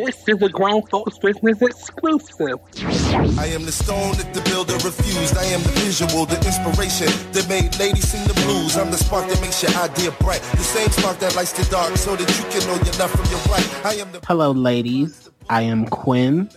This 0.00 0.26
is 0.28 0.40
a 0.40 0.48
grown 0.48 0.80
folks 0.86 1.18
business 1.18 1.60
exclusive. 1.60 2.56
I 3.38 3.48
am 3.52 3.66
the 3.66 3.72
stone 3.72 4.16
that 4.16 4.32
the 4.32 4.40
builder 4.48 4.72
refused. 4.76 5.36
I 5.36 5.44
am 5.44 5.62
the 5.62 5.76
visual, 5.84 6.24
the 6.24 6.36
inspiration 6.36 7.08
that 7.32 7.46
made 7.50 7.78
ladies 7.78 8.08
sing 8.08 8.26
the 8.26 8.32
blues. 8.32 8.78
I'm 8.78 8.90
the 8.90 8.96
spark 8.96 9.28
that 9.28 9.38
makes 9.42 9.62
your 9.62 9.72
idea 9.72 10.10
bright. 10.12 10.40
The 10.52 10.64
same 10.64 10.88
spark 10.88 11.18
that 11.18 11.36
lights 11.36 11.52
the 11.52 11.70
dark 11.70 11.98
so 11.98 12.16
that 12.16 12.26
you 12.26 12.44
can 12.48 12.66
know 12.66 12.82
your 12.82 12.94
left 12.96 13.14
from 13.14 13.28
your 13.28 13.40
right. 13.52 13.84
I 13.84 13.94
am 13.96 14.10
the 14.10 14.20
Hello, 14.26 14.52
ladies. 14.52 15.28
I 15.50 15.62
am 15.62 15.84
Quinn. 15.84 16.48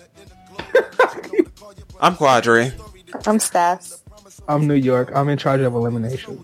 I'm 1.99 2.15
Quadri. 2.15 2.71
I'm 3.27 3.39
Stas. 3.39 4.03
I'm 4.47 4.67
New 4.67 4.75
York. 4.75 5.11
I'm 5.13 5.27
in 5.27 5.37
charge 5.37 5.59
of 5.59 5.75
elimination. 5.75 6.41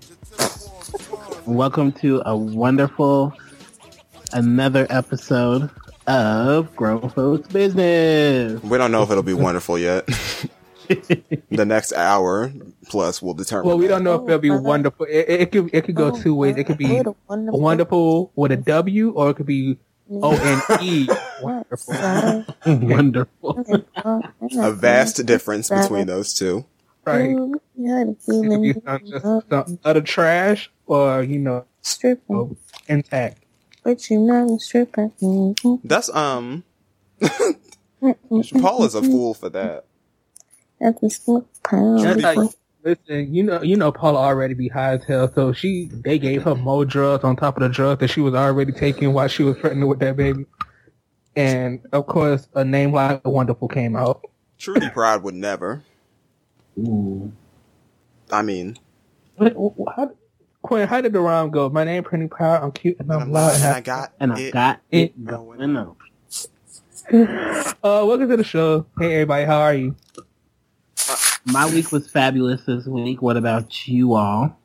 Welcome 1.45 1.93
to 2.03 2.21
a 2.25 2.35
wonderful 2.35 3.31
another 4.33 4.85
episode 4.89 5.71
of 6.09 6.75
Grown 6.75 7.07
Folks 7.09 7.47
Business. 7.49 8.61
We 8.63 8.77
don't 8.77 8.91
know 8.91 9.03
if 9.03 9.11
it'll 9.11 9.23
be 9.23 9.33
wonderful 9.33 9.77
yet. 9.77 10.05
the 10.87 11.65
next 11.65 11.93
hour 11.93 12.51
plus 12.89 13.21
will 13.21 13.35
determine. 13.35 13.67
Well, 13.67 13.77
we 13.77 13.85
that. 13.85 13.93
don't 13.93 14.03
know 14.03 14.15
if 14.15 14.23
it'll 14.23 14.39
be 14.39 14.49
wonderful. 14.49 15.05
It, 15.05 15.29
it, 15.29 15.41
it 15.41 15.51
could 15.51 15.69
it 15.71 15.83
could 15.83 15.95
go 15.95 16.09
two 16.19 16.33
ways. 16.33 16.57
It 16.57 16.63
could 16.63 16.79
be 16.79 17.03
wonderful. 17.27 17.59
wonderful 17.59 18.31
with 18.35 18.51
a 18.51 18.57
W, 18.57 19.11
or 19.11 19.29
it 19.29 19.35
could 19.35 19.45
be 19.45 19.77
O 20.11 20.35
N 20.35 20.61
E 20.81 21.07
wonderful. 21.41 21.93
wonderful. 22.65 23.83
a 24.57 24.71
vast 24.71 25.23
difference 25.27 25.69
between 25.69 26.07
those 26.07 26.33
two. 26.33 26.65
Right. 27.05 27.29
It 27.29 28.17
could 28.25 28.61
be 28.61 28.73
some, 28.73 29.43
some 29.49 29.79
utter 29.83 30.01
trash, 30.01 30.71
or 30.87 31.21
you 31.21 31.37
know, 31.37 31.65
Stripper, 31.81 32.33
oh, 32.33 32.57
intact. 32.87 33.38
But 33.89 34.09
you 34.09 34.19
not 34.19 34.51
a 34.51 34.59
stripper. 34.59 35.11
Mm-hmm. 35.21 35.87
That's 35.87 36.09
um. 36.09 36.63
Paul 38.61 38.85
is 38.85 38.95
a 38.95 39.01
fool 39.01 39.33
for 39.33 39.49
that. 39.49 39.85
At 40.81 41.01
the 41.01 41.09
smoke 41.09 41.47
pound. 41.63 42.53
Listen, 42.83 43.33
you 43.33 43.43
know, 43.43 43.61
you 43.61 43.75
know, 43.75 43.91
Paula 43.91 44.19
already 44.19 44.53
be 44.53 44.69
high 44.69 44.93
as 44.93 45.03
hell, 45.03 45.31
so 45.33 45.51
she 45.51 45.89
they 45.91 46.17
gave 46.19 46.43
her 46.43 46.55
more 46.55 46.85
drugs 46.85 47.23
on 47.25 47.35
top 47.35 47.57
of 47.57 47.63
the 47.63 47.69
drugs 47.69 47.99
that 47.99 48.09
she 48.09 48.21
was 48.21 48.35
already 48.35 48.71
taking 48.71 49.11
while 49.11 49.27
she 49.27 49.43
was 49.43 49.57
pregnant 49.57 49.89
with 49.89 49.99
that 49.99 50.15
baby. 50.15 50.45
And 51.35 51.81
of 51.91 52.07
course, 52.07 52.47
a 52.53 52.63
name 52.63 52.93
like 52.93 53.25
Wonderful 53.27 53.67
came 53.67 53.95
out. 53.95 54.21
Trudy 54.57 54.89
Pride 54.89 55.23
would 55.23 55.35
never. 55.35 55.83
Ooh. 56.79 57.33
I 58.31 58.43
mean, 58.43 58.77
What, 59.35 59.53
what, 59.55 59.95
how, 59.95 60.11
Quinn, 60.61 60.87
how 60.87 61.01
did 61.01 61.13
the 61.13 61.19
rhyme 61.21 61.49
go? 61.51 61.69
My 61.69 61.83
name 61.83 62.03
pretty 62.03 62.27
Power, 62.27 62.57
I'm 62.57 62.71
cute, 62.71 62.97
and 62.99 63.11
I'm, 63.11 63.21
I'm 63.23 63.31
loud. 63.31 63.53
loud 63.53 63.55
and 63.55 63.63
I 63.65 63.75
And 63.77 63.85
got 63.85 64.13
And 64.19 64.33
I 64.33 64.51
got 64.51 64.81
it 64.91 64.97
it 65.01 65.25
going 65.25 65.61
on. 65.77 65.95
I, 67.11 67.73
uh, 67.83 68.05
welcome 68.05 68.29
to 68.29 68.37
the 68.37 68.43
show. 68.43 68.85
Hey, 68.99 69.13
everybody, 69.15 69.45
how 69.45 69.59
are 69.61 69.73
you? 69.73 69.95
My 71.45 71.67
week 71.69 71.91
was 71.91 72.09
fabulous 72.11 72.65
this 72.65 72.85
week. 72.85 73.21
What 73.21 73.37
about 73.37 73.87
you 73.87 74.13
all? 74.15 74.55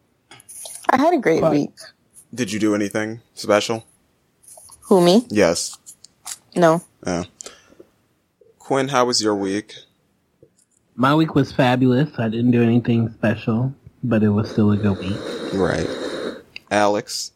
I 0.91 0.97
had 0.99 1.15
a 1.15 1.19
great 1.19 1.41
But- 1.41 1.53
week. 1.53 1.71
Did 2.35 2.51
you 2.51 2.59
do 2.59 2.75
anything 2.75 3.21
special? 3.35 3.85
Who 4.89 5.01
me? 5.01 5.25
Yes. 5.31 5.79
No. 6.57 6.83
Yeah. 7.07 7.25
Quinn, 8.59 8.89
how 8.89 9.05
was 9.05 9.23
your 9.23 9.37
week? 9.37 9.77
My 10.97 11.15
week 11.15 11.37
was 11.37 11.53
fabulous. 11.53 12.11
I 12.19 12.29
didn't 12.29 12.51
do 12.51 12.61
anything 12.63 13.09
special, 13.15 13.73
but 14.05 14.23
it 14.23 14.29
was 14.29 14.51
still 14.51 14.71
a 14.71 14.77
good 14.77 14.99
week. 14.99 15.19
Right. 15.55 15.89
Alex. 16.71 17.33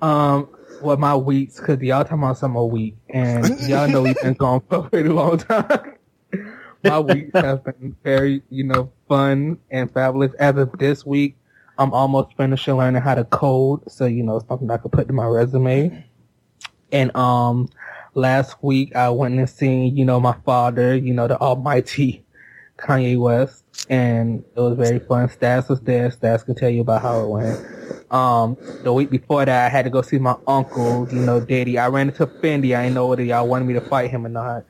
Um, 0.00 0.48
well, 0.82 0.96
my 0.96 1.16
weeks, 1.16 1.58
cause 1.58 1.80
y'all 1.80 2.04
talking 2.04 2.18
about 2.18 2.38
some 2.38 2.52
summer 2.52 2.64
week, 2.64 2.96
and 3.08 3.58
y'all 3.60 3.88
know 3.88 4.02
we've 4.02 4.20
been 4.22 4.34
gone 4.34 4.62
for 4.68 4.76
a 4.76 4.82
pretty 4.88 5.08
long 5.08 5.38
time. 5.38 5.94
my 6.84 7.00
weeks 7.00 7.30
have 7.34 7.64
been 7.64 7.96
very, 8.04 8.42
you 8.50 8.64
know, 8.64 8.92
fun 9.08 9.58
and 9.70 9.92
fabulous. 9.92 10.32
As 10.34 10.56
of 10.56 10.70
this 10.78 11.04
week, 11.04 11.36
I'm 11.78 11.92
almost 11.92 12.36
finishing 12.36 12.76
learning 12.76 13.02
how 13.02 13.14
to 13.14 13.24
code, 13.24 13.90
so 13.90 14.04
you 14.04 14.22
know, 14.22 14.40
something 14.46 14.70
I 14.70 14.76
could 14.76 14.92
put 14.92 15.08
to 15.08 15.12
my 15.12 15.26
resume. 15.26 16.04
And 16.92 17.14
um, 17.16 17.68
last 18.14 18.62
week 18.62 18.94
I 18.94 19.10
went 19.10 19.38
and 19.38 19.48
seen, 19.48 19.96
you 19.96 20.04
know, 20.04 20.20
my 20.20 20.36
father, 20.44 20.96
you 20.96 21.12
know, 21.12 21.26
the 21.26 21.38
almighty 21.38 22.24
Kanye 22.78 23.18
West, 23.18 23.64
and 23.90 24.44
it 24.56 24.60
was 24.60 24.76
very 24.76 24.98
fun. 24.98 25.28
Stas 25.28 25.68
was 25.68 25.80
there. 25.80 26.10
Stas 26.10 26.42
could 26.44 26.56
tell 26.56 26.70
you 26.70 26.80
about 26.80 27.02
how 27.02 27.20
it 27.22 27.28
went. 27.28 28.12
Um, 28.12 28.56
the 28.82 28.92
week 28.92 29.10
before 29.10 29.44
that, 29.44 29.66
I 29.66 29.68
had 29.68 29.84
to 29.84 29.90
go 29.90 30.00
see 30.00 30.18
my 30.18 30.36
uncle, 30.46 31.06
you 31.12 31.20
know, 31.20 31.40
Daddy. 31.40 31.78
I 31.78 31.88
ran 31.88 32.08
into 32.08 32.26
Fendi. 32.26 32.76
I 32.76 32.84
didn't 32.84 32.94
know 32.94 33.06
whether 33.06 33.22
y'all 33.22 33.46
wanted 33.46 33.66
me 33.66 33.74
to 33.74 33.80
fight 33.82 34.10
him 34.10 34.24
or 34.24 34.30
not. 34.30 34.64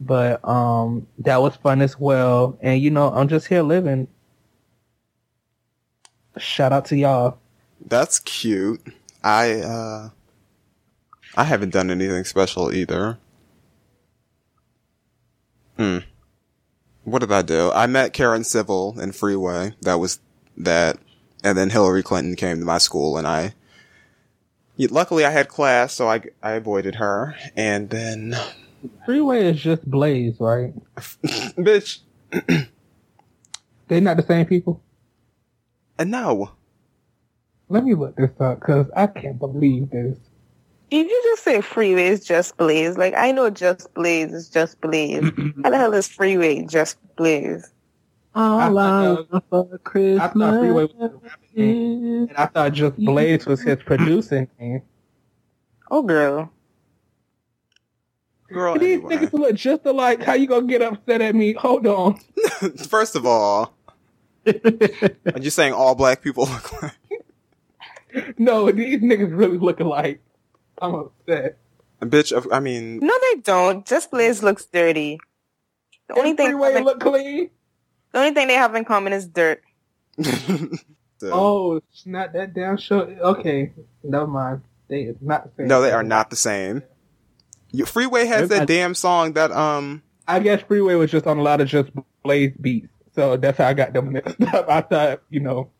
But 0.00 0.46
um, 0.46 1.06
that 1.18 1.40
was 1.40 1.56
fun 1.56 1.80
as 1.80 1.98
well. 1.98 2.58
And 2.60 2.82
you 2.82 2.90
know, 2.90 3.10
I'm 3.10 3.28
just 3.28 3.46
here 3.46 3.62
living. 3.62 4.08
Shout 6.36 6.72
out 6.72 6.86
to 6.86 6.96
y'all. 6.96 7.38
That's 7.86 8.18
cute. 8.18 8.82
I 9.22 9.60
uh 9.60 10.08
I 11.36 11.44
haven't 11.44 11.70
done 11.70 11.90
anything 11.90 12.24
special 12.24 12.72
either. 12.72 13.18
Hmm. 15.76 15.98
What 17.04 17.20
did 17.20 17.32
I 17.32 17.42
do? 17.42 17.70
I 17.72 17.86
met 17.86 18.12
Karen 18.12 18.44
Civil 18.44 18.98
in 18.98 19.12
Freeway. 19.12 19.74
That 19.82 19.94
was 19.96 20.20
that. 20.56 20.98
And 21.42 21.56
then 21.58 21.70
Hillary 21.70 22.02
Clinton 22.02 22.36
came 22.36 22.58
to 22.58 22.64
my 22.64 22.78
school 22.78 23.18
and 23.18 23.26
I 23.26 23.54
luckily 24.78 25.24
I 25.24 25.30
had 25.30 25.48
class 25.48 25.92
so 25.92 26.08
I 26.08 26.22
I 26.42 26.52
avoided 26.52 26.96
her 26.96 27.36
and 27.54 27.90
then 27.90 28.34
Freeway 29.04 29.46
is 29.46 29.60
just 29.60 29.88
Blaze, 29.88 30.40
right? 30.40 30.72
bitch 30.96 32.00
They're 33.88 34.00
not 34.00 34.16
the 34.16 34.22
same 34.22 34.46
people. 34.46 34.82
uh, 35.98 36.04
no. 36.04 36.52
Let 37.68 37.84
me 37.84 37.94
look 37.94 38.16
this 38.16 38.30
up 38.40 38.60
because 38.60 38.86
I 38.96 39.06
can't 39.06 39.38
believe 39.38 39.90
this. 39.90 40.18
Did 40.90 41.08
you 41.10 41.20
just 41.24 41.42
say 41.44 41.60
freeway 41.60 42.08
is 42.08 42.24
just 42.24 42.56
Blaze? 42.56 42.96
Like, 42.96 43.14
I 43.16 43.32
know 43.32 43.50
just 43.50 43.92
Blaze 43.94 44.32
is 44.32 44.48
just 44.48 44.80
Blaze. 44.80 45.30
How 45.62 45.70
the 45.70 45.78
hell 45.78 45.92
is 45.94 46.08
freeway 46.08 46.64
just 46.64 46.98
Blaze? 47.16 47.70
All 48.34 48.58
I 48.58 48.66
I, 48.66 48.68
know. 48.68 49.26
want 49.30 49.44
for 49.50 49.68
I 49.72 49.76
Christmas 49.78 50.32
thought 50.32 50.58
Freeway 50.58 50.84
was 50.84 51.12
a 51.12 51.16
rap 51.16 51.40
name, 51.54 52.28
and 52.28 52.36
I 52.36 52.46
thought 52.46 52.72
just 52.72 52.96
Blaze 52.96 53.46
was 53.46 53.62
his 53.62 53.78
producing 53.84 54.48
name. 54.58 54.82
Oh, 55.90 56.02
girl. 56.02 56.50
Girl 58.52 58.78
These 58.78 59.04
anyway. 59.04 59.16
niggas 59.16 59.32
look 59.32 59.54
just 59.56 59.86
alike. 59.86 60.22
How 60.22 60.34
you 60.34 60.46
gonna 60.46 60.66
get 60.66 60.82
upset 60.82 61.20
at 61.20 61.34
me? 61.34 61.52
Hold 61.54 61.86
on. 61.86 62.18
First 62.88 63.16
of 63.16 63.26
all, 63.26 63.74
are 64.46 65.38
you 65.40 65.50
saying 65.50 65.72
all 65.72 65.94
black 65.94 66.20
people 66.22 66.46
look 66.46 66.82
like 66.82 66.92
No, 68.38 68.70
these 68.70 69.00
niggas 69.00 69.36
really 69.36 69.58
look 69.58 69.80
alike. 69.80 70.20
I'm 70.80 70.94
upset. 70.94 71.58
A 72.00 72.06
bitch 72.06 72.46
I 72.52 72.60
mean 72.60 72.98
No, 73.00 73.14
they 73.32 73.40
don't. 73.40 73.86
Just 73.86 74.10
Blaze 74.10 74.42
looks 74.42 74.66
dirty. 74.66 75.18
The 76.08 76.14
only 76.18 76.34
thing, 76.34 76.46
Freeway 76.48 76.74
the 76.74 76.80
look 76.82 77.00
clean. 77.00 77.50
The 78.12 78.18
only 78.18 78.32
thing 78.32 78.48
they 78.48 78.54
have 78.54 78.74
in 78.74 78.84
common 78.84 79.12
is 79.12 79.26
dirt. 79.26 79.62
Oh, 81.22 81.76
it's 81.76 82.04
not 82.06 82.34
that 82.34 82.52
damn 82.52 82.76
show. 82.76 83.00
Okay, 83.00 83.72
never 84.02 84.26
mind. 84.26 84.60
They 84.88 85.02
is 85.02 85.16
not 85.22 85.44
the 85.44 85.50
same. 85.56 85.68
No, 85.68 85.80
they 85.80 85.90
are 85.92 86.02
not 86.02 86.28
the 86.28 86.36
same. 86.36 86.82
You, 87.70 87.86
Freeway 87.86 88.26
has 88.26 88.50
that 88.50 88.68
damn 88.68 88.94
song 88.94 89.32
that 89.32 89.50
um 89.50 90.02
I 90.28 90.40
guess 90.40 90.60
Freeway 90.62 90.96
was 90.96 91.10
just 91.10 91.26
on 91.26 91.38
a 91.38 91.42
lot 91.42 91.60
of 91.62 91.68
just 91.68 91.90
Blaze 92.22 92.52
beats, 92.60 92.88
so 93.14 93.36
that's 93.38 93.56
how 93.56 93.68
I 93.68 93.74
got 93.74 93.94
them 93.94 94.12
mixed 94.12 94.40
up. 94.54 94.68
I 94.68 94.82
thought, 94.82 95.22
you 95.30 95.40
know, 95.40 95.70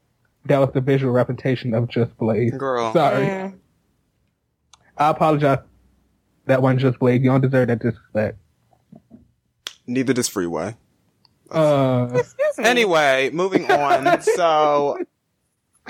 that 0.47 0.59
was 0.59 0.71
the 0.73 0.81
visual 0.81 1.13
representation 1.13 1.75
of 1.75 1.89
just 1.89 2.17
Blaze. 2.17 2.53
girl. 2.57 2.93
Sorry, 2.95 3.27
Mm. 3.27 3.59
I 4.97 5.11
apologize. 5.11 5.59
That 6.47 6.63
wasn't 6.63 6.81
just 6.81 6.99
Blaze. 6.99 7.23
You 7.23 7.31
don't 7.31 7.41
deserve 7.41 7.69
that 7.69 7.81
disrespect. 7.81 8.39
Neither 9.87 10.13
does 10.13 10.29
Freeway. 10.29 10.77
Uh, 11.51 12.09
Excuse 12.15 12.59
me. 12.59 12.65
Anyway, 12.65 13.31
moving 13.33 13.71
on. 13.71 14.21
so 14.37 14.99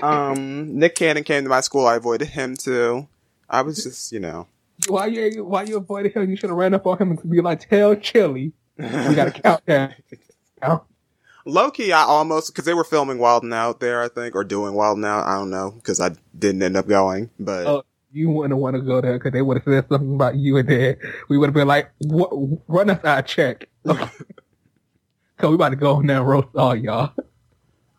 um 0.02 0.78
Nick 0.78 0.94
Cannon 0.96 1.24
came 1.24 1.44
to 1.44 1.50
my 1.50 1.60
school, 1.60 1.86
I 1.86 1.96
avoided 1.96 2.28
him 2.28 2.56
too. 2.56 3.08
I 3.48 3.62
was 3.62 3.84
just, 3.84 4.10
you 4.12 4.20
know. 4.20 4.48
why 4.88 5.06
you 5.06 5.44
why 5.44 5.62
you 5.62 5.76
avoided 5.76 6.12
him? 6.12 6.28
You 6.28 6.36
should 6.36 6.50
have 6.50 6.56
ran 6.58 6.74
up 6.74 6.86
on 6.86 6.98
him 6.98 7.10
and 7.12 7.30
be 7.30 7.40
like, 7.40 7.68
"Tell 7.68 7.94
Chili, 7.94 8.52
we 8.78 9.14
got 9.14 9.28
a 9.28 9.30
countdown." 9.30 9.94
Count. 10.60 10.82
Low 11.46 11.70
key, 11.70 11.92
I 11.92 12.02
almost 12.02 12.52
because 12.52 12.64
they 12.64 12.72
were 12.74 12.84
filming 12.84 13.18
Wild 13.18 13.42
and 13.42 13.52
Out 13.52 13.78
there, 13.78 14.02
I 14.02 14.08
think, 14.08 14.34
or 14.34 14.44
doing 14.44 14.72
Wild 14.74 14.96
and 14.96 15.04
Out. 15.04 15.26
I 15.26 15.36
don't 15.36 15.50
know 15.50 15.72
because 15.72 16.00
I 16.00 16.12
didn't 16.36 16.62
end 16.62 16.76
up 16.76 16.88
going. 16.88 17.30
But 17.38 17.66
Oh, 17.66 17.82
you 18.14 18.30
wouldn't 18.30 18.58
want 18.58 18.76
to 18.76 18.82
go 18.82 19.00
there 19.00 19.14
because 19.14 19.32
they 19.32 19.42
would 19.42 19.58
have 19.58 19.64
said 19.64 19.88
something 19.88 20.14
about 20.14 20.36
you 20.36 20.56
and 20.56 20.68
then 20.68 20.96
We 21.28 21.36
would 21.36 21.48
have 21.48 21.54
been 21.54 21.66
like, 21.66 21.90
what, 21.98 22.30
"Run 22.68 22.88
us 22.90 23.04
our 23.04 23.22
check." 23.22 23.68
Cause 23.84 25.50
we 25.50 25.54
about 25.56 25.70
to 25.70 25.76
go 25.76 25.98
in 25.98 26.06
there 26.06 26.18
and 26.18 26.28
roast 26.28 26.48
all 26.54 26.76
y'all. 26.76 27.12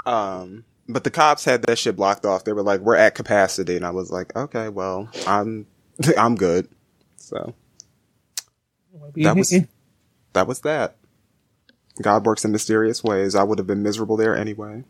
Um, 0.05 0.63
but 0.87 1.03
the 1.03 1.11
cops 1.11 1.43
had 1.43 1.63
that 1.63 1.77
shit 1.77 1.97
blocked 1.97 2.25
off. 2.25 2.45
They 2.45 2.53
were 2.53 2.63
like, 2.63 2.79
"We're 2.79 2.95
at 2.95 3.13
capacity," 3.13 3.75
and 3.75 3.85
I 3.85 3.89
was 3.89 4.09
like, 4.09 4.33
"Okay, 4.35 4.69
well, 4.69 5.09
I'm, 5.27 5.67
I'm 6.17 6.35
good." 6.35 6.69
So 7.17 7.53
that 9.15 9.35
was 9.35 9.53
that 10.33 10.47
was 10.47 10.61
that. 10.61 10.95
God 12.01 12.25
works 12.25 12.45
in 12.45 12.51
mysterious 12.51 13.03
ways. 13.03 13.35
I 13.35 13.43
would 13.43 13.57
have 13.57 13.67
been 13.67 13.83
miserable 13.83 14.15
there 14.15 14.35
anyway. 14.35 14.83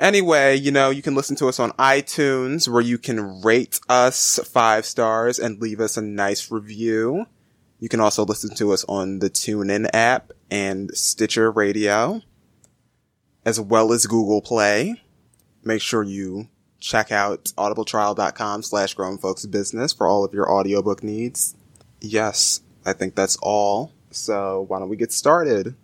Anyway, 0.00 0.54
you 0.54 0.70
know, 0.70 0.90
you 0.90 1.02
can 1.02 1.16
listen 1.16 1.34
to 1.36 1.48
us 1.48 1.58
on 1.58 1.72
iTunes 1.72 2.68
where 2.68 2.82
you 2.82 2.98
can 2.98 3.42
rate 3.42 3.80
us 3.88 4.38
five 4.44 4.86
stars 4.86 5.40
and 5.40 5.60
leave 5.60 5.80
us 5.80 5.96
a 5.96 6.02
nice 6.02 6.52
review. 6.52 7.26
You 7.80 7.88
can 7.88 8.00
also 8.00 8.24
listen 8.24 8.54
to 8.56 8.72
us 8.72 8.84
on 8.88 9.18
the 9.18 9.28
TuneIn 9.28 9.88
app 9.92 10.32
and 10.50 10.96
Stitcher 10.96 11.50
Radio, 11.50 12.22
as 13.44 13.60
well 13.60 13.92
as 13.92 14.06
Google 14.06 14.40
Play. 14.40 15.02
Make 15.64 15.82
sure 15.82 16.04
you 16.04 16.48
check 16.78 17.10
out 17.10 17.46
audibletrial.com 17.56 18.62
slash 18.62 18.94
grown 18.94 19.18
folks 19.18 19.46
business 19.46 19.92
for 19.92 20.06
all 20.06 20.24
of 20.24 20.32
your 20.32 20.50
audiobook 20.50 21.02
needs. 21.02 21.56
Yes, 22.00 22.62
I 22.86 22.92
think 22.92 23.16
that's 23.16 23.36
all. 23.42 23.92
So 24.12 24.64
why 24.68 24.78
don't 24.78 24.88
we 24.88 24.96
get 24.96 25.12
started? 25.12 25.74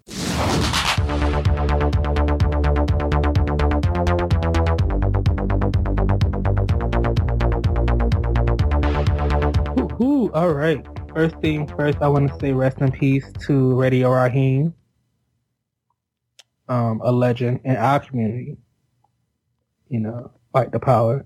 All 10.34 10.52
right. 10.52 10.84
First 11.14 11.36
thing 11.36 11.68
first, 11.68 11.98
I 12.00 12.08
want 12.08 12.28
to 12.28 12.36
say 12.40 12.52
rest 12.52 12.78
in 12.78 12.90
peace 12.90 13.24
to 13.46 13.76
Radio 13.76 14.10
Raheem, 14.10 14.74
um, 16.68 17.00
a 17.04 17.12
legend 17.12 17.60
in 17.62 17.76
our 17.76 18.00
community. 18.00 18.56
You 19.88 20.00
know, 20.00 20.32
fight 20.52 20.72
the 20.72 20.80
power, 20.80 21.24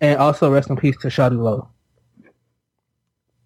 and 0.00 0.18
also 0.18 0.50
rest 0.50 0.70
in 0.70 0.76
peace 0.76 0.96
to 1.02 1.08
Shawty 1.08 1.38
Lo. 1.38 1.68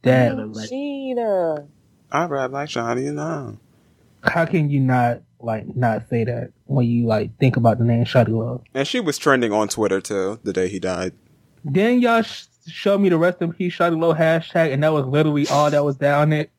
That 0.00 0.66
Cheetah. 0.66 1.68
I 2.10 2.24
rap 2.24 2.52
like 2.52 2.70
Johnny, 2.70 3.04
you 3.04 3.12
know. 3.12 3.58
how 4.22 4.46
can 4.46 4.70
you 4.70 4.80
not 4.80 5.20
like 5.40 5.76
not 5.76 6.08
say 6.08 6.24
that 6.24 6.52
when 6.64 6.86
you 6.86 7.06
like 7.06 7.36
think 7.38 7.58
about 7.58 7.76
the 7.76 7.84
name 7.84 8.06
Shawty 8.06 8.30
Lo? 8.30 8.64
And 8.72 8.88
she 8.88 9.00
was 9.00 9.18
trending 9.18 9.52
on 9.52 9.68
Twitter 9.68 10.00
too 10.00 10.40
the 10.42 10.54
day 10.54 10.68
he 10.68 10.78
died. 10.78 11.12
Then 11.66 12.00
y'all 12.00 12.22
sh- 12.22 12.44
showed 12.68 13.00
me 13.00 13.08
the 13.08 13.18
rest 13.18 13.40
in 13.40 13.52
peace 13.52 13.74
Shawty 13.76 13.98
Lo 13.98 14.14
hashtag, 14.14 14.72
and 14.72 14.82
that 14.82 14.92
was 14.92 15.06
literally 15.06 15.46
all 15.48 15.70
that 15.70 15.84
was 15.84 15.96
down 15.96 16.32
it 16.32 16.50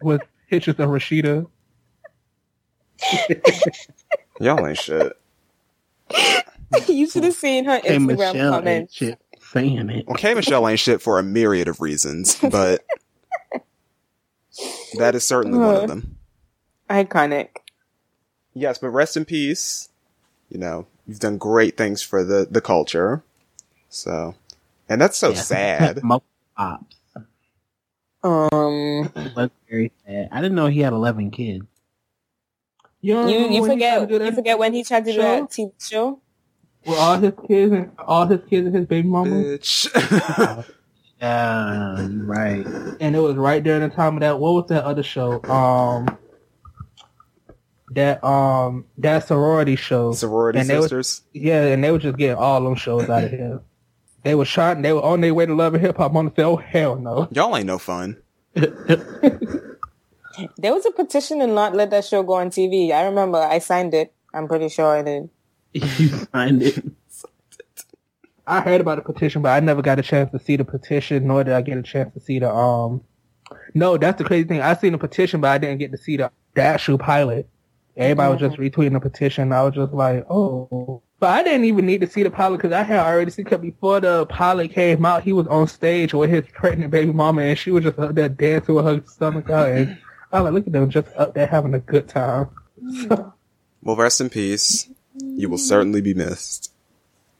with 0.00 0.22
pictures 0.48 0.74
of 0.78 0.88
Rashida. 0.88 1.46
Y'all 4.40 4.66
ain't 4.66 4.78
shit. 4.78 5.12
you 6.88 7.08
should 7.08 7.24
have 7.24 7.34
seen 7.34 7.64
her 7.64 7.80
Hey, 7.82 7.96
Instagram 7.96 8.06
Michelle 8.06 8.54
ain't 8.54 8.54
comments. 8.54 8.94
shit 8.94 9.18
saying 9.52 9.90
it. 9.90 10.06
Well, 10.06 10.16
K 10.16 10.34
Michelle 10.34 10.68
ain't 10.68 10.80
shit 10.80 11.02
for 11.02 11.18
a 11.18 11.22
myriad 11.22 11.68
of 11.68 11.80
reasons, 11.80 12.36
but 12.36 12.84
that 14.98 15.14
is 15.14 15.24
certainly 15.24 15.58
one 15.58 15.68
of 15.68 15.76
uh-huh. 15.76 15.86
them. 15.86 16.18
Iconic. 16.90 17.48
Yes, 18.54 18.78
but 18.78 18.90
rest 18.90 19.16
in 19.16 19.24
peace. 19.24 19.88
You 20.50 20.58
know, 20.58 20.86
you've 21.06 21.20
done 21.20 21.38
great 21.38 21.76
things 21.76 22.02
for 22.02 22.24
the, 22.24 22.46
the 22.50 22.60
culture. 22.60 23.22
So, 23.88 24.34
and 24.92 25.00
that's 25.00 25.16
so 25.18 25.30
Yeah. 25.30 25.34
sad. 25.40 26.02
Multiple 26.02 26.28
pops. 26.56 26.96
Um, 28.24 29.10
It 29.16 29.34
was 29.34 29.50
very 29.68 29.90
sad. 30.06 30.28
I 30.30 30.40
didn't 30.40 30.54
know 30.56 30.66
he 30.66 30.80
had 30.80 30.92
11 30.92 31.30
kids. 31.32 31.66
You 33.00 33.28
you 33.28 33.38
you 33.38 33.42
when 33.42 33.50
he 33.52 33.58
tried 33.58 33.66
forget 34.08 34.10
you 34.10 34.32
forget 34.32 34.58
when 34.58 34.72
he 34.74 34.84
tried 34.84 35.04
to 35.06 35.10
do 35.12 35.16
show? 35.16 35.22
that 35.22 35.50
TV 35.50 35.72
show. 35.80 36.20
with 36.86 36.98
all 36.98 37.18
his 37.18 37.32
kids 37.48 37.72
and 37.72 37.90
all 37.98 38.26
his 38.26 38.40
kids 38.48 38.66
and 38.66 38.76
his 38.76 38.86
baby 38.86 39.08
mama, 39.08 39.30
Bitch. 39.30 39.88
Yeah, 41.20 42.00
you're 42.08 42.24
right. 42.24 42.66
and 43.00 43.14
it 43.14 43.20
was 43.20 43.36
right 43.36 43.62
during 43.62 43.82
the 43.82 43.88
time 43.94 44.14
of 44.14 44.20
that. 44.20 44.40
What 44.40 44.54
was 44.54 44.66
that 44.70 44.82
other 44.84 45.04
show? 45.04 45.40
Um, 45.44 46.18
that 47.92 48.22
um 48.24 48.86
that 48.98 49.26
sorority 49.28 49.76
show. 49.76 50.12
Sorority 50.12 50.58
And 50.60 50.68
they 50.68 50.76
was- 50.76 50.84
sisters. 50.86 51.22
Yeah, 51.32 51.62
and 51.66 51.82
they 51.82 51.90
were 51.92 51.98
just 51.98 52.16
getting 52.18 52.36
all 52.36 52.60
them 52.62 52.74
shows 52.74 53.08
out 53.08 53.24
of 53.24 53.30
here. 53.30 53.60
They 54.22 54.34
were 54.34 54.44
shot 54.44 54.76
and 54.76 54.84
They 54.84 54.92
were 54.92 55.02
on 55.02 55.20
their 55.20 55.34
way 55.34 55.46
to 55.46 55.54
love 55.54 55.74
and 55.74 55.82
hip 55.82 55.96
hop. 55.96 56.14
On 56.14 56.26
the 56.26 56.32
say, 56.34 56.42
oh 56.42 56.56
hell 56.56 56.96
no. 56.96 57.28
Y'all 57.32 57.56
ain't 57.56 57.66
no 57.66 57.78
fun. 57.78 58.16
There 60.56 60.72
was 60.72 60.86
a 60.86 60.90
petition 60.90 61.40
to 61.40 61.46
not 61.46 61.74
let 61.74 61.90
that 61.90 62.04
show 62.04 62.22
go 62.22 62.34
on 62.34 62.50
TV. 62.50 62.90
I 62.90 63.04
remember 63.04 63.38
I 63.38 63.58
signed 63.58 63.94
it. 63.94 64.12
I'm 64.32 64.48
pretty 64.48 64.68
sure 64.68 64.96
I 64.96 65.02
did. 65.02 65.28
you 65.72 66.08
signed 66.32 66.62
it. 66.62 66.82
I 68.46 68.60
heard 68.60 68.80
about 68.80 68.96
the 68.96 69.12
petition, 69.12 69.42
but 69.42 69.50
I 69.50 69.60
never 69.60 69.82
got 69.82 69.98
a 69.98 70.02
chance 70.02 70.30
to 70.32 70.38
see 70.38 70.56
the 70.56 70.64
petition, 70.64 71.26
nor 71.26 71.44
did 71.44 71.52
I 71.54 71.62
get 71.62 71.78
a 71.78 71.82
chance 71.82 72.12
to 72.14 72.20
see 72.20 72.38
the 72.38 72.52
um. 72.52 73.02
No, 73.74 73.96
that's 73.98 74.18
the 74.18 74.24
crazy 74.24 74.48
thing. 74.48 74.60
I 74.60 74.74
seen 74.74 74.92
the 74.92 74.98
petition, 74.98 75.40
but 75.40 75.50
I 75.50 75.58
didn't 75.58 75.78
get 75.78 75.92
to 75.92 75.98
see 75.98 76.16
the, 76.16 76.30
the 76.54 76.62
actual 76.62 76.98
pilot. 76.98 77.48
Everybody 77.96 78.32
was 78.32 78.40
just 78.40 78.56
retweeting 78.56 78.94
the 78.94 79.00
petition. 79.00 79.52
I 79.52 79.62
was 79.62 79.74
just 79.74 79.92
like, 79.92 80.24
oh. 80.30 81.02
But 81.22 81.30
I 81.30 81.44
didn't 81.44 81.66
even 81.66 81.86
need 81.86 82.00
to 82.00 82.08
see 82.08 82.24
the 82.24 82.32
pilot 82.32 82.56
because 82.56 82.72
I 82.72 82.82
had 82.82 82.98
already 82.98 83.30
seen. 83.30 83.44
Cause 83.44 83.60
before 83.60 84.00
the 84.00 84.26
pilot 84.26 84.72
came 84.72 85.06
out, 85.06 85.22
he 85.22 85.32
was 85.32 85.46
on 85.46 85.68
stage 85.68 86.12
with 86.12 86.30
his 86.30 86.42
pregnant 86.52 86.90
baby 86.90 87.12
mama, 87.12 87.42
and 87.42 87.56
she 87.56 87.70
was 87.70 87.84
just 87.84 87.96
up 87.96 88.16
there 88.16 88.28
dancing 88.28 88.74
with 88.74 88.84
her 88.84 89.00
stomach 89.06 89.48
out. 89.48 89.70
And 89.70 89.98
I 90.32 90.40
was 90.40 90.46
like, 90.46 90.54
look 90.54 90.66
at 90.66 90.72
them 90.72 90.90
just 90.90 91.06
up 91.16 91.32
there 91.34 91.46
having 91.46 91.74
a 91.74 91.78
good 91.78 92.08
time. 92.08 92.48
Well, 93.84 93.96
rest 93.96 94.20
in 94.20 94.30
peace. 94.30 94.88
You 95.16 95.48
will 95.48 95.58
certainly 95.58 96.00
be 96.00 96.14
missed. 96.14 96.72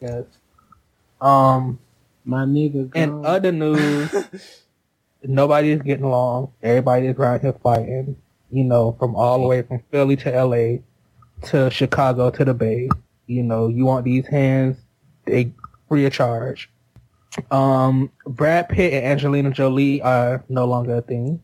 Yes. 0.01 0.25
Um. 1.21 1.81
My 2.25 2.45
nigga. 2.45 2.75
In 2.75 2.89
gone. 2.89 3.03
And 3.03 3.27
other 3.27 3.53
news, 3.53 4.13
nobody 5.25 5.71
is 5.71 5.83
getting 5.83 6.05
along. 6.05 6.53
Everybody 6.63 7.07
is 7.07 7.17
around 7.17 7.41
here 7.41 7.53
fighting. 7.53 8.17
You 8.51 8.65
know, 8.65 8.93
from 8.99 9.17
all 9.17 9.41
the 9.41 9.47
way 9.47 9.63
from 9.63 9.83
Philly 9.91 10.17
to 10.17 10.35
L.A. 10.35 10.83
to 11.47 11.71
Chicago 11.71 12.31
to 12.31 12.45
the 12.45 12.55
Bay. 12.55 12.89
You 13.33 13.43
know, 13.43 13.69
you 13.69 13.85
want 13.85 14.05
these 14.05 14.27
hands, 14.27 14.77
they 15.25 15.53
free 15.89 16.07
of 16.07 16.13
charge. 16.13 16.71
Um, 17.51 18.11
Brad 18.27 18.69
Pitt 18.69 18.93
and 18.93 19.07
Angelina 19.07 19.51
Jolie 19.51 20.03
are 20.03 20.45
no 20.49 20.67
longer 20.67 20.97
a 20.97 21.03
thing. 21.03 21.41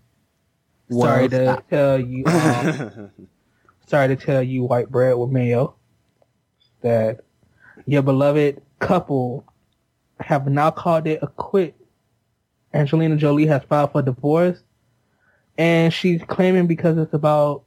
Sorry 0.90 1.29
to 1.29 1.44
stop. 1.44 1.69
tell 1.69 2.00
you. 2.00 2.25
Um, 2.26 3.11
sorry 3.87 4.08
to 4.08 4.17
tell 4.17 4.43
you, 4.43 4.64
white 4.64 4.90
bread 4.90 5.17
with 5.17 5.31
mayo, 5.31 5.75
that 6.82 7.20
your 7.87 8.02
beloved 8.02 8.62
couple 8.79 9.44
have 10.20 10.46
now 10.46 10.70
called 10.70 11.06
it 11.06 11.20
a 11.23 11.26
quit. 11.26 11.75
Angelina 12.75 13.17
Jolie 13.17 13.46
has 13.46 13.62
filed 13.64 13.93
for 13.93 14.02
divorce, 14.02 14.62
and 15.56 15.93
she's 15.93 16.23
claiming 16.25 16.67
because 16.67 16.99
it's 16.99 17.14
about 17.14 17.64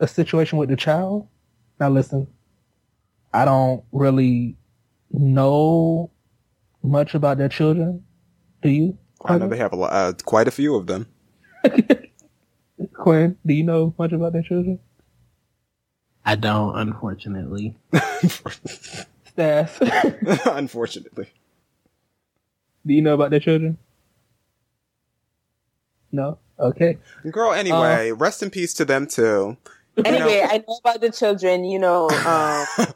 a 0.00 0.08
situation 0.08 0.58
with 0.58 0.68
the 0.68 0.76
child. 0.76 1.28
Now 1.78 1.90
listen, 1.90 2.26
I 3.34 3.44
don't 3.44 3.82
really 3.90 4.56
know 5.10 6.10
much 6.84 7.14
about 7.14 7.36
their 7.36 7.48
children. 7.48 8.04
Do 8.62 8.68
you? 8.68 8.96
I 9.24 9.38
know 9.38 9.48
they 9.48 9.56
have 9.56 9.72
a 9.72 9.76
lot, 9.76 9.92
uh, 9.92 10.12
quite 10.24 10.46
a 10.46 10.52
few 10.52 10.76
of 10.76 10.86
them. 10.86 11.08
Quinn, 12.92 13.36
do 13.44 13.52
you 13.52 13.64
know 13.64 13.92
much 13.98 14.12
about 14.12 14.34
their 14.34 14.42
children? 14.42 14.78
I 16.24 16.36
don't, 16.36 16.78
unfortunately. 16.78 17.76
Stas, 19.26 19.78
Unfortunately. 20.46 21.26
do 22.86 22.94
you 22.94 23.02
know 23.02 23.14
about 23.14 23.30
their 23.30 23.40
children? 23.40 23.78
No? 26.12 26.38
Okay. 26.58 26.98
Girl, 27.30 27.52
anyway, 27.52 28.12
rest 28.12 28.42
in 28.42 28.50
peace 28.50 28.72
to 28.74 28.84
them 28.84 29.08
too. 29.08 29.56
Anyway, 30.04 30.44
I 30.48 30.58
know 30.58 30.78
about 30.84 31.00
the 31.00 31.10
children. 31.10 31.64
You 31.64 31.78
know, 31.78 32.08
um, 32.10 32.86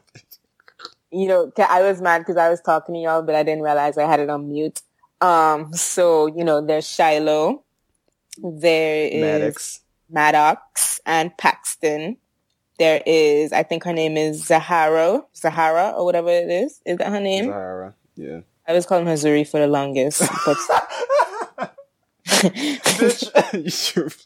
you 1.11 1.27
know, 1.27 1.51
I 1.57 1.81
was 1.81 2.01
mad 2.01 2.19
because 2.19 2.37
I 2.37 2.49
was 2.49 2.61
talking 2.61 2.95
to 2.95 3.01
y'all, 3.01 3.21
but 3.21 3.35
I 3.35 3.43
didn't 3.43 3.63
realize 3.63 3.97
I 3.97 4.05
had 4.05 4.19
it 4.19 4.29
on 4.29 4.49
mute. 4.49 4.81
Um, 5.21 5.73
so 5.73 6.27
you 6.27 6.43
know, 6.43 6.65
there's 6.65 6.87
Shiloh, 6.87 7.63
there 8.37 9.07
is 9.07 9.21
Maddox. 9.21 9.81
Maddox 10.09 11.01
and 11.05 11.35
Paxton. 11.37 12.17
There 12.77 13.01
is, 13.05 13.51
I 13.51 13.63
think 13.63 13.83
her 13.83 13.91
name 13.91 14.15
is 14.15 14.45
Zahara, 14.45 15.21
Zahara 15.35 15.91
or 15.97 16.05
whatever 16.05 16.29
it 16.29 16.49
is. 16.49 16.81
Is 16.85 16.97
that 16.97 17.09
her 17.09 17.19
name? 17.19 17.45
Zahara. 17.45 17.93
Yeah. 18.15 18.39
I 18.65 18.73
was 18.73 18.85
calling 18.85 19.05
her 19.07 19.13
Zuri 19.13 19.45
for 19.45 19.59
the 19.59 19.67
longest, 19.67 20.21
but 20.45 20.57
Bitch, 22.39 24.25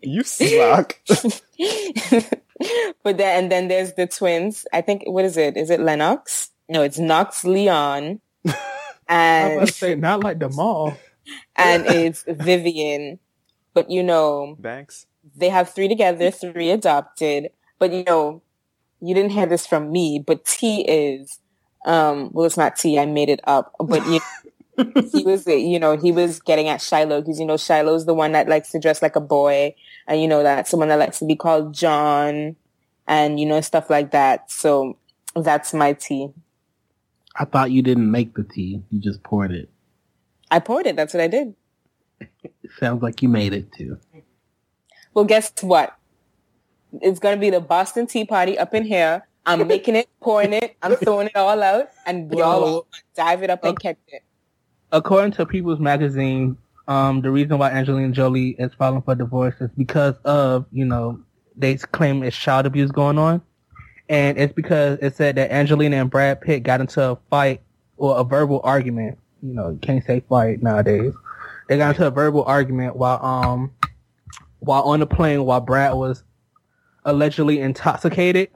you, 0.02 0.16
you 0.16 0.22
suck. 0.22 1.00
but 3.02 3.18
then 3.18 3.44
and 3.44 3.52
then 3.52 3.68
there's 3.68 3.92
the 3.94 4.06
twins. 4.06 4.66
I 4.72 4.80
think 4.80 5.02
what 5.06 5.24
is 5.24 5.36
it? 5.36 5.56
Is 5.56 5.70
it 5.70 5.80
Lennox? 5.80 6.50
No, 6.68 6.82
it's 6.82 6.98
Knox 6.98 7.44
Leon. 7.44 8.20
And 9.06 9.66
to 9.66 9.72
say, 9.72 9.94
not 9.94 10.24
like 10.24 10.38
the 10.38 10.48
mall. 10.48 10.96
and 11.56 11.84
it's 11.84 12.24
Vivian. 12.26 13.18
But 13.74 13.90
you 13.90 14.02
know, 14.02 14.56
Banks. 14.58 15.04
they 15.36 15.50
have 15.50 15.68
three 15.68 15.88
together, 15.88 16.30
three 16.30 16.70
adopted. 16.70 17.50
But 17.78 17.92
you 17.92 18.04
know, 18.04 18.40
you 19.00 19.14
didn't 19.14 19.32
hear 19.32 19.44
this 19.44 19.66
from 19.66 19.92
me, 19.92 20.24
but 20.26 20.46
T 20.46 20.86
is 20.88 21.38
um 21.84 22.30
well 22.32 22.46
it's 22.46 22.56
not 22.56 22.76
T, 22.76 22.98
I 22.98 23.04
made 23.04 23.28
it 23.28 23.40
up. 23.44 23.74
But 23.78 24.06
you 24.06 24.20
he 24.76 25.22
was, 25.24 25.46
you 25.46 25.78
know, 25.78 25.96
he 25.96 26.12
was 26.12 26.40
getting 26.40 26.68
at 26.68 26.80
Shiloh 26.80 27.20
because 27.20 27.38
you 27.38 27.46
know 27.46 27.56
Shiloh's 27.56 28.06
the 28.06 28.14
one 28.14 28.32
that 28.32 28.48
likes 28.48 28.70
to 28.72 28.80
dress 28.80 29.02
like 29.02 29.16
a 29.16 29.20
boy, 29.20 29.74
and 30.06 30.20
you 30.20 30.28
know 30.28 30.42
that's 30.42 30.70
someone 30.70 30.88
that 30.88 30.98
likes 30.98 31.18
to 31.20 31.26
be 31.26 31.36
called 31.36 31.74
John, 31.74 32.56
and 33.06 33.38
you 33.38 33.46
know 33.46 33.60
stuff 33.60 33.90
like 33.90 34.10
that. 34.10 34.50
So 34.50 34.98
that's 35.36 35.72
my 35.72 35.92
tea. 35.92 36.30
I 37.36 37.44
thought 37.44 37.70
you 37.70 37.82
didn't 37.82 38.10
make 38.10 38.34
the 38.34 38.44
tea. 38.44 38.82
You 38.90 39.00
just 39.00 39.22
poured 39.22 39.52
it. 39.52 39.68
I 40.50 40.60
poured 40.60 40.86
it. 40.86 40.96
That's 40.96 41.14
what 41.14 41.22
I 41.22 41.28
did. 41.28 41.54
Sounds 42.78 43.02
like 43.02 43.22
you 43.22 43.28
made 43.28 43.52
it 43.52 43.72
too. 43.72 43.98
Well, 45.12 45.24
guess 45.24 45.52
what? 45.60 45.96
It's 47.00 47.18
gonna 47.18 47.36
be 47.36 47.50
the 47.50 47.60
Boston 47.60 48.06
Tea 48.06 48.24
Party 48.24 48.58
up 48.58 48.74
in 48.74 48.84
here. 48.84 49.26
I'm 49.46 49.66
making 49.68 49.96
it, 49.96 50.08
pouring 50.20 50.52
it, 50.52 50.76
I'm 50.82 50.96
throwing 50.96 51.28
it 51.28 51.36
all 51.36 51.62
out, 51.62 51.90
and 52.06 52.32
y'all 52.32 52.86
dive 53.14 53.42
it 53.42 53.50
up 53.50 53.62
and 53.64 53.78
catch 53.78 53.98
it. 54.08 54.22
According 54.94 55.32
to 55.32 55.44
People's 55.44 55.80
Magazine, 55.80 56.56
um, 56.86 57.20
the 57.20 57.30
reason 57.30 57.58
why 57.58 57.70
Angelina 57.70 58.12
Jolie 58.12 58.50
is 58.58 58.72
filing 58.74 59.02
for 59.02 59.14
divorce 59.14 59.56
is 59.60 59.70
because 59.76 60.14
of, 60.24 60.66
you 60.70 60.84
know, 60.84 61.20
they 61.56 61.76
claim 61.76 62.22
it's 62.22 62.36
child 62.36 62.64
abuse 62.64 62.92
going 62.92 63.18
on. 63.18 63.42
And 64.08 64.38
it's 64.38 64.52
because 64.52 64.98
it 65.02 65.16
said 65.16 65.34
that 65.34 65.50
Angelina 65.50 65.96
and 65.96 66.10
Brad 66.10 66.40
Pitt 66.40 66.62
got 66.62 66.80
into 66.80 67.02
a 67.02 67.18
fight 67.28 67.60
or 67.96 68.18
a 68.18 68.24
verbal 68.24 68.60
argument. 68.62 69.18
You 69.42 69.54
know, 69.54 69.70
you 69.70 69.78
can't 69.78 70.04
say 70.04 70.22
fight 70.28 70.62
nowadays. 70.62 71.12
They 71.68 71.76
got 71.76 71.96
into 71.96 72.06
a 72.06 72.10
verbal 72.10 72.44
argument 72.44 72.96
while, 72.96 73.24
um, 73.24 73.72
while 74.60 74.82
on 74.82 75.00
the 75.00 75.06
plane 75.06 75.44
while 75.44 75.60
Brad 75.60 75.94
was 75.94 76.22
allegedly 77.04 77.60
intoxicated. 77.60 78.50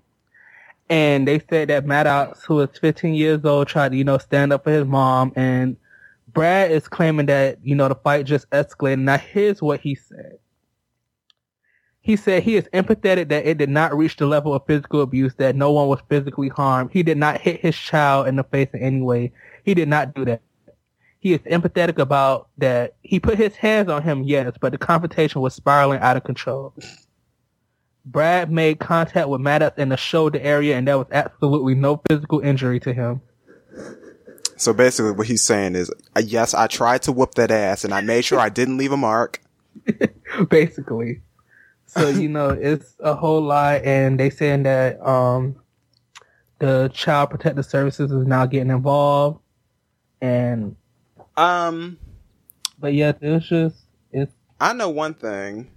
And 0.89 1.27
they 1.27 1.41
said 1.51 1.69
that 1.69 1.85
Maddox, 1.85 2.45
who 2.45 2.61
is 2.61 2.79
15 2.79 3.15
years 3.15 3.45
old, 3.45 3.69
tried 3.69 3.91
to, 3.91 3.97
you 3.97 4.05
know, 4.05 4.19
stand 4.19 4.53
up 4.53 4.65
for 4.65 4.71
his 4.71 4.87
mom 4.87 5.33
and 5.35 5.77
Brad 6.39 6.71
is 6.71 6.87
claiming 6.87 7.27
that, 7.27 7.59
you 7.65 7.75
know, 7.75 7.89
the 7.89 7.97
fight 7.97 8.25
just 8.25 8.49
escalated. 8.51 9.01
Now 9.01 9.19
here's 9.19 9.61
what 9.61 9.81
he 9.81 9.97
said. 9.97 10.39
He 12.01 12.15
said 12.15 12.45
he 12.45 12.55
is 12.55 12.69
empathetic 12.73 13.29
that 13.31 13.45
it 13.45 13.59
did 13.59 13.69
not 13.69 13.99
reach 13.99 14.17
the 14.17 14.27
level 14.27 14.55
of 14.55 14.65
physical 14.65 15.01
abuse, 15.01 15.35
that 15.39 15.57
no 15.57 15.73
one 15.73 15.89
was 15.89 15.99
physically 16.09 16.49
harmed. 16.49 16.93
He 16.93 17.03
did 17.03 17.19
not 17.19 17.41
hit 17.41 17.61
his 17.61 17.75
child 17.75 18.29
in 18.29 18.37
the 18.37 18.45
face 18.45 18.69
in 18.73 18.81
any 18.81 19.03
way. 19.03 19.33
He 19.65 19.75
did 19.75 19.89
not 19.89 20.15
do 20.15 20.25
that. 20.27 20.41
He 21.19 21.33
is 21.33 21.41
empathetic 21.41 21.99
about 21.99 22.51
that. 22.59 22.95
He 23.03 23.19
put 23.19 23.37
his 23.37 23.57
hands 23.57 23.91
on 23.91 24.05
him, 24.05 24.23
yes, 24.23 24.53
but 24.61 24.71
the 24.71 24.79
confrontation 24.79 25.41
was 25.41 25.55
spiraling 25.55 25.99
out 25.99 26.17
of 26.17 26.23
control. 26.23 26.73
Brad 28.05 28.49
made 28.49 28.79
contact 28.79 29.29
with 29.29 29.41
Maddox 29.41 29.77
in 29.77 29.89
the 29.89 29.97
shoulder 29.97 30.39
area 30.41 30.79
and 30.79 30.87
there 30.87 30.99
was 30.99 31.09
absolutely 31.11 31.75
no 31.75 32.01
physical 32.09 32.39
injury 32.39 32.79
to 32.79 32.93
him. 32.93 33.23
So 34.59 34.73
basically, 34.73 35.13
what 35.13 35.27
he's 35.27 35.43
saying 35.43 35.77
is, 35.77 35.91
uh, 36.17 36.23
yes, 36.25 36.53
I 36.53 36.67
tried 36.67 37.03
to 37.03 37.13
whoop 37.13 37.35
that 37.35 37.51
ass, 37.51 37.85
and 37.85 37.95
I 37.95 38.01
made 38.01 38.25
sure 38.25 38.39
I 38.39 38.49
didn't 38.49 38.77
leave 38.77 38.93
a 38.93 38.97
mark. 38.97 39.41
basically. 40.51 41.23
So 41.87 42.09
you 42.09 42.29
know, 42.29 42.51
it's 42.51 42.95
a 43.01 43.15
whole 43.15 43.41
lot, 43.41 43.83
and 43.85 44.21
they 44.21 44.31
saying 44.31 44.65
that 44.65 45.01
um, 45.07 45.57
the 46.59 46.91
Child 46.93 47.31
Protective 47.31 47.65
Services 47.65 48.11
is 48.11 48.27
now 48.27 48.47
getting 48.47 48.71
involved, 48.71 49.41
and 50.21 50.77
Um, 51.37 51.99
but 52.79 52.95
yeah, 52.95 53.13
it's 53.21 53.47
just 53.49 53.77
it's 54.13 54.33
I 54.61 54.73
know 54.73 54.91
one 54.91 55.15
thing. 55.15 55.71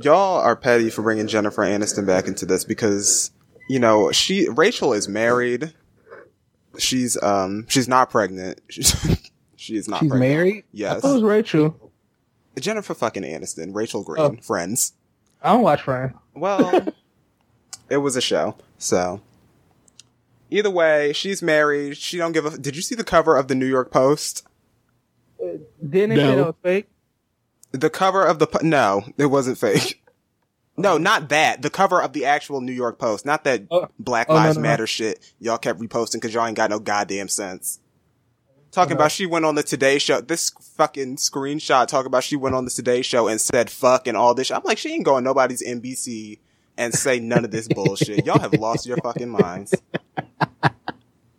Y'all 0.00 0.40
are 0.40 0.56
petty 0.56 0.90
for 0.90 1.02
bringing 1.02 1.28
Jennifer 1.28 1.62
Aniston 1.62 2.06
back 2.06 2.26
into 2.26 2.46
this 2.46 2.64
because, 2.64 3.30
you 3.68 3.78
know, 3.78 4.10
she, 4.10 4.48
Rachel 4.48 4.92
is 4.92 5.08
married. 5.08 5.72
She's, 6.78 7.20
um, 7.22 7.66
she's 7.68 7.88
not 7.88 8.10
pregnant. 8.10 8.60
She's, 8.68 8.94
she 9.56 9.76
is 9.76 9.88
not 9.88 10.00
She's 10.00 10.10
pregnant. 10.10 10.32
married. 10.32 10.58
I 10.58 10.66
Yes. 10.72 11.00
thought 11.02 11.10
it 11.10 11.14
was 11.14 11.22
Rachel. 11.22 11.92
Jennifer 12.58 12.94
fucking 12.94 13.22
Aniston. 13.22 13.74
Rachel 13.74 14.02
Green. 14.04 14.20
Oh. 14.22 14.36
Friends. 14.42 14.92
I 15.42 15.52
don't 15.52 15.62
watch 15.62 15.82
Friends. 15.82 16.14
Well, 16.34 16.86
it 17.90 17.98
was 17.98 18.16
a 18.16 18.20
show. 18.20 18.56
So, 18.78 19.20
either 20.50 20.70
way, 20.70 21.12
she's 21.12 21.42
married. 21.42 21.96
She 21.96 22.16
don't 22.18 22.32
give 22.32 22.44
a, 22.46 22.56
did 22.58 22.76
you 22.76 22.82
see 22.82 22.94
the 22.94 23.04
cover 23.04 23.36
of 23.36 23.48
the 23.48 23.54
New 23.54 23.66
York 23.66 23.90
Post? 23.90 24.46
Didn't 25.40 26.12
it 26.12 26.16
say 26.16 26.22
No. 26.22 26.36
that 26.36 26.46
was 26.46 26.54
fake? 26.62 26.88
The 27.72 27.90
cover 27.90 28.24
of 28.24 28.38
the 28.38 28.46
no, 28.62 29.02
it 29.18 29.26
wasn't 29.26 29.58
fake. 29.58 30.02
No, 30.76 30.98
not 30.98 31.28
that. 31.28 31.62
The 31.62 31.70
cover 31.70 32.02
of 32.02 32.12
the 32.12 32.24
actual 32.24 32.60
New 32.60 32.72
York 32.72 32.98
Post, 32.98 33.24
not 33.24 33.44
that 33.44 33.62
Oh. 33.70 33.88
Black 33.98 34.26
Oh, 34.28 34.34
no, 34.34 34.40
Lives 34.40 34.56
no, 34.56 34.62
no. 34.62 34.68
Matter 34.68 34.86
shit. 34.86 35.32
Y'all 35.38 35.58
kept 35.58 35.78
reposting 35.80 36.14
because 36.14 36.34
y'all 36.34 36.46
ain't 36.46 36.56
got 36.56 36.70
no 36.70 36.78
goddamn 36.80 37.28
sense. 37.28 37.78
Talking 38.72 38.94
about 38.94 39.12
she 39.12 39.24
went 39.24 39.44
on 39.44 39.54
the 39.54 39.62
Today 39.62 39.98
Show. 39.98 40.20
This 40.20 40.50
fucking 40.50 41.14
screenshot 41.16 41.86
talking 41.86 42.08
about 42.08 42.24
she 42.24 42.34
went 42.34 42.56
on 42.56 42.64
the 42.64 42.72
Today 42.72 43.02
Show 43.02 43.28
and 43.28 43.40
said 43.40 43.70
fuck 43.70 44.08
and 44.08 44.16
all 44.16 44.34
this. 44.34 44.48
shit. 44.48 44.56
I'm 44.56 44.64
like, 44.64 44.78
she 44.78 44.92
ain't 44.92 45.04
going 45.04 45.22
nobody's 45.22 45.62
NBC 45.62 46.40
and 46.76 46.92
say 46.92 47.20
none 47.20 47.44
of 47.44 47.52
this 47.52 47.68
bullshit. 47.68 48.26
Y'all 48.26 48.40
have 48.40 48.52
lost 48.54 48.84
your 48.84 48.96
fucking 48.96 49.28
minds. 49.28 49.72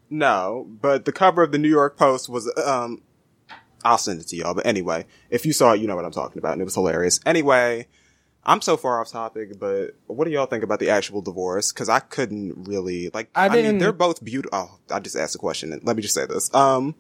No, 0.09 0.65
but 0.81 1.03
the 1.05 1.11
cover 1.11 1.43
of 1.43 1.51
the 1.51 1.57
New 1.57 1.67
York 1.69 1.97
Post 1.97 2.29
was 2.29 2.49
um 2.63 3.01
I'll 3.83 3.97
send 3.97 4.21
it 4.21 4.27
to 4.29 4.35
y'all. 4.35 4.53
But 4.53 4.65
anyway, 4.65 5.05
if 5.29 5.45
you 5.45 5.51
saw 5.53 5.73
it, 5.73 5.81
you 5.81 5.87
know 5.87 5.95
what 5.95 6.05
I'm 6.05 6.11
talking 6.11 6.37
about, 6.39 6.53
and 6.53 6.61
it 6.61 6.65
was 6.65 6.75
hilarious. 6.75 7.19
Anyway, 7.25 7.87
I'm 8.45 8.61
so 8.61 8.77
far 8.77 9.01
off 9.01 9.11
topic, 9.11 9.59
but 9.59 9.95
what 10.05 10.25
do 10.25 10.31
y'all 10.31 10.45
think 10.45 10.63
about 10.63 10.79
the 10.79 10.89
actual 10.89 11.21
divorce? 11.21 11.71
Because 11.71 11.89
I 11.89 11.99
couldn't 11.99 12.67
really 12.67 13.09
like. 13.13 13.29
I 13.33 13.47
I, 13.47 13.61
mean, 13.61 13.79
they're 13.79 13.91
both 13.91 14.23
beautiful. 14.23 14.57
Oh, 14.57 14.79
I 14.91 14.99
just 14.99 15.15
asked 15.15 15.35
a 15.35 15.39
question. 15.39 15.79
Let 15.83 15.95
me 15.95 16.01
just 16.01 16.13
say 16.13 16.25
this. 16.27 16.53
Um, 16.53 16.93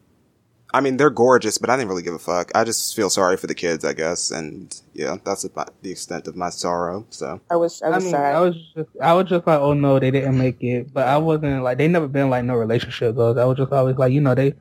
I 0.73 0.81
mean, 0.81 0.97
they're 0.97 1.11
gorgeous, 1.11 1.57
but 1.59 1.69
I 1.69 1.77
didn't 1.77 1.89
really 1.89 2.01
give 2.01 2.15
a 2.15 2.19
fuck. 2.19 2.51
I 2.55 2.63
just 2.63 2.95
feel 2.95 3.09
sorry 3.11 3.37
for 3.37 3.45
the 3.47 3.53
kids, 3.53 3.85
I 3.85 3.93
guess, 3.93 4.31
and 4.31 4.75
yeah, 4.93 5.17
that's 5.23 5.43
about 5.43 5.79
the 5.83 5.91
extent 5.91 6.27
of 6.27 6.35
my 6.35 6.49
sorrow. 6.49 7.05
So 7.11 7.39
I 7.49 7.55
was, 7.55 7.81
I 7.81 7.87
I 7.87 7.95
was 7.95 8.03
mean, 8.03 8.11
sorry. 8.11 8.33
I 8.35 8.39
was 8.39 8.55
just, 8.75 8.89
I 9.01 9.13
was 9.13 9.29
just 9.29 9.45
like, 9.47 9.59
oh 9.59 9.73
no, 9.73 9.99
they 9.99 10.11
didn't 10.11 10.37
make 10.37 10.61
it. 10.63 10.91
But 10.91 11.07
I 11.07 11.17
wasn't 11.17 11.63
like, 11.63 11.77
they 11.77 11.87
never 11.87 12.07
been 12.07 12.29
like 12.31 12.43
no 12.43 12.55
relationship 12.55 13.15
goals. 13.15 13.37
I 13.37 13.45
was 13.45 13.57
just 13.57 13.71
always 13.71 13.97
like, 13.97 14.11
you 14.11 14.21
know, 14.21 14.33
they, 14.33 14.55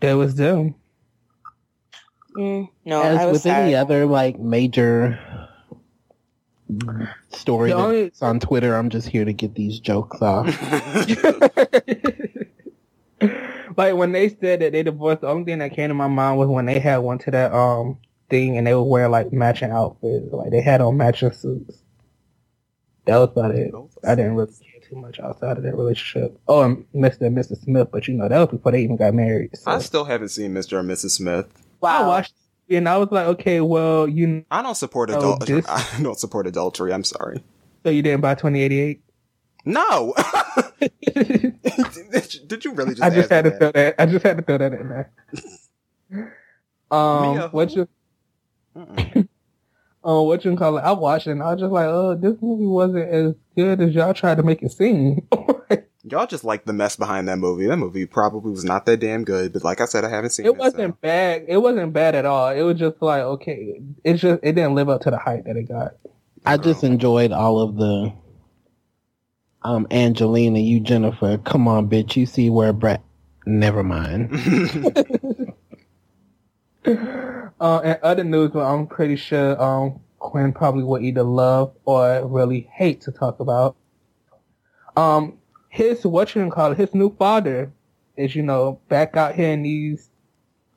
they 0.00 0.14
was 0.14 0.36
them. 0.36 0.76
Mm, 2.36 2.68
no, 2.84 3.02
As 3.02 3.18
I 3.18 3.24
was 3.26 3.32
with 3.32 3.42
sorry. 3.42 3.62
any 3.62 3.74
other 3.74 4.06
like 4.06 4.38
major 4.38 5.18
story 7.30 7.70
The 7.70 7.76
only- 7.76 8.02
that's 8.04 8.22
on 8.22 8.40
Twitter, 8.40 8.74
I'm 8.74 8.90
just 8.90 9.08
here 9.08 9.24
to 9.24 9.32
get 9.32 9.54
these 9.54 9.80
jokes 9.80 10.20
off. 10.22 10.46
like 13.76 13.94
when 13.94 14.12
they 14.12 14.28
said 14.28 14.60
that 14.60 14.72
they 14.72 14.82
divorced, 14.82 15.22
the 15.22 15.28
only 15.28 15.44
thing 15.44 15.58
that 15.58 15.74
came 15.74 15.88
to 15.88 15.94
my 15.94 16.08
mind 16.08 16.38
was 16.38 16.48
when 16.48 16.66
they 16.66 16.78
had 16.78 16.98
one 16.98 17.18
to 17.18 17.30
that 17.30 17.52
um 17.52 17.98
thing 18.28 18.56
and 18.56 18.66
they 18.66 18.74
would 18.74 18.84
wear 18.84 19.08
like 19.08 19.32
matching 19.32 19.70
outfits, 19.70 20.32
like 20.32 20.50
they 20.50 20.62
had 20.62 20.80
on 20.80 20.96
matching 20.96 21.32
suits. 21.32 21.82
That 23.06 23.18
was 23.18 23.30
about 23.30 23.54
it. 23.54 23.72
I 24.04 24.14
didn't 24.14 24.36
really 24.36 24.52
care 24.52 24.88
too 24.88 24.96
much 24.96 25.18
outside 25.20 25.56
of 25.56 25.64
that 25.64 25.76
relationship. 25.76 26.38
Oh, 26.46 26.62
and 26.62 26.84
Mr. 26.94 27.22
and 27.22 27.36
Mrs. 27.36 27.64
Smith, 27.64 27.88
but 27.90 28.06
you 28.06 28.14
know 28.14 28.28
that 28.28 28.38
was 28.38 28.48
before 28.48 28.72
they 28.72 28.82
even 28.82 28.96
got 28.96 29.14
married. 29.14 29.56
So. 29.56 29.70
I 29.70 29.78
still 29.78 30.04
haven't 30.04 30.28
seen 30.28 30.54
Mr. 30.54 30.78
and 30.78 30.88
Mrs. 30.88 31.10
Smith. 31.10 31.46
I 31.82 32.02
wow. 32.02 32.08
watched 32.08 32.32
it 32.32 32.39
and 32.70 32.88
I 32.88 32.96
was 32.98 33.08
like, 33.10 33.26
okay, 33.26 33.60
well, 33.60 34.08
you 34.08 34.44
I 34.50 34.62
don't 34.62 34.76
support 34.76 35.10
adultery. 35.10 35.60
this- 35.60 35.68
I 35.98 36.02
don't 36.02 36.18
support 36.18 36.46
adultery. 36.46 36.92
I'm 36.92 37.04
sorry. 37.04 37.42
so 37.84 37.90
you 37.90 38.02
didn't 38.02 38.20
buy 38.20 38.34
twenty 38.34 38.62
eighty 38.62 38.80
eight. 38.80 39.02
No. 39.64 40.14
Did 42.46 42.64
you 42.64 42.72
really 42.72 42.94
just? 42.94 43.02
I 43.02 43.10
just 43.10 43.28
had 43.30 43.44
to 43.44 43.50
throw 43.50 43.72
that. 43.72 43.94
I 43.98 44.06
just 44.06 44.24
had 44.24 44.38
to 44.38 44.42
throw 44.42 44.58
that 44.58 44.72
in 44.72 44.88
there. 44.88 45.10
um, 46.90 47.34
Mia, 47.34 47.48
what 47.48 47.70
you, 47.74 47.86
um, 48.74 49.28
what 50.02 50.44
you 50.44 50.56
call 50.56 50.78
it? 50.78 50.80
I 50.82 50.92
watched 50.92 51.26
it 51.26 51.32
and 51.32 51.42
I 51.42 51.52
was 51.52 51.60
just 51.60 51.72
like, 51.72 51.86
oh, 51.86 52.14
this 52.14 52.36
movie 52.40 52.64
wasn't 52.66 53.08
as 53.10 53.34
good 53.54 53.80
as 53.82 53.94
y'all 53.94 54.14
tried 54.14 54.36
to 54.38 54.42
make 54.42 54.62
it 54.62 54.72
seem. 54.72 55.26
Y'all 56.04 56.26
just 56.26 56.44
like 56.44 56.64
the 56.64 56.72
mess 56.72 56.96
behind 56.96 57.28
that 57.28 57.38
movie. 57.38 57.66
That 57.66 57.76
movie 57.76 58.06
probably 58.06 58.52
was 58.52 58.64
not 58.64 58.86
that 58.86 59.00
damn 59.00 59.22
good, 59.22 59.52
but 59.52 59.64
like 59.64 59.82
I 59.82 59.84
said, 59.84 60.04
I 60.04 60.08
haven't 60.08 60.30
seen 60.30 60.46
it. 60.46 60.50
it 60.50 60.56
wasn't 60.56 61.00
bad. 61.00 61.44
It 61.46 61.58
wasn't 61.58 61.92
bad 61.92 62.14
at 62.14 62.24
all. 62.24 62.48
It 62.48 62.62
was 62.62 62.78
just 62.78 63.02
like, 63.02 63.22
okay, 63.22 63.82
it 64.02 64.14
just 64.14 64.40
it 64.42 64.52
didn't 64.52 64.74
live 64.74 64.88
up 64.88 65.02
to 65.02 65.10
the 65.10 65.18
hype 65.18 65.44
that 65.44 65.56
it 65.56 65.68
got. 65.68 65.96
I 66.46 66.56
just 66.56 66.84
enjoyed 66.84 67.32
all 67.32 67.60
of 67.60 67.76
the 67.76 68.12
um 69.62 69.86
Angelina, 69.90 70.58
you 70.58 70.80
Jennifer. 70.80 71.36
Come 71.36 71.68
on, 71.68 71.90
bitch. 71.90 72.16
You 72.16 72.24
see 72.24 72.48
where 72.48 72.72
Brett 72.72 73.02
never 73.46 73.82
mind. 73.82 74.30
Uh, 77.60 77.78
and 77.84 77.98
other 78.02 78.24
news, 78.24 78.52
well, 78.54 78.74
I'm 78.74 78.86
pretty 78.86 79.16
sure 79.16 79.60
um 79.62 80.00
Quinn 80.18 80.52
probably 80.52 80.82
would 80.82 81.02
either 81.02 81.22
love 81.22 81.74
or 81.84 82.26
really 82.26 82.68
hate 82.72 83.02
to 83.02 83.12
talk 83.12 83.40
about. 83.40 83.76
Um, 84.96 85.39
his 85.70 86.04
what 86.04 86.34
you 86.34 86.50
call 86.50 86.72
it, 86.72 86.78
his 86.78 86.94
new 86.94 87.14
father 87.16 87.72
is 88.16 88.36
you 88.36 88.42
know 88.42 88.78
back 88.88 89.16
out 89.16 89.34
here 89.34 89.50
in 89.52 89.62
these 89.62 90.10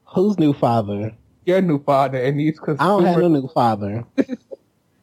Who's 0.05 0.39
new 0.39 0.53
father? 0.53 1.13
your 1.45 1.61
new 1.61 1.83
father 1.83 2.19
in 2.19 2.37
these 2.37 2.57
I 2.65 2.75
don't 2.85 3.03
have 3.03 3.17
no 3.19 3.27
new 3.27 3.47
father. 3.49 4.05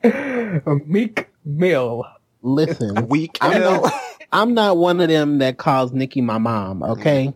consumer 0.02 0.80
Meek 0.86 1.28
Mill. 1.44 2.04
Listen, 2.42 3.08
Weak. 3.08 3.36
I'm 3.42 3.50
Mill. 3.60 3.82
not, 3.82 3.92
I'm 4.32 4.54
not 4.54 4.76
one 4.78 5.00
of 5.00 5.08
them 5.08 5.38
that 5.38 5.58
calls 5.58 5.92
Nicki 5.92 6.22
my 6.22 6.38
mom, 6.38 6.82
okay? 6.82 7.34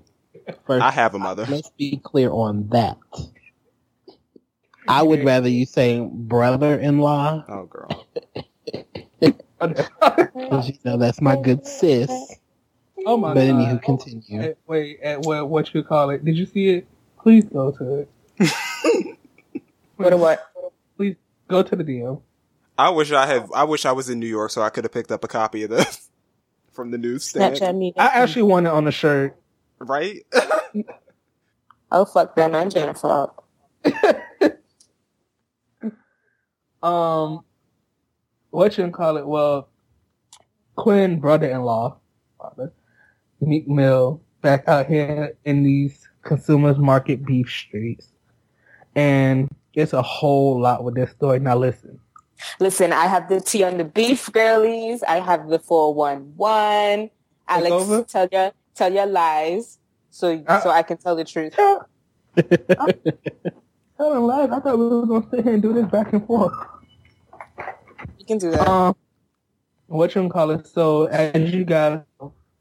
First, 0.67 0.83
I 0.83 0.91
have 0.91 1.15
a 1.15 1.19
mother. 1.19 1.45
let's 1.49 1.71
be 1.77 2.01
clear 2.03 2.31
on 2.31 2.69
that. 2.69 2.97
I 4.89 5.03
would 5.03 5.25
rather 5.25 5.49
you 5.49 5.67
say 5.67 6.01
brother-in-law, 6.11 7.45
Oh, 7.49 7.65
girl. 7.67 8.07
you 9.23 10.75
know 10.85 10.97
that's 10.97 11.21
my 11.21 11.37
good 11.37 11.67
sis. 11.67 12.11
Oh 13.07 13.17
my 13.17 13.35
But 13.35 13.47
god! 13.47 13.55
anywho, 13.57 13.83
continue. 13.83 14.43
Eh, 14.43 14.55
Wait, 14.67 14.99
eh, 15.03 15.17
what 15.17 15.49
what 15.49 15.75
you 15.75 15.83
call 15.85 16.11
it? 16.11 16.25
Did 16.25 16.37
you 16.37 16.47
see 16.47 16.71
it? 16.71 16.89
Please 17.23 17.45
go 17.45 17.71
to 17.73 18.07
it. 18.41 18.51
What 19.97 20.13
a 20.13 20.17
what? 20.17 20.41
Please 20.97 21.17
go 21.49 21.63
to 21.63 21.77
the 21.77 21.85
DM. 21.85 22.21
I 22.79 22.91
wish 22.91 23.13
I 23.13 23.27
had. 23.27 23.49
I 23.55 23.65
wish 23.65 23.87
I 23.87 23.93
was 23.93 24.11
in 24.11 24.19
New 24.21 24.27
York 24.27 24.51
so 24.51 24.63
I 24.63 24.71
could 24.71 24.85
have 24.85 24.93
picked 24.93 25.13
up 25.13 25.25
a 25.25 25.29
copy 25.29 25.63
of 25.65 25.71
this 25.71 26.11
from 26.73 26.91
the 26.91 26.99
newsstand. 26.99 27.57
Snapchat. 27.57 27.93
I 27.97 28.07
actually 28.07 28.43
want 28.43 28.67
it 28.67 28.73
on 28.73 28.89
a 28.89 28.93
shirt. 28.93 29.37
Right? 29.79 30.27
Oh 31.93 32.05
fuck 32.05 32.35
that 32.37 32.51
man, 32.51 32.71
Jennifer. 32.71 33.09
up. 33.09 33.45
Um, 36.83 37.45
what 38.51 38.77
you 38.79 38.91
call 38.91 39.17
it? 39.17 39.27
Well, 39.27 39.69
Quinn, 40.77 41.21
brother-in-law, 41.21 41.97
father, 42.39 42.73
Meek 43.47 43.69
Mill, 43.69 44.21
back 44.43 44.67
out 44.69 44.87
here 44.87 45.37
in 45.45 45.63
these 45.63 46.09
consumers 46.23 46.79
market 46.79 47.25
beef 47.25 47.49
streets, 47.49 48.09
and 48.95 49.49
it's 49.75 49.93
a 49.93 50.03
whole 50.03 50.61
lot 50.61 50.85
with 50.85 50.95
this 50.95 51.11
story. 51.11 51.39
Now 51.39 51.57
listen, 51.57 51.99
Listen, 52.61 52.93
I 52.93 53.07
have 53.07 53.29
the 53.29 53.41
tea 53.41 53.65
on 53.65 53.79
the 53.79 53.85
beef 53.85 54.31
girlies. 54.33 55.03
I 55.03 55.21
have 55.21 55.49
the 55.49 55.59
four 55.59 55.95
one 55.95 56.33
one. 56.37 57.11
Alex, 57.49 57.71
over? 57.73 58.03
tell 58.05 58.29
your 58.31 58.53
tell 58.75 58.93
your 58.93 59.07
lies, 59.07 59.79
so 60.11 60.43
Uh, 60.47 60.61
so 60.61 60.71
I 60.71 60.83
can 60.83 60.97
tell 60.97 61.17
the 61.17 61.25
truth. 61.25 61.55
tell 61.57 61.87
them 63.99 64.25
live. 64.25 64.53
I 64.53 64.61
thought 64.61 64.79
we 64.79 64.89
were 64.89 65.07
gonna 65.07 65.27
sit 65.31 65.45
here 65.45 65.55
and 65.55 65.63
do 65.63 65.73
this 65.73 65.87
back 65.87 66.13
and 66.13 66.27
forth. 66.27 66.55
You 68.19 68.25
can 68.27 68.39
do 68.39 68.51
that. 68.51 68.69
Um, 68.69 68.95
what 69.87 70.15
you 70.15 70.29
call 70.29 70.51
it? 70.51 70.67
So 70.67 71.05
as 71.07 71.53
you 71.53 71.65
guys, 71.65 72.01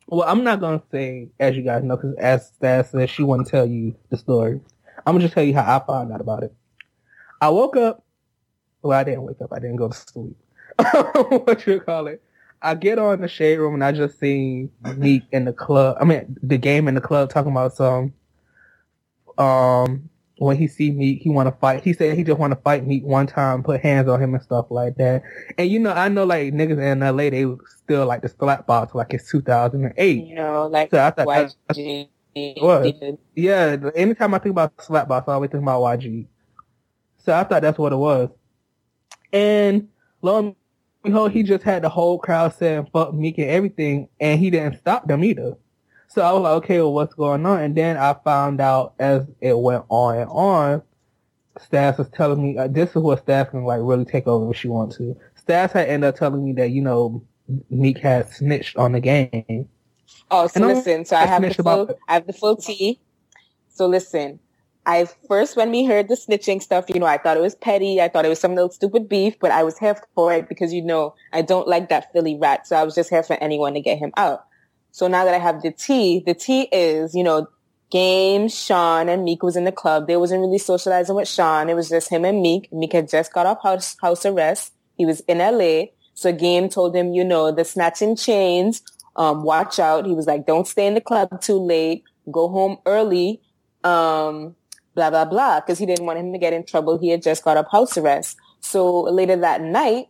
well, 0.08 0.28
I'm 0.28 0.44
not 0.44 0.60
gonna 0.60 0.82
say 0.92 1.30
as 1.40 1.56
you 1.56 1.64
guys 1.64 1.84
know 1.84 1.96
because 1.96 2.16
as 2.16 2.48
Stas 2.48 2.92
said, 2.92 3.10
she 3.10 3.24
wouldn't 3.24 3.48
tell 3.48 3.66
you 3.66 3.96
the 4.10 4.18
story. 4.18 4.60
I'm 5.06 5.14
gonna 5.14 5.24
just 5.26 5.34
tell 5.34 5.44
you 5.44 5.54
how 5.54 5.78
I 5.78 5.86
found 5.86 6.12
out 6.12 6.22
about 6.22 6.44
it. 6.44 6.54
I 7.42 7.50
woke 7.50 7.76
up. 7.76 8.04
Well, 8.82 8.98
I 8.98 9.04
didn't 9.04 9.24
wake 9.24 9.42
up. 9.42 9.52
I 9.54 9.60
didn't 9.60 9.78
go 9.78 9.90
to 9.90 9.96
sleep. 9.96 10.36
what 11.46 11.66
you 11.66 11.80
call 11.80 12.08
it? 12.08 12.22
I 12.62 12.76
get 12.76 12.98
on 12.98 13.22
the 13.22 13.28
shade 13.28 13.60
room 13.60 13.74
and 13.74 13.84
I 13.84 13.92
just 13.92 14.20
see 14.20 14.70
Meek 14.96 15.24
in 15.32 15.46
the 15.46 15.54
club. 15.54 15.98
I 16.00 16.06
mean, 16.06 16.38
the 16.42 16.58
game 16.58 16.88
in 16.88 16.96
the 16.96 17.02
club 17.02 17.30
talking 17.30 17.52
about 17.52 17.76
some. 17.76 18.14
Um, 19.38 20.10
when 20.44 20.58
he 20.58 20.68
see 20.68 20.92
me, 20.92 21.16
he 21.16 21.30
want 21.30 21.48
to 21.48 21.56
fight. 21.60 21.84
He 21.84 21.94
said 21.94 22.18
he 22.18 22.24
just 22.24 22.40
want 22.40 22.52
to 22.52 22.60
fight 22.62 22.86
me 22.86 23.02
one 23.02 23.28
time, 23.28 23.64
put 23.64 23.82
hands 23.82 24.08
on 24.08 24.22
him 24.22 24.34
and 24.34 24.44
stuff 24.44 24.68
like 24.70 24.96
that. 24.98 25.24
And 25.58 25.70
you 25.70 25.80
know, 25.80 25.92
I 25.92 26.08
know 26.10 26.24
like 26.26 26.54
niggas 26.54 26.80
in 26.82 27.00
LA, 27.00 27.30
they 27.30 27.46
still 27.84 28.06
like 28.06 28.22
the 28.22 28.30
slap 28.30 28.66
box 28.68 28.94
like 28.96 29.14
it's 29.14 29.30
2008. 29.32 30.26
you 30.26 30.36
know, 30.36 30.68
like 30.68 30.92
So 30.92 30.98
I 31.04 31.12
thought 31.12 31.28
that's- 31.28 31.56
YG. 31.72 32.10
Did. 32.36 33.18
Yeah, 33.36 33.78
anytime 33.96 34.34
I 34.34 34.40
think 34.40 34.54
about 34.54 34.74
slap 34.82 35.08
box, 35.08 35.28
I 35.28 35.34
always 35.34 35.52
think 35.52 35.62
about 35.62 35.82
YG. 35.82 36.26
So 37.18 37.32
I 37.34 37.44
thought 37.44 37.62
that's 37.62 37.78
what 37.78 37.94
it 37.94 37.98
was. 37.98 38.30
And 39.32 39.88
lo 40.22 40.40
and 40.40 40.56
behold, 41.04 41.32
he 41.32 41.44
just 41.44 41.64
had 41.64 41.84
the 41.84 41.90
whole 41.90 42.18
crowd 42.18 42.54
saying 42.56 42.88
fuck 42.92 43.14
Meek 43.14 43.38
and 43.38 43.50
everything, 43.50 44.10
and 44.20 44.40
he 44.40 44.50
didn't 44.50 44.80
stop 44.80 45.08
them 45.08 45.24
either. 45.24 45.54
So 46.14 46.22
I 46.22 46.32
was 46.32 46.44
like, 46.44 46.64
okay, 46.64 46.78
well, 46.78 46.94
what's 46.94 47.16
going 47.16 47.44
on? 47.44 47.64
And 47.64 47.76
then 47.76 47.98
I 47.98 48.14
found 48.24 48.62
out 48.62 48.94
as 49.00 49.26
it 49.42 49.58
went 49.58 49.84
on 49.90 50.20
and 50.20 50.30
on, 50.30 50.84
Stas 51.60 51.98
was 51.98 52.08
telling 52.10 52.44
me, 52.44 52.56
uh, 52.56 52.68
this 52.68 52.92
is 52.92 52.98
what 52.98 53.18
Stas 53.24 53.50
can 53.50 53.64
like 53.64 53.80
really 53.82 54.06
take 54.06 54.28
over 54.28 54.52
if 54.52 54.58
she 54.58 54.68
wants 54.68 54.98
to. 54.98 55.18
Stas 55.34 55.72
had 55.72 55.88
ended 55.88 56.10
up 56.10 56.16
telling 56.16 56.46
me 56.46 56.54
that, 56.54 56.70
you 56.70 56.84
know, 56.84 57.24
Meek 57.72 57.98
had 57.98 58.30
snitched 58.30 58.78
on 58.78 58.92
the 58.92 59.00
game. 59.00 59.68
Oh, 60.30 60.46
so 60.46 60.52
And 60.58 60.66
I'm- 60.66 60.76
listen. 60.76 61.06
So 61.06 61.16
I 61.16 61.26
have 61.26 61.42
the 61.42 61.56
about 61.58 61.88
full. 61.88 62.00
I 62.08 62.14
have 62.14 62.28
the 62.28 62.34
full 62.34 62.58
tea. 62.58 63.00
So 63.70 63.88
listen. 63.88 64.40
I 64.86 65.08
first 65.28 65.58
when 65.58 65.72
we 65.72 65.86
heard 65.86 66.10
the 66.10 66.16
snitching 66.16 66.62
stuff, 66.62 66.86
you 66.90 67.00
know, 67.00 67.08
I 67.08 67.18
thought 67.18 67.38
it 67.38 67.42
was 67.42 67.56
petty. 67.56 68.02
I 68.02 68.08
thought 68.08 68.26
it 68.26 68.30
was 68.30 68.40
some 68.40 68.54
little 68.54 68.70
stupid 68.70 69.10
beef, 69.10 69.40
but 69.40 69.50
I 69.50 69.64
was 69.64 69.80
here 69.80 69.96
for 70.14 70.32
it 70.34 70.48
because 70.48 70.74
you 70.74 70.84
know 70.84 71.16
I 71.32 71.42
don't 71.42 71.68
like 71.68 71.90
that 71.90 72.12
Philly 72.14 72.38
rat. 72.38 72.68
So 72.68 72.76
I 72.76 72.84
was 72.84 72.94
just 72.94 73.10
here 73.10 73.24
for 73.24 73.36
anyone 73.42 73.74
to 73.74 73.82
get 73.82 73.98
him 73.98 74.12
out. 74.18 74.46
So 74.94 75.08
now 75.08 75.26
that 75.26 75.34
I 75.34 75.40
have 75.40 75.64
the 75.64 75.72
tea, 75.72 76.22
the 76.24 76.36
tea 76.36 76.70
is, 76.72 77.16
you 77.16 77.24
know, 77.24 77.48
Game, 77.90 78.48
Sean, 78.48 79.10
and 79.10 79.24
Meek 79.24 79.42
was 79.42 79.56
in 79.56 79.64
the 79.64 79.72
club. 79.72 80.06
They 80.06 80.18
wasn't 80.18 80.42
really 80.42 80.60
socializing 80.60 81.16
with 81.16 81.28
Sean. 81.28 81.68
It 81.68 81.74
was 81.74 81.90
just 81.90 82.10
him 82.10 82.24
and 82.26 82.44
Meek. 82.44 82.72
Meek 82.72 82.94
had 82.94 83.10
just 83.10 83.34
got 83.34 83.48
off 83.48 83.64
house, 83.64 83.96
house 84.00 84.24
arrest. 84.24 84.72
He 84.96 85.08
was 85.08 85.22
in 85.22 85.40
LA. 85.40 85.86
So 86.14 86.32
Game 86.32 86.70
told 86.70 86.96
him, 86.96 87.12
you 87.12 87.24
know, 87.24 87.52
the 87.52 87.66
snatching 87.66 88.16
chains, 88.16 88.84
um, 89.16 89.42
watch 89.42 89.80
out. 89.80 90.06
He 90.06 90.14
was 90.14 90.28
like, 90.28 90.46
don't 90.46 90.68
stay 90.68 90.86
in 90.86 90.94
the 90.94 91.02
club 91.02 91.42
too 91.42 91.58
late. 91.58 92.04
Go 92.32 92.48
home 92.50 92.78
early. 92.86 93.42
Um, 93.84 94.56
blah, 94.94 95.10
blah, 95.10 95.26
blah. 95.26 95.62
Cause 95.62 95.80
he 95.80 95.88
didn't 95.88 96.06
want 96.06 96.20
him 96.20 96.34
to 96.34 96.38
get 96.38 96.54
in 96.54 96.64
trouble. 96.64 97.00
He 97.00 97.10
had 97.10 97.24
just 97.24 97.44
got 97.44 97.58
off 97.58 97.72
house 97.72 97.98
arrest. 97.98 98.38
So 98.60 99.02
later 99.02 99.38
that 99.38 99.60
night, 99.62 100.10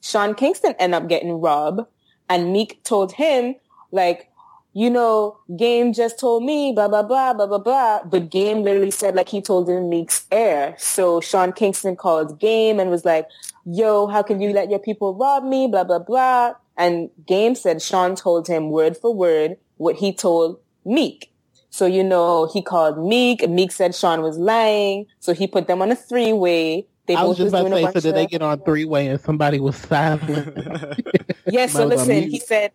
Sean 0.00 0.34
Kingston 0.34 0.74
ended 0.80 1.00
up 1.00 1.08
getting 1.08 1.40
robbed 1.40 1.82
and 2.28 2.52
Meek 2.52 2.82
told 2.82 3.12
him 3.12 3.54
like, 3.92 4.30
you 4.72 4.90
know, 4.90 5.38
Game 5.56 5.94
just 5.94 6.20
told 6.20 6.44
me, 6.44 6.72
blah, 6.72 6.88
blah, 6.88 7.02
blah, 7.02 7.32
blah, 7.32 7.46
blah, 7.46 7.58
blah. 7.58 8.04
But 8.04 8.30
Game 8.30 8.62
literally 8.62 8.90
said 8.90 9.14
like 9.14 9.28
he 9.28 9.40
told 9.40 9.70
him 9.70 9.88
Meek's 9.88 10.26
air. 10.30 10.74
So 10.78 11.20
Sean 11.20 11.52
Kingston 11.52 11.96
called 11.96 12.38
Game 12.38 12.78
and 12.78 12.90
was 12.90 13.04
like, 13.04 13.26
yo, 13.64 14.06
how 14.06 14.22
can 14.22 14.40
you 14.40 14.50
let 14.50 14.68
your 14.68 14.78
people 14.78 15.14
rob 15.14 15.44
me? 15.44 15.66
Blah, 15.66 15.84
blah, 15.84 16.00
blah. 16.00 16.54
And 16.76 17.08
Game 17.26 17.54
said 17.54 17.80
Sean 17.80 18.16
told 18.16 18.48
him 18.48 18.70
word 18.70 18.98
for 18.98 19.14
word 19.14 19.56
what 19.78 19.96
he 19.96 20.12
told 20.12 20.60
Meek. 20.84 21.32
So, 21.70 21.86
you 21.86 22.04
know, 22.04 22.46
he 22.52 22.60
called 22.62 22.98
Meek. 22.98 23.48
Meek 23.48 23.72
said 23.72 23.94
Sean 23.94 24.20
was 24.20 24.36
lying. 24.36 25.06
So 25.20 25.32
he 25.32 25.46
put 25.46 25.68
them 25.68 25.80
on 25.80 25.90
a 25.90 25.96
three 25.96 26.34
way. 26.34 26.86
They 27.06 27.14
I 27.14 27.24
was 27.24 27.38
just 27.38 27.48
about 27.48 27.62
to 27.62 27.68
doing 27.70 27.84
a 27.84 27.92
say, 27.92 28.00
so 28.00 28.00
did 28.00 28.14
they 28.14 28.26
get 28.26 28.42
on 28.42 28.60
three 28.60 28.84
way 28.84 29.06
and 29.06 29.20
somebody 29.20 29.58
was 29.60 29.76
silent? 29.76 30.54
Yes, 31.48 31.72
so 31.74 31.86
listen, 31.86 32.28
he 32.28 32.40
said 32.40 32.72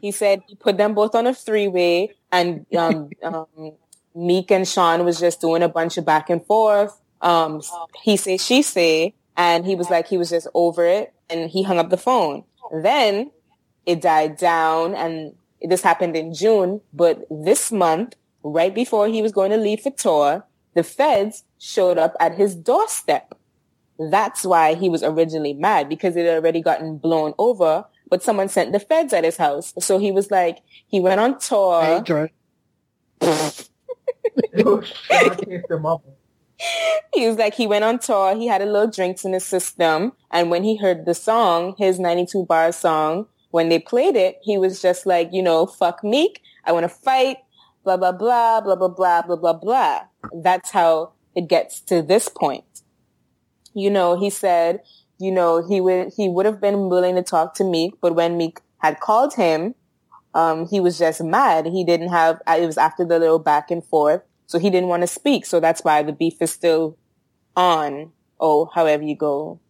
he 0.00 0.10
said 0.10 0.42
he 0.46 0.54
put 0.54 0.76
them 0.76 0.94
both 0.94 1.14
on 1.14 1.26
a 1.26 1.34
three 1.34 1.68
way 1.68 2.14
and 2.30 2.66
um, 2.76 3.10
um 3.22 3.72
Meek 4.14 4.50
and 4.52 4.66
Sean 4.66 5.04
was 5.04 5.18
just 5.18 5.40
doing 5.40 5.62
a 5.62 5.68
bunch 5.68 5.96
of 5.98 6.04
back 6.04 6.30
and 6.30 6.44
forth. 6.44 7.00
Um 7.20 7.62
he 8.02 8.16
say 8.16 8.36
she 8.36 8.62
say 8.62 9.14
and 9.36 9.66
he 9.66 9.74
was 9.74 9.90
like 9.90 10.08
he 10.08 10.16
was 10.16 10.30
just 10.30 10.48
over 10.54 10.84
it 10.84 11.12
and 11.28 11.50
he 11.50 11.62
hung 11.62 11.78
up 11.78 11.90
the 11.90 11.96
phone. 11.96 12.44
Then 12.72 13.30
it 13.86 14.00
died 14.00 14.36
down 14.36 14.94
and 14.94 15.34
this 15.62 15.82
happened 15.82 16.16
in 16.16 16.34
June, 16.34 16.80
but 16.92 17.26
this 17.30 17.72
month, 17.72 18.14
right 18.42 18.74
before 18.74 19.08
he 19.08 19.22
was 19.22 19.32
going 19.32 19.50
to 19.50 19.56
leave 19.56 19.80
for 19.80 19.90
tour, 19.90 20.44
the 20.74 20.82
feds 20.82 21.44
showed 21.58 21.98
up 21.98 22.14
at 22.20 22.34
his 22.34 22.54
doorstep. 22.54 23.34
That's 23.98 24.44
why 24.44 24.74
he 24.74 24.88
was 24.88 25.02
originally 25.02 25.54
mad 25.54 25.88
because 25.88 26.16
it 26.16 26.26
had 26.26 26.34
already 26.34 26.60
gotten 26.60 26.98
blown 26.98 27.32
over, 27.38 27.84
but 28.14 28.22
someone 28.22 28.48
sent 28.48 28.70
the 28.70 28.78
feds 28.78 29.12
at 29.12 29.24
his 29.24 29.38
house. 29.38 29.74
So 29.80 29.98
he 29.98 30.12
was 30.12 30.30
like, 30.30 30.58
he 30.86 31.00
went 31.00 31.18
on 31.18 31.36
tour. 31.36 31.82
Hey, 31.82 32.00
he 37.12 37.26
was 37.26 37.36
like, 37.36 37.54
he 37.54 37.66
went 37.66 37.82
on 37.82 37.98
tour. 37.98 38.36
He 38.36 38.46
had 38.46 38.62
a 38.62 38.66
little 38.66 38.88
drinks 38.88 39.24
in 39.24 39.32
his 39.32 39.44
system. 39.44 40.12
And 40.30 40.48
when 40.48 40.62
he 40.62 40.76
heard 40.76 41.06
the 41.06 41.14
song, 41.14 41.74
his 41.76 41.98
92 41.98 42.46
bar 42.46 42.70
song, 42.70 43.26
when 43.50 43.68
they 43.68 43.80
played 43.80 44.14
it, 44.14 44.38
he 44.42 44.58
was 44.58 44.80
just 44.80 45.06
like, 45.06 45.30
you 45.32 45.42
know, 45.42 45.66
fuck 45.66 46.04
Meek. 46.04 46.40
I 46.64 46.70
want 46.70 46.84
to 46.84 46.88
fight, 46.88 47.38
blah, 47.82 47.96
blah, 47.96 48.12
blah, 48.12 48.60
blah, 48.60 48.76
blah, 48.76 48.86
blah, 48.86 49.22
blah, 49.22 49.36
blah, 49.36 49.54
blah. 49.54 50.02
That's 50.32 50.70
how 50.70 51.14
it 51.34 51.48
gets 51.48 51.80
to 51.80 52.00
this 52.00 52.28
point. 52.28 52.82
You 53.74 53.90
know, 53.90 54.16
he 54.16 54.30
said, 54.30 54.82
you 55.24 55.32
know, 55.32 55.66
he 55.66 55.80
would, 55.80 56.12
he 56.16 56.28
would 56.28 56.46
have 56.46 56.60
been 56.60 56.88
willing 56.88 57.14
to 57.16 57.22
talk 57.22 57.54
to 57.54 57.64
Meek, 57.64 57.94
but 58.00 58.14
when 58.14 58.36
Meek 58.36 58.60
had 58.78 59.00
called 59.00 59.34
him, 59.34 59.74
um, 60.34 60.66
he 60.68 60.80
was 60.80 60.98
just 60.98 61.22
mad. 61.22 61.66
He 61.66 61.84
didn't 61.84 62.08
have, 62.08 62.40
it 62.46 62.66
was 62.66 62.76
after 62.76 63.04
the 63.04 63.18
little 63.18 63.38
back 63.38 63.70
and 63.70 63.84
forth. 63.84 64.22
So 64.46 64.58
he 64.58 64.68
didn't 64.68 64.88
want 64.88 65.02
to 65.02 65.06
speak. 65.06 65.46
So 65.46 65.60
that's 65.60 65.82
why 65.82 66.02
the 66.02 66.12
beef 66.12 66.42
is 66.42 66.50
still 66.50 66.98
on. 67.56 68.12
Oh, 68.38 68.70
however 68.74 69.02
you 69.02 69.16
go. 69.16 69.60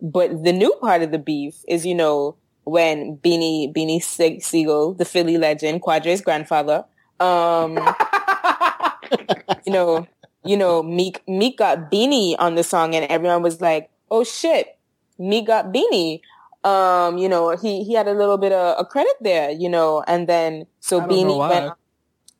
But 0.00 0.44
the 0.44 0.52
new 0.52 0.74
part 0.80 1.02
of 1.02 1.10
the 1.10 1.18
beef 1.18 1.54
is, 1.66 1.86
you 1.86 1.94
know, 1.94 2.36
when 2.64 3.16
Beanie, 3.18 3.72
Beanie 3.74 4.02
Se- 4.02 4.40
Sigel, 4.40 4.94
the 4.94 5.04
Philly 5.04 5.38
legend, 5.38 5.80
Quadre's 5.80 6.20
grandfather, 6.20 6.84
um, 7.20 7.76
you 9.66 9.72
know, 9.72 10.06
you 10.44 10.56
know, 10.56 10.82
Meek, 10.82 11.22
Meek 11.26 11.58
got 11.58 11.90
Beanie 11.90 12.34
on 12.38 12.54
the 12.54 12.64
song 12.64 12.94
and 12.94 13.06
everyone 13.10 13.42
was 13.42 13.60
like, 13.60 13.90
oh 14.10 14.24
shit, 14.24 14.73
Meek 15.18 15.46
got 15.46 15.72
Beanie. 15.72 16.20
Um, 16.64 17.18
you 17.18 17.28
know, 17.28 17.56
he, 17.56 17.84
he 17.84 17.94
had 17.94 18.08
a 18.08 18.14
little 18.14 18.38
bit 18.38 18.52
of 18.52 18.76
a 18.78 18.84
credit 18.84 19.14
there, 19.20 19.50
you 19.50 19.68
know, 19.68 20.02
and 20.06 20.26
then 20.28 20.66
so 20.80 21.00
I 21.00 21.06
don't 21.06 21.22
know 21.22 21.34
Beanie 21.34 21.36
why. 21.36 21.48
went, 21.50 21.74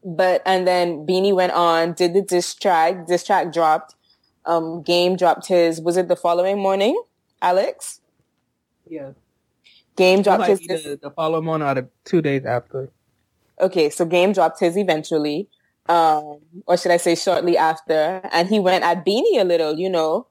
But 0.05 0.43
and 0.47 0.67
then 0.67 1.07
Beanie 1.07 1.35
went 1.35 1.53
on, 1.53 1.93
did 1.95 2.15
the 2.15 2.23
diss 2.23 2.55
track. 2.55 3.07
Diss 3.07 3.25
track 3.25 3.53
dropped. 3.53 3.95
Um, 4.47 4.83
Game 4.83 5.17
dropped 5.17 5.47
his. 5.49 5.81
Was 5.81 5.97
it 5.97 6.09
the 6.09 6.17
following 6.17 6.59
morning, 6.59 7.01
Alex? 7.43 8.01
Yeah. 8.89 9.13
Game 9.97 10.23
dropped 10.23 10.47
his. 10.47 10.61
the, 10.61 10.99
the 11.01 11.11
following 11.11 11.45
morning 11.45 11.69
or 11.69 11.75
the 11.75 11.89
two 12.05 12.21
days 12.23 12.45
after. 12.45 12.91
Okay, 13.61 13.89
so 13.91 14.05
Game 14.05 14.33
dropped 14.33 14.59
his 14.61 14.77
eventually, 14.77 15.49
um, 15.89 16.41
or 16.67 16.77
should 16.77 16.91
I 16.91 16.97
say 16.97 17.15
shortly 17.15 17.57
after, 17.57 18.21
and 18.33 18.49
he 18.49 18.59
went 18.59 18.85
at 18.85 19.07
Beanie 19.07 19.41
a 19.41 19.45
little, 19.45 19.79
you 19.79 19.89
know, 19.89 20.27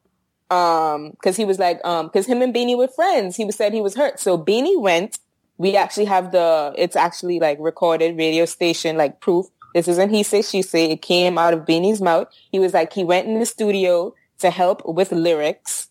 um, 0.53 1.11
because 1.11 1.35
he 1.35 1.45
was 1.45 1.57
like, 1.57 1.83
um, 1.83 2.07
because 2.07 2.27
him 2.27 2.41
and 2.41 2.53
Beanie 2.53 2.77
were 2.77 2.87
friends. 2.87 3.35
He 3.35 3.43
was 3.43 3.55
said 3.55 3.73
he 3.73 3.81
was 3.81 3.95
hurt, 3.95 4.19
so 4.19 4.37
Beanie 4.37 4.79
went. 4.79 5.19
We 5.57 5.75
actually 5.75 6.05
have 6.05 6.31
the, 6.31 6.73
it's 6.77 6.95
actually 6.95 7.39
like 7.39 7.57
recorded 7.59 8.17
radio 8.17 8.45
station 8.45 8.97
like 8.97 9.19
proof. 9.19 9.47
This 9.73 9.87
isn't 9.87 10.09
he 10.09 10.21
say 10.21 10.43
she 10.43 10.61
say. 10.61 10.91
It 10.91 11.01
came 11.01 11.37
out 11.37 11.53
of 11.53 11.61
Beanie's 11.61 12.01
mouth. 12.01 12.27
He 12.51 12.59
was 12.59 12.73
like 12.73 12.93
he 12.93 13.03
went 13.03 13.27
in 13.27 13.39
the 13.39 13.45
studio 13.45 14.13
to 14.39 14.51
help 14.51 14.85
with 14.85 15.11
lyrics, 15.11 15.89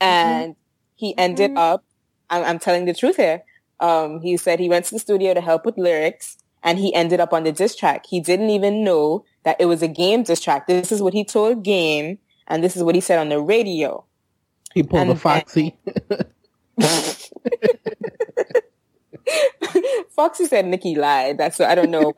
and 0.00 0.56
he 0.94 1.16
ended 1.18 1.56
up. 1.56 1.84
I'm, 2.30 2.44
I'm 2.44 2.58
telling 2.58 2.86
the 2.86 2.94
truth 2.94 3.16
here. 3.16 3.42
Um, 3.80 4.20
he 4.22 4.38
said 4.38 4.58
he 4.58 4.70
went 4.70 4.86
to 4.86 4.92
the 4.92 4.98
studio 4.98 5.34
to 5.34 5.42
help 5.42 5.66
with 5.66 5.76
lyrics 5.76 6.38
and 6.62 6.78
he 6.78 6.94
ended 6.94 7.20
up 7.20 7.34
on 7.34 7.42
the 7.42 7.52
diss 7.52 7.76
track. 7.76 8.06
He 8.06 8.20
didn't 8.20 8.48
even 8.48 8.82
know 8.82 9.24
that 9.42 9.60
it 9.60 9.66
was 9.66 9.82
a 9.82 9.88
game 9.88 10.22
diss 10.22 10.40
track. 10.40 10.66
This 10.66 10.90
is 10.90 11.02
what 11.02 11.12
he 11.12 11.24
told 11.24 11.62
Game 11.62 12.18
and 12.46 12.62
this 12.62 12.76
is 12.76 12.82
what 12.82 12.94
he 12.94 13.00
said 13.00 13.18
on 13.18 13.28
the 13.28 13.40
radio. 13.40 14.04
He 14.74 14.82
pulled 14.82 15.10
a 15.10 15.16
Foxy. 15.16 15.76
Foxy 20.10 20.46
said 20.46 20.66
Nicki 20.66 20.94
lied. 20.94 21.38
That's 21.38 21.58
what 21.58 21.70
I 21.70 21.74
don't 21.74 21.90
know. 21.90 22.14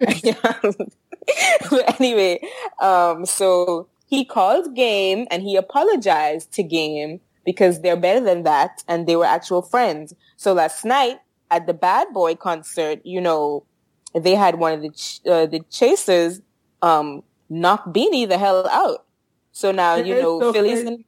but 1.71 1.95
anyway, 2.01 2.41
um, 2.81 3.27
so 3.27 3.89
he 4.07 4.25
called 4.25 4.75
Game 4.75 5.27
and 5.31 5.43
he 5.43 5.57
apologized 5.57 6.53
to 6.53 6.63
Game 6.63 7.21
because 7.45 7.81
they're 7.81 7.97
better 7.97 8.21
than 8.21 8.43
that 8.45 8.83
and 8.89 9.07
they 9.07 9.17
were 9.17 9.25
actual 9.25 9.63
friends. 9.63 10.15
So 10.37 10.53
last 10.53 10.85
night 10.85 11.19
at 11.51 11.67
the 11.67 11.75
Bad 11.75 12.09
Boy 12.13 12.35
concert, 12.35 13.01
you 13.05 13.21
know, 13.21 13.65
they 14.15 14.35
had 14.35 14.59
one 14.59 14.73
of 14.73 14.83
the 14.83 14.91
ch- 14.91 15.21
uh, 15.27 15.47
the 15.47 15.61
chasers 15.71 16.41
um 16.83 17.23
knock 17.49 17.87
Beanie 17.87 18.29
the 18.29 18.39
hell 18.39 18.69
out. 18.69 19.06
So 19.57 19.73
now 19.73 19.97
you 19.97 20.15
It's 20.15 20.23
know 20.23 20.39
so 20.41 20.53
Philly's 20.53 20.83
crazy. 20.85 20.89
in 20.89 21.05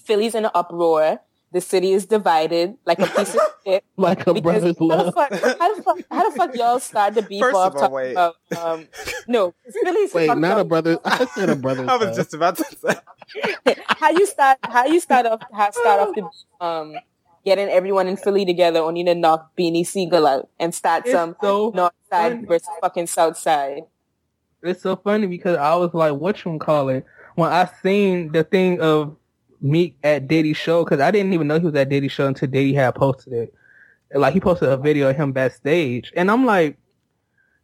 Philly's 0.00 0.34
in 0.34 0.44
an 0.46 0.50
uproar. 0.54 1.20
The 1.52 1.60
city 1.60 1.92
is 1.92 2.06
divided 2.06 2.76
like 2.84 2.98
a 2.98 3.06
piece 3.06 3.34
of 3.34 3.40
shit. 3.64 3.84
like 3.96 4.26
a 4.26 4.32
Because 4.34 4.42
brother's 4.64 4.76
how 4.78 4.86
the, 4.86 4.94
love. 5.04 5.14
fuck, 5.14 5.30
how, 5.32 5.74
the 5.74 5.82
fuck, 5.82 5.98
how 6.10 6.28
the 6.30 6.36
fuck 6.36 6.54
y'all 6.56 6.80
start 6.80 7.14
the 7.14 7.22
beef 7.22 7.40
First 7.40 7.56
off 7.56 7.74
of 7.74 7.76
all, 7.76 7.80
talking 7.82 7.94
wait. 7.94 8.12
about 8.12 8.34
um 8.56 8.88
no 9.28 9.54
Philly's 9.84 10.12
Wait, 10.14 10.26
fucked 10.26 10.40
not 10.40 10.58
a 10.58 10.64
brother. 10.64 10.98
I 11.04 11.24
said 11.26 11.50
a 11.50 11.56
brother. 11.56 11.84
I 11.88 11.96
was 11.98 12.16
just 12.16 12.32
about 12.34 12.56
to 12.56 12.64
say. 12.64 13.74
how 14.00 14.10
you 14.10 14.26
start 14.26 14.58
how 14.64 14.86
you 14.86 15.00
start 15.00 15.26
off 15.26 15.40
how 15.52 15.70
start 15.70 16.00
off 16.08 16.14
the 16.16 16.64
um 16.64 16.94
getting 17.44 17.68
everyone 17.68 18.08
in 18.08 18.16
Philly 18.16 18.44
together 18.44 18.80
only 18.80 19.04
to 19.04 19.14
knock 19.14 19.52
Beanie 19.56 19.86
Sigel 19.86 20.26
out 20.26 20.48
and 20.58 20.74
start 20.74 21.04
It's 21.04 21.12
some 21.12 21.36
so 21.40 21.72
north 21.74 21.92
side 22.10 22.32
funny. 22.32 22.46
versus 22.46 22.68
fucking 22.80 23.06
south 23.06 23.36
side. 23.36 23.82
It's 24.62 24.82
so 24.82 24.96
funny 24.96 25.26
because 25.26 25.56
I 25.58 25.74
was 25.76 25.92
like, 25.94 26.14
what 26.14 26.42
you 26.44 26.58
call 26.58 26.88
it? 26.88 27.04
When 27.36 27.52
I 27.52 27.70
seen 27.82 28.32
the 28.32 28.44
thing 28.44 28.80
of 28.80 29.14
Meek 29.60 29.96
at 30.02 30.26
Diddy's 30.26 30.56
show, 30.56 30.84
because 30.84 31.00
I 31.00 31.10
didn't 31.10 31.32
even 31.32 31.46
know 31.46 31.58
he 31.58 31.66
was 31.66 31.74
at 31.74 31.88
Diddy's 31.88 32.12
show 32.12 32.26
until 32.26 32.48
Diddy 32.48 32.74
had 32.74 32.94
posted 32.94 33.32
it. 33.32 33.54
Like 34.14 34.34
he 34.34 34.40
posted 34.40 34.68
a 34.68 34.76
video 34.76 35.10
of 35.10 35.16
him 35.16 35.32
backstage, 35.32 36.12
and 36.16 36.30
I'm 36.30 36.46
like, 36.46 36.78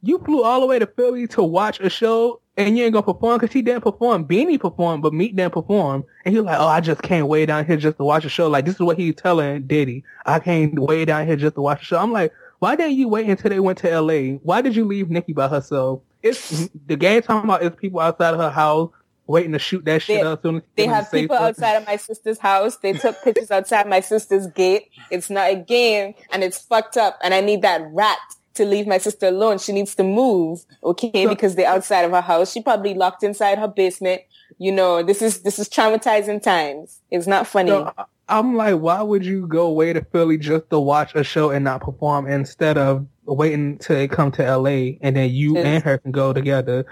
you 0.02 0.18
flew 0.18 0.42
all 0.42 0.60
the 0.60 0.66
way 0.66 0.78
to 0.78 0.86
Philly 0.86 1.26
to 1.28 1.42
watch 1.42 1.80
a 1.80 1.88
show, 1.88 2.40
and 2.56 2.76
you 2.76 2.84
ain't 2.84 2.92
gonna 2.92 3.04
perform 3.04 3.38
because 3.38 3.52
he 3.52 3.62
didn't 3.62 3.82
perform. 3.82 4.26
Beanie 4.26 4.60
performed, 4.60 5.02
but 5.02 5.14
Meek 5.14 5.36
didn't 5.36 5.54
perform, 5.54 6.04
and 6.24 6.34
he 6.34 6.40
was 6.40 6.46
like, 6.46 6.58
oh, 6.58 6.66
I 6.66 6.80
just 6.80 7.00
can't 7.02 7.28
wait 7.28 7.46
down 7.46 7.64
here 7.64 7.76
just 7.76 7.96
to 7.96 8.04
watch 8.04 8.24
a 8.24 8.28
show. 8.28 8.48
Like 8.48 8.66
this 8.66 8.74
is 8.74 8.80
what 8.80 8.98
he's 8.98 9.14
telling 9.14 9.66
Diddy. 9.66 10.04
I 10.26 10.38
can't 10.38 10.78
wait 10.78 11.06
down 11.06 11.26
here 11.26 11.36
just 11.36 11.54
to 11.54 11.62
watch 11.62 11.82
a 11.82 11.84
show. 11.84 11.98
I'm 11.98 12.12
like, 12.12 12.32
why 12.58 12.76
didn't 12.76 12.96
you 12.96 13.08
wait 13.08 13.26
until 13.26 13.50
they 13.50 13.60
went 13.60 13.78
to 13.78 13.90
L.A.? 13.90 14.34
Why 14.42 14.60
did 14.60 14.76
you 14.76 14.84
leave 14.84 15.08
Nicki 15.10 15.32
by 15.32 15.48
herself? 15.48 16.00
It's 16.22 16.68
the 16.86 16.96
game 16.96 17.22
talking 17.22 17.48
about 17.48 17.62
is 17.62 17.74
people 17.74 18.00
outside 18.00 18.34
of 18.34 18.40
her 18.40 18.50
house 18.50 18.90
waiting 19.32 19.52
to 19.52 19.58
shoot 19.58 19.84
that 19.86 20.02
shit 20.02 20.20
They- 20.20 20.26
up. 20.26 20.42
Soon 20.42 20.56
as 20.56 20.62
They 20.76 20.86
have 20.86 21.10
people 21.10 21.36
something. 21.36 21.48
outside 21.64 21.76
of 21.80 21.86
my 21.86 21.96
sister's 21.96 22.38
house. 22.38 22.76
They 22.76 22.92
took 22.92 23.20
pictures 23.24 23.50
outside 23.50 23.88
my 23.88 24.00
sister's 24.00 24.46
gate. 24.46 24.90
It's 25.10 25.28
not 25.30 25.50
a 25.50 25.56
game 25.56 26.14
and 26.32 26.44
it's 26.44 26.58
fucked 26.58 26.96
up. 26.96 27.18
And 27.24 27.34
I 27.34 27.40
need 27.40 27.62
that 27.62 27.82
rat 27.92 28.18
to 28.54 28.64
leave 28.66 28.86
my 28.86 28.98
sister 28.98 29.26
alone. 29.28 29.58
She 29.58 29.72
needs 29.72 29.94
to 29.96 30.04
move, 30.04 30.64
okay? 30.84 31.26
Because 31.26 31.54
they're 31.56 31.66
outside 31.68 32.02
of 32.04 32.10
her 32.12 32.20
house. 32.20 32.52
She 32.52 32.60
probably 32.62 32.94
locked 32.94 33.22
inside 33.22 33.58
her 33.58 33.68
basement. 33.68 34.20
You 34.58 34.70
know, 34.72 35.02
this 35.02 35.22
is 35.22 35.40
this 35.40 35.58
is 35.58 35.68
traumatizing 35.68 36.42
times. 36.42 37.00
It's 37.10 37.26
not 37.26 37.46
funny. 37.46 37.70
So 37.70 37.90
I'm 38.28 38.54
like, 38.56 38.76
why 38.78 39.00
would 39.02 39.24
you 39.24 39.46
go 39.46 39.66
away 39.66 39.92
to 39.94 40.04
Philly 40.12 40.38
just 40.38 40.68
to 40.70 40.78
watch 40.78 41.14
a 41.14 41.24
show 41.24 41.50
and 41.50 41.64
not 41.64 41.80
perform 41.80 42.28
instead 42.28 42.76
of 42.78 43.06
waiting 43.24 43.78
till 43.78 43.96
they 43.96 44.06
come 44.08 44.30
to 44.32 44.42
LA 44.56 44.96
and 45.00 45.16
then 45.16 45.30
you 45.30 45.56
and 45.56 45.82
her 45.82 45.98
can 45.98 46.12
go 46.12 46.32
together? 46.32 46.84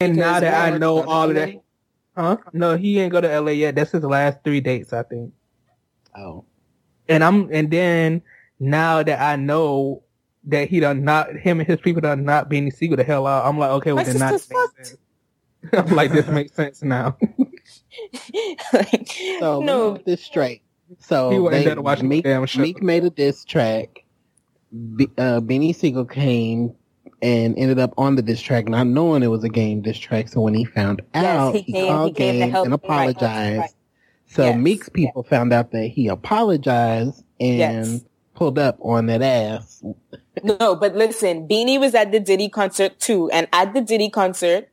And 0.00 0.16
now 0.16 0.38
that 0.40 0.72
I 0.72 0.78
know 0.78 1.02
all 1.02 1.28
of 1.28 1.34
that, 1.34 1.50
huh? 2.18 2.36
No, 2.52 2.76
he 2.76 3.00
ain't 3.00 3.12
go 3.12 3.20
to 3.20 3.40
LA 3.40 3.52
yet. 3.52 3.76
That's 3.76 3.92
his 3.92 4.02
last 4.04 4.38
three 4.44 4.60
dates, 4.60 4.92
I 4.92 5.04
think. 5.04 5.32
Oh, 6.16 6.44
And 7.08 7.24
I'm, 7.24 7.48
and 7.52 7.70
then 7.70 8.22
now 8.60 9.02
that 9.02 9.20
I 9.20 9.36
know 9.36 10.02
that 10.44 10.68
he 10.68 10.80
done 10.80 11.04
not, 11.04 11.34
him 11.36 11.60
and 11.60 11.68
his 11.68 11.80
people 11.80 12.00
done 12.02 12.24
not 12.24 12.48
being 12.48 12.70
Sigel 12.70 12.96
the 12.96 13.04
hell 13.04 13.26
out, 13.26 13.46
I'm 13.46 13.58
like, 13.58 13.70
okay, 13.70 13.92
well 13.92 14.04
My 14.04 14.04
then 14.04 14.18
that 14.18 14.40
sister's 14.40 14.50
makes 14.50 14.62
fucked. 14.62 14.86
sense. 14.86 14.98
I'm 15.72 15.96
like, 15.96 16.12
this 16.12 16.26
makes 16.28 16.54
sense 16.54 16.82
now. 16.82 17.16
Like, 18.72 19.08
so 19.40 19.58
let 19.58 19.66
no, 19.66 19.92
get 19.94 20.06
this 20.06 20.22
straight. 20.22 20.62
So 21.00 21.30
He 21.30 21.38
wasn't 21.38 21.52
they, 21.60 21.64
there 21.64 21.74
to 21.76 21.82
watch 21.82 22.00
the 22.00 22.04
Meek, 22.04 22.24
damn 22.24 22.46
show. 22.46 22.62
Meek 22.62 22.82
made 22.82 23.04
a 23.04 23.10
diss 23.10 23.44
track. 23.44 24.04
Be, 24.96 25.08
uh, 25.18 25.40
Benny 25.40 25.72
Sigel 25.72 26.04
came 26.04 26.74
and 27.22 27.58
ended 27.58 27.78
up 27.78 27.92
on 27.98 28.16
the 28.16 28.22
diss 28.22 28.40
track, 28.40 28.68
not 28.68 28.86
knowing 28.86 29.22
it 29.22 29.28
was 29.28 29.44
a 29.44 29.48
game 29.48 29.82
diss 29.82 29.98
track. 29.98 30.28
So 30.28 30.40
when 30.40 30.54
he 30.54 30.64
found 30.64 31.02
Yes, 31.14 31.24
out, 31.24 31.54
he 31.54 31.62
he, 31.62 31.86
called 31.86 32.08
he 32.10 32.14
game 32.14 32.54
and 32.54 32.72
apologized. 32.74 33.58
right. 33.58 33.70
So 34.26 34.44
Yes, 34.44 34.60
Meek's 34.60 34.88
people 34.88 35.22
found 35.22 35.52
out 35.52 35.72
that 35.72 35.86
he 35.86 36.08
apologized 36.08 37.24
and 37.40 37.58
Yes. 37.58 38.04
pulled 38.34 38.58
up 38.58 38.78
on 38.80 39.06
that 39.06 39.22
ass. 39.22 39.82
no, 40.42 40.76
but 40.76 40.94
listen, 40.94 41.48
Beanie 41.48 41.80
was 41.80 41.94
at 41.94 42.12
the 42.12 42.20
Diddy 42.20 42.48
concert 42.48 42.98
too. 43.00 43.30
And 43.30 43.48
at 43.52 43.74
the 43.74 43.80
Diddy 43.80 44.10
concert, 44.10 44.68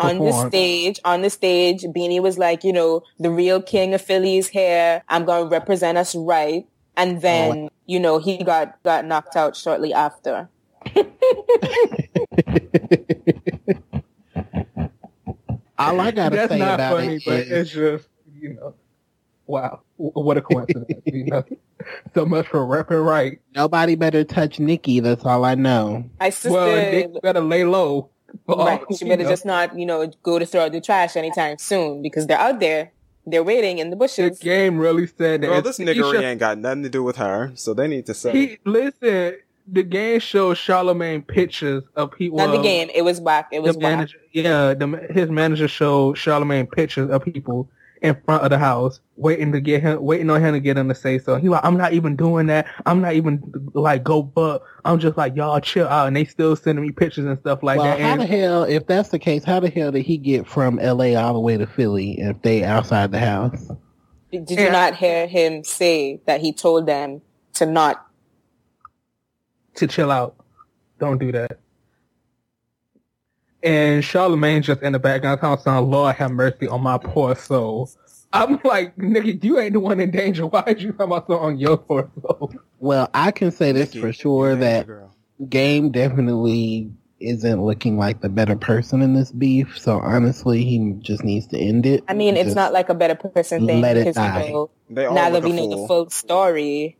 on 0.00 0.18
the 0.18 0.32
stage, 0.32 0.98
on 1.04 1.22
the 1.22 1.30
stage, 1.30 1.82
Beanie 1.82 2.20
was 2.22 2.38
like, 2.38 2.64
you 2.64 2.72
know, 2.72 3.02
the 3.18 3.30
real 3.30 3.60
king 3.62 3.94
of 3.94 4.00
Philly 4.00 4.38
is 4.38 4.48
here. 4.48 5.02
I'm 5.08 5.26
to 5.26 5.44
represent 5.44 5.98
us 5.98 6.14
right. 6.14 6.66
And 6.96 7.18
oh, 7.18 7.20
then, 7.20 7.68
you 7.86 8.00
know, 8.00 8.18
he 8.18 8.42
got, 8.42 8.82
got 8.82 9.04
knocked 9.04 9.36
out 9.36 9.54
shortly 9.54 9.92
after. 9.92 10.48
All 15.76 16.00
I 16.00 16.10
gotta 16.12 16.36
That's 16.36 16.52
say 16.52 16.58
not 16.58 16.74
about 16.74 16.94
funny, 16.94 17.16
it 17.16 17.22
but 17.26 17.40
is, 17.40 17.50
it's 17.50 17.70
just 17.72 18.08
you 18.40 18.54
know, 18.54 18.74
wow, 19.46 19.80
what 19.96 20.36
a 20.36 20.40
coincidence. 20.42 21.02
you 21.04 21.24
know, 21.24 21.42
so 22.14 22.24
much 22.24 22.46
for 22.46 22.60
repping 22.60 23.04
right. 23.04 23.40
nobody 23.56 23.96
better 23.96 24.22
touch 24.24 24.60
Nicki. 24.60 25.00
That's 25.00 25.24
all 25.24 25.44
I 25.44 25.56
know. 25.56 26.08
My 26.20 26.30
sister, 26.30 26.52
Well, 26.52 26.76
Nick 26.76 27.20
better 27.22 27.40
lay 27.40 27.64
low. 27.64 28.08
for 28.46 28.54
all 28.58 28.66
right, 28.66 28.82
she 28.96 29.04
better 29.08 29.24
know. 29.24 29.28
just 29.28 29.44
not, 29.44 29.76
you 29.76 29.84
know, 29.84 30.06
go 30.22 30.38
to 30.38 30.46
throw 30.46 30.62
out 30.66 30.72
the 30.72 30.80
trash 30.80 31.16
anytime 31.16 31.58
soon 31.58 32.02
because 32.02 32.26
they're 32.28 32.38
out 32.38 32.60
there. 32.60 32.92
They're 33.26 33.42
waiting 33.42 33.78
in 33.78 33.88
the 33.88 33.96
The 33.96 34.00
bushes. 34.00 34.38
game 34.38 34.76
really 34.78 35.06
said 35.06 35.40
that. 35.42 35.50
Well, 35.50 35.62
this 35.62 35.78
he 35.78 35.84
niggery 35.84 36.22
ain't 36.22 36.38
got 36.40 36.58
nothing 36.58 36.82
to 36.84 36.90
do 36.90 37.02
with 37.02 37.16
her, 37.16 37.52
so 37.54 37.72
they 37.74 37.88
need 37.88 38.04
to 38.06 38.14
say. 38.14 38.32
He 38.32 38.58
listen. 38.64 39.38
The 39.66 39.82
game 39.82 40.20
shows 40.20 40.58
Charlemagne 40.58 41.22
pictures 41.22 41.84
of 41.96 42.10
people. 42.12 42.38
Not 42.38 42.50
the 42.54 42.62
game. 42.62 42.90
It 42.94 43.02
was 43.02 43.20
whack. 43.20 43.48
It 43.50 43.62
was 43.62 43.76
the 43.76 43.80
whack. 43.80 43.92
manager, 43.96 44.18
yeah, 44.32 44.74
the, 44.74 45.06
his 45.10 45.30
manager 45.30 45.68
showed 45.68 46.18
Charlemagne 46.18 46.66
pictures 46.66 47.10
of 47.10 47.24
people 47.24 47.70
in 48.02 48.14
front 48.26 48.42
of 48.44 48.50
the 48.50 48.58
house, 48.58 49.00
waiting 49.16 49.50
to 49.52 49.60
get 49.62 49.80
him, 49.80 50.02
waiting 50.02 50.28
on 50.28 50.42
him 50.44 50.52
to 50.52 50.60
get 50.60 50.76
him 50.76 50.88
to 50.90 50.94
say 50.94 51.18
so. 51.18 51.36
He 51.36 51.48
like, 51.48 51.64
I'm 51.64 51.78
not 51.78 51.94
even 51.94 52.14
doing 52.16 52.46
that. 52.48 52.66
I'm 52.84 53.00
not 53.00 53.14
even 53.14 53.42
like 53.72 54.04
go, 54.04 54.22
but 54.22 54.62
I'm 54.84 54.98
just 54.98 55.16
like 55.16 55.34
y'all 55.34 55.58
chill 55.60 55.88
out, 55.88 56.08
and 56.08 56.14
they 56.14 56.26
still 56.26 56.54
sending 56.54 56.84
me 56.84 56.92
pictures 56.92 57.24
and 57.24 57.38
stuff 57.38 57.62
like 57.62 57.78
well, 57.78 57.86
that. 57.86 58.00
how 58.00 58.12
And 58.12 58.20
the 58.20 58.26
hell, 58.26 58.64
if 58.64 58.86
that's 58.86 59.08
the 59.08 59.18
case, 59.18 59.44
how 59.44 59.60
the 59.60 59.70
hell 59.70 59.90
did 59.90 60.02
he 60.04 60.18
get 60.18 60.46
from 60.46 60.78
L.A. 60.78 61.16
all 61.16 61.32
the 61.32 61.40
way 61.40 61.56
to 61.56 61.66
Philly 61.66 62.20
if 62.20 62.42
they 62.42 62.62
outside 62.64 63.10
the 63.12 63.18
house? 63.20 63.70
Did 64.30 64.50
you 64.50 64.56
Yeah. 64.58 64.72
not 64.72 64.96
hear 64.96 65.26
him 65.26 65.64
say 65.64 66.20
that 66.26 66.42
he 66.42 66.52
told 66.52 66.84
them 66.86 67.22
to 67.54 67.64
not? 67.64 68.04
To 69.76 69.86
chill 69.86 70.10
out, 70.10 70.36
don't 70.98 71.18
do 71.18 71.32
that. 71.32 71.58
And 73.62 74.04
Charlemagne 74.04 74.62
just 74.62 74.82
in 74.82 74.92
the 74.92 74.98
background 74.98 75.40
talking, 75.40 75.62
sound, 75.62 75.90
Lord 75.90 76.14
have 76.16 76.30
mercy 76.30 76.68
on 76.68 76.82
my 76.82 76.98
poor 76.98 77.34
soul. 77.34 77.90
I'm 78.32 78.60
like, 78.64 78.96
nigga, 78.96 79.42
you 79.42 79.58
ain't 79.58 79.72
the 79.72 79.80
one 79.80 80.00
in 80.00 80.10
danger. 80.10 80.46
Why 80.46 80.62
did 80.62 80.82
you 80.82 80.92
come 80.92 81.12
out 81.12 81.26
so 81.28 81.38
on 81.38 81.58
your 81.58 81.76
poor 81.78 82.10
soul? 82.20 82.52
Well, 82.78 83.08
I 83.14 83.30
can 83.30 83.50
say 83.50 83.72
this 83.72 83.94
Nicki, 83.94 84.00
for 84.00 84.12
sure 84.12 84.54
that 84.56 84.86
girl. 84.86 85.14
Game 85.48 85.90
definitely 85.90 86.90
isn't 87.20 87.64
looking 87.64 87.96
like 87.96 88.20
the 88.20 88.28
better 88.28 88.56
person 88.56 89.02
in 89.02 89.14
this 89.14 89.32
beef. 89.32 89.78
So 89.78 89.98
honestly, 89.98 90.64
he 90.64 90.94
just 90.98 91.24
needs 91.24 91.46
to 91.48 91.58
end 91.58 91.86
it. 91.86 92.04
I 92.08 92.14
mean, 92.14 92.36
it's 92.36 92.54
not 92.54 92.72
like 92.72 92.88
a 92.88 92.94
better 92.94 93.14
person 93.14 93.66
thing 93.66 93.80
let 93.80 93.96
it 93.96 94.14
die. 94.14 94.46
you 94.46 94.52
know, 94.52 94.70
They 94.90 95.06
all 95.06 95.14
now 95.14 95.30
that 95.30 95.42
we 95.42 95.52
know 95.52 95.68
the 95.70 95.86
full 95.86 96.10
story. 96.10 96.98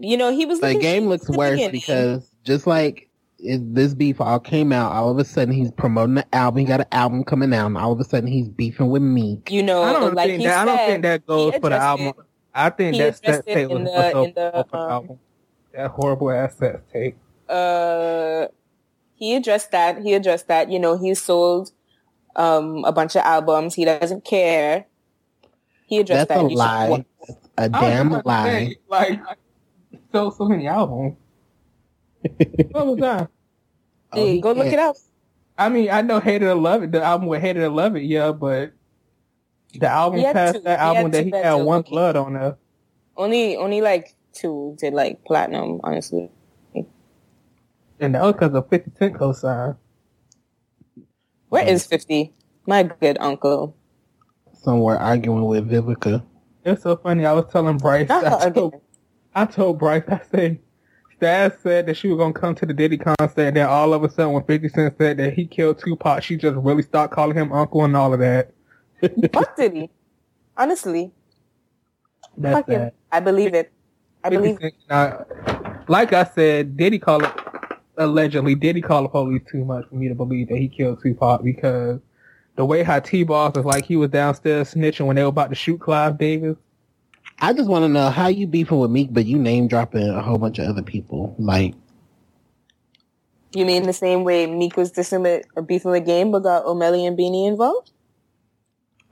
You 0.00 0.16
know, 0.16 0.32
he 0.32 0.46
was 0.46 0.60
the 0.60 0.74
game 0.74 1.06
looks 1.08 1.26
the 1.26 1.36
worse 1.36 1.52
beginning. 1.52 1.72
because 1.72 2.30
just 2.42 2.66
like 2.66 3.08
it, 3.38 3.74
this 3.74 3.94
beef 3.94 4.20
all 4.20 4.40
came 4.40 4.72
out, 4.72 4.92
all 4.92 5.10
of 5.10 5.18
a 5.18 5.24
sudden 5.24 5.52
he's 5.54 5.70
promoting 5.70 6.14
the 6.16 6.34
album. 6.34 6.58
He 6.60 6.64
got 6.64 6.80
an 6.80 6.86
album 6.90 7.22
coming 7.22 7.52
out, 7.52 7.66
and 7.66 7.76
all 7.76 7.92
of 7.92 8.00
a 8.00 8.04
sudden 8.04 8.26
he's 8.26 8.48
beefing 8.48 8.88
with 8.88 9.02
Meek. 9.02 9.50
you 9.50 9.62
know, 9.62 9.82
I 9.82 9.92
don't 9.92 10.14
like 10.14 10.28
think 10.30 10.40
he 10.40 10.46
that. 10.46 10.62
I 10.62 10.64
don't 10.64 10.86
think 10.88 11.02
that 11.02 11.26
goes 11.26 11.54
for 11.56 11.68
the 11.68 11.76
album. 11.76 12.12
I 12.54 12.70
think 12.70 12.96
that's 12.96 13.20
that 13.20 13.28
addressed 13.28 13.46
tape 13.46 13.68
was 13.68 13.82
the- 13.84 14.10
so 14.10 14.24
in 14.24 14.32
the, 14.34 14.58
um, 14.58 14.64
album. 14.72 15.18
That 15.74 15.90
horrible 15.92 16.30
ass 16.32 16.56
sex 16.56 16.80
tape. 16.92 17.16
uh 17.48 18.46
he 19.14 19.36
addressed 19.36 19.70
that 19.72 19.98
he 20.02 20.14
addressed 20.14 20.48
that 20.48 20.70
you 20.70 20.78
know 20.78 20.96
he 20.98 21.14
sold 21.14 21.70
um 22.36 22.84
a 22.84 22.92
bunch 22.92 23.14
of 23.16 23.22
albums 23.22 23.74
he 23.74 23.84
doesn't 23.84 24.24
care 24.24 24.86
he 25.86 25.98
addressed 25.98 26.28
that. 26.28 26.34
That's 26.36 26.40
that 26.42 26.46
a 26.46 26.50
You 26.50 26.56
lie. 26.56 27.04
A 27.58 27.62
I 27.62 27.66
was 27.68 27.70
damn 27.70 28.10
lie. 28.24 28.44
say, 28.44 28.76
Like, 28.88 29.20
so 30.12 30.30
so 30.30 30.46
many 30.46 30.66
albums. 30.66 31.16
what 32.70 32.86
was 32.86 32.98
that? 32.98 33.30
Oh, 34.12 34.16
Hey, 34.16 34.34
he 34.34 34.40
go 34.40 34.52
look 34.52 34.66
it 34.66 34.78
up 34.78 34.96
I 35.56 35.68
mean, 35.68 35.90
I 35.90 36.00
know 36.00 36.20
Hate 36.20 36.42
It 36.42 36.46
or 36.46 36.54
Love 36.54 36.82
It. 36.84 36.92
The 36.92 37.02
album 37.02 37.28
with 37.28 37.42
Hate 37.42 37.58
It 37.58 37.60
or 37.60 37.68
Love 37.68 37.94
It, 37.94 38.04
yeah, 38.04 38.32
but 38.32 38.72
the 39.74 39.88
album 39.88 40.18
He 40.18 40.24
had 40.24 40.34
past 40.34 40.54
two- 40.54 40.60
that 40.62 40.78
he 40.78 40.84
album 40.84 41.10
that 41.10 41.24
he 41.24 41.30
had 41.30 41.56
too, 41.56 41.64
One 41.64 41.80
okay. 41.80 41.90
Blood 41.90 42.16
on 42.16 42.32
there. 42.32 42.56
only 43.16 43.56
only 43.56 43.80
like 43.82 44.14
two 44.32 44.76
did 44.80 44.94
like 44.94 45.24
platinum 45.24 45.80
honestly 45.84 46.30
And 48.00 48.14
that 48.14 48.22
was 48.22 48.32
because 48.32 48.54
of 48.54 48.68
50 48.70 48.92
Cent 48.98 49.14
co-sign. 49.16 49.76
Where 51.50 51.62
mm-hmm. 51.62 51.72
is 51.72 51.86
50 51.86 52.32
my 52.66 52.84
good 52.84 53.18
uncle 53.20 53.76
Somewhere 54.54 54.98
arguing 54.98 55.44
with 55.44 55.68
Vivica. 55.70 56.22
It's 56.64 56.82
so 56.82 56.96
funny. 56.96 57.24
I 57.24 57.32
was 57.32 57.50
telling 57.50 57.78
Bryce. 57.78 58.08
Not 58.08 58.24
I 58.24 58.36
again. 58.46 58.52
told, 58.52 58.80
I 59.34 59.46
told 59.46 59.78
Bryce, 59.78 60.02
I 60.08 60.20
said, 60.30 60.58
Stas 61.16 61.52
said 61.62 61.86
that 61.86 61.96
she 61.96 62.08
was 62.08 62.16
going 62.16 62.32
to 62.32 62.40
come 62.40 62.54
to 62.56 62.66
the 62.66 62.72
Diddy 62.72 62.98
concert, 62.98 63.42
and 63.42 63.56
then 63.56 63.68
all 63.68 63.92
of 63.92 64.02
a 64.02 64.10
sudden 64.10 64.32
when 64.32 64.44
50 64.44 64.68
Cent 64.70 64.94
said 64.98 65.18
that 65.18 65.34
he 65.34 65.46
killed 65.46 65.78
Tupac, 65.78 66.22
she 66.22 66.36
just 66.36 66.56
really 66.56 66.82
started 66.82 67.14
calling 67.14 67.36
him 67.36 67.52
uncle 67.52 67.84
and 67.84 67.96
all 67.96 68.12
of 68.12 68.20
that. 68.20 68.52
fuck 69.32 69.56
did 69.56 69.72
he 69.72 69.90
honestly 70.56 71.10
That's 72.36 72.58
fuck 72.58 72.68
him. 72.68 72.90
I 73.10 73.20
believe 73.20 73.54
it 73.54 73.72
I 74.22 74.28
believe 74.30 74.58
Cent, 74.60 74.74
uh, 74.90 75.24
like 75.88 76.12
I 76.12 76.24
said, 76.24 76.76
Diddy 76.76 76.98
call 76.98 77.24
it, 77.24 77.32
allegedly, 77.96 78.54
Diddy 78.54 78.80
call 78.80 79.02
the 79.02 79.08
police 79.08 79.42
too 79.50 79.64
much 79.64 79.88
for 79.88 79.94
me 79.94 80.08
to 80.08 80.14
believe 80.14 80.48
that 80.48 80.58
he 80.58 80.68
killed 80.68 81.02
Tupac 81.02 81.42
because 81.42 82.00
the 82.56 82.64
way 82.64 82.82
how 82.82 83.00
T-Boss 83.00 83.56
is 83.56 83.64
like 83.64 83.86
he 83.86 83.96
was 83.96 84.10
downstairs 84.10 84.74
snitching 84.74 85.06
when 85.06 85.16
they 85.16 85.22
were 85.22 85.28
about 85.28 85.48
to 85.50 85.54
shoot 85.54 85.80
Clive 85.80 86.18
Davis. 86.18 86.56
I 87.40 87.52
just 87.52 87.68
want 87.68 87.84
to 87.84 87.88
know 87.88 88.10
how 88.10 88.28
you 88.28 88.46
beefing 88.46 88.78
with 88.78 88.90
Meek, 88.90 89.12
but 89.12 89.26
you 89.26 89.38
name 89.38 89.68
dropping 89.68 90.08
a 90.08 90.22
whole 90.22 90.38
bunch 90.38 90.58
of 90.58 90.68
other 90.68 90.82
people. 90.82 91.34
Like, 91.38 91.74
you 93.52 93.64
mean 93.66 93.84
the 93.84 93.92
same 93.92 94.24
way 94.24 94.46
Meek 94.46 94.76
was 94.76 94.92
dissing 94.92 95.22
with 95.22 95.46
or 95.56 95.62
beefing 95.62 95.90
with 95.90 96.06
game 96.06 96.30
but 96.30 96.40
got 96.40 96.64
Omelly 96.64 97.06
and 97.06 97.18
Beanie 97.18 97.48
involved 97.48 97.90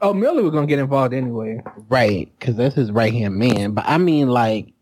Oh, 0.01 0.15
Millie 0.15 0.43
was 0.45 0.53
going 0.53 0.67
to 0.67 0.71
get 0.71 0.79
involved 0.79 1.13
anyway. 1.13 1.61
right? 1.89 2.31
Because 2.39 2.57
that's 2.57 2.75
his 2.77 2.93
right 2.93 3.13
hand 3.13 3.35
man. 3.37 3.73
But 3.73 3.85
I 3.87 3.99
mean, 3.99 4.29
like, 4.29 4.73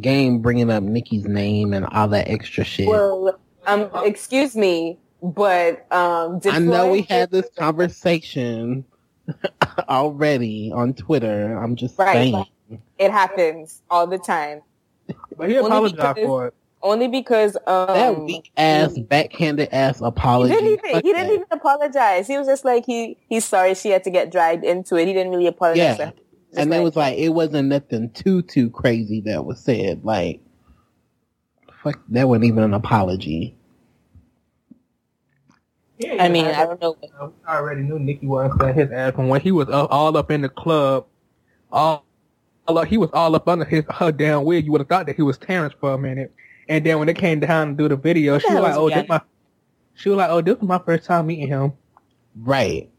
game 0.00 0.40
bringing 0.40 0.70
up 0.70 0.82
Nicki's 0.82 1.24
name 1.24 1.72
and 1.72 1.86
all 1.86 2.08
that 2.08 2.28
extra 2.28 2.64
shit. 2.64 2.86
Well, 2.88 3.38
um, 3.66 3.90
excuse 4.04 4.54
me, 4.54 4.98
but 5.22 5.90
um, 5.92 6.40
did 6.40 6.54
I 6.54 6.58
know 6.58 6.88
we 6.88 7.02
had 7.02 7.30
this 7.30 7.48
conversation 7.56 8.84
already 9.88 10.72
on 10.74 10.92
Twitter. 10.92 11.56
I'm 11.56 11.76
just 11.76 11.98
Right. 11.98 12.12
saying. 12.12 12.46
It 12.98 13.10
happens 13.10 13.82
all 13.90 14.06
the 14.06 14.18
time. 14.18 14.62
But 15.36 15.48
he 15.50 15.56
apologized 15.56 15.96
because- 15.96 16.26
for 16.26 16.46
it. 16.48 16.54
Only 16.82 17.08
because 17.08 17.56
um, 17.66 17.86
that 17.88 18.20
weak 18.20 18.52
ass, 18.56 18.96
backhanded 18.96 19.70
ass 19.72 19.98
He 19.98 20.04
apology. 20.04 20.54
didn't 20.54 20.72
even. 20.84 21.00
He 21.02 21.12
didn't 21.12 21.32
even 21.32 21.46
apologize. 21.50 22.28
He 22.28 22.38
was 22.38 22.46
just 22.46 22.64
like 22.64 22.84
he. 22.86 23.16
He's 23.28 23.44
sorry 23.44 23.74
she 23.74 23.88
had 23.88 24.04
to 24.04 24.10
get 24.10 24.30
dragged 24.30 24.62
into 24.62 24.94
it. 24.94 25.08
He 25.08 25.12
didn't 25.12 25.32
really 25.32 25.48
apologize. 25.48 25.78
Yeah. 25.78 25.96
to 25.96 26.04
her. 26.06 26.12
Just 26.12 26.58
and 26.60 26.72
it 26.72 26.82
was 26.82 26.94
like 26.94 27.18
it 27.18 27.30
wasn't 27.30 27.70
nothing 27.70 28.10
too 28.10 28.42
too 28.42 28.70
crazy 28.70 29.20
that 29.22 29.44
was 29.44 29.58
said. 29.58 30.04
Like, 30.04 30.40
fuck, 31.82 31.98
that 32.10 32.28
wasn't 32.28 32.44
even 32.44 32.62
an 32.62 32.74
apology. 32.74 33.56
Yeah, 35.98 36.22
I 36.22 36.28
mean, 36.28 36.46
I 36.46 36.66
don't 36.66 36.80
know. 36.80 36.96
I 37.48 37.56
already 37.56 37.80
knew 37.82 37.98
Nicki 37.98 38.26
wasn't 38.26 38.60
saying 38.60 38.74
his 38.74 38.90
ass 38.92 39.14
from 39.14 39.28
when 39.28 39.40
he 39.40 39.50
was 39.50 39.68
up, 39.70 39.88
all 39.90 40.16
up 40.16 40.30
in 40.30 40.42
the 40.42 40.48
club. 40.48 41.06
All, 41.72 42.05
all 42.68 42.78
up, 42.78 42.88
he 42.88 42.98
was 42.98 43.10
all 43.12 43.34
up 43.34 43.48
under 43.48 43.64
his 43.64 43.84
her 43.90 44.12
damn 44.12 44.44
wig. 44.44 44.64
You 44.64 44.72
would 44.72 44.80
have 44.80 44.88
thought 44.88 45.06
that 45.06 45.16
he 45.16 45.22
was 45.22 45.38
Terrence 45.38 45.74
for 45.80 45.92
a 45.94 45.98
minute. 45.98 46.32
And 46.68 46.84
then 46.84 46.98
when 46.98 47.08
it 47.08 47.16
came 47.16 47.40
down 47.40 47.68
to 47.68 47.74
do 47.74 47.88
the 47.88 47.96
video, 47.96 48.38
she 48.38 48.48
the 48.48 48.54
was 48.54 48.62
like, 48.62 48.74
"Oh, 48.74 48.88
is 48.88 48.94
this 48.94 49.02
he 49.02 49.08
my," 49.08 49.20
she 49.94 50.08
was 50.08 50.18
like, 50.18 50.30
"Oh, 50.30 50.40
this 50.40 50.58
was 50.58 50.68
my 50.68 50.78
first 50.78 51.04
time 51.04 51.26
meeting 51.26 51.48
him." 51.48 51.72
Right. 52.36 52.90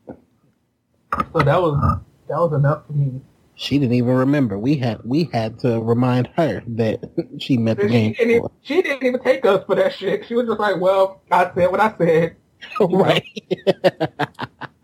So 1.34 1.40
that 1.40 1.62
was 1.62 2.00
that 2.28 2.38
was 2.38 2.54
enough 2.54 2.88
for 2.88 2.94
me. 2.94 3.22
She 3.56 3.80
didn't 3.80 3.96
even 3.96 4.14
remember. 4.14 4.58
We 4.58 4.76
had 4.78 5.02
we 5.04 5.26
had 5.34 5.60
to 5.60 5.82
remind 5.82 6.28
her 6.38 6.64
that 6.68 7.00
she 7.40 7.58
met 7.58 7.78
the 7.78 7.84
She 7.84 7.90
game. 7.90 8.14
didn't, 8.14 8.32
even, 8.32 8.50
she 8.62 8.82
didn't 8.82 9.04
even 9.04 9.22
take 9.22 9.46
us 9.46 9.64
for 9.66 9.76
that 9.76 9.94
shit. 9.94 10.26
She 10.28 10.36
was 10.36 10.48
just 10.48 10.60
like, 10.60 10.80
"Well, 10.80 11.22
I 11.32 11.52
said 11.54 11.72
what 11.72 11.80
I 11.80 11.98
said." 11.98 12.36
right. 12.80 13.24